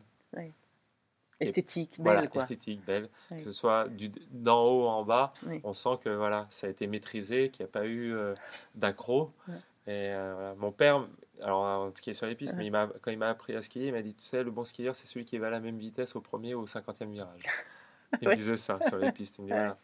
Esthétique, 1.39 1.91
belle, 1.97 2.03
Voilà, 2.03 2.27
quoi. 2.27 2.41
esthétique, 2.41 2.85
belle, 2.85 3.09
Oui. 3.31 3.37
que 3.39 3.43
ce 3.43 3.51
soit 3.51 3.89
du- 3.89 4.11
d'en 4.31 4.63
haut 4.63 4.87
en 4.87 5.03
bas, 5.03 5.33
Oui. 5.45 5.59
on 5.63 5.73
sent 5.73 5.97
que 6.03 6.09
voilà, 6.09 6.47
ça 6.49 6.67
a 6.67 6.69
été 6.69 6.87
maîtrisé, 6.87 7.49
qu'il 7.49 7.65
n'y 7.65 7.69
a 7.69 7.71
pas 7.71 7.85
eu 7.85 8.13
euh, 8.13 8.33
d'accro. 8.73 9.31
Ouais. 9.47 9.55
Et 9.87 10.13
euh, 10.13 10.33
voilà. 10.35 10.55
mon 10.55 10.71
père, 10.71 11.05
alors 11.41 11.87
on 11.87 11.91
skiait 11.93 12.13
sur 12.13 12.25
les 12.25 12.35
pistes, 12.35 12.53
Ouais. 12.53 12.59
mais 12.59 12.65
il 12.67 12.71
m'a- 12.71 12.89
quand 13.01 13.11
il 13.11 13.17
m'a 13.17 13.29
appris 13.29 13.55
à 13.55 13.61
skier, 13.61 13.87
il 13.87 13.93
m'a 13.93 14.01
dit, 14.01 14.13
tu 14.13 14.23
sais, 14.23 14.43
le 14.43 14.49
bon 14.51 14.63
skieur, 14.65 14.95
c'est 14.95 15.05
celui 15.07 15.25
qui 15.25 15.37
va 15.37 15.47
à 15.47 15.49
la 15.51 15.59
même 15.59 15.77
vitesse 15.77 16.15
au 16.15 16.21
premier 16.21 16.55
ou 16.55 16.61
au 16.61 16.67
cinquantième 16.67 17.11
virage. 17.11 17.41
Il 18.21 18.27
Ouais. 18.29 18.35
disait 18.37 18.55
ça 18.55 18.79
sur 18.87 18.97
les 18.97 19.11
pistes. 19.11 19.35
Il 19.39 19.41
me 19.43 19.47
dit, 19.47 19.53
Ouais. 19.53 19.59
voilà, 19.59 19.77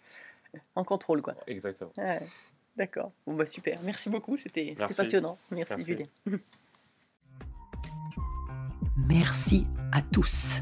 En 0.75 0.83
contrôle, 0.85 1.21
quoi. 1.21 1.35
exactement. 1.47 1.91
Ouais, 1.97 2.19
D'accord. 2.77 3.11
Bon, 3.27 3.33
bah 3.33 3.45
super. 3.45 3.77
Merci 3.83 4.09
beaucoup. 4.09 4.37
C'était 4.37 4.73
passionnant. 4.75 5.37
Merci, 5.51 5.73
Merci. 5.75 5.85
Julien. 5.91 6.05
Merci 9.07 9.65
à 9.91 10.01
tous, 10.01 10.61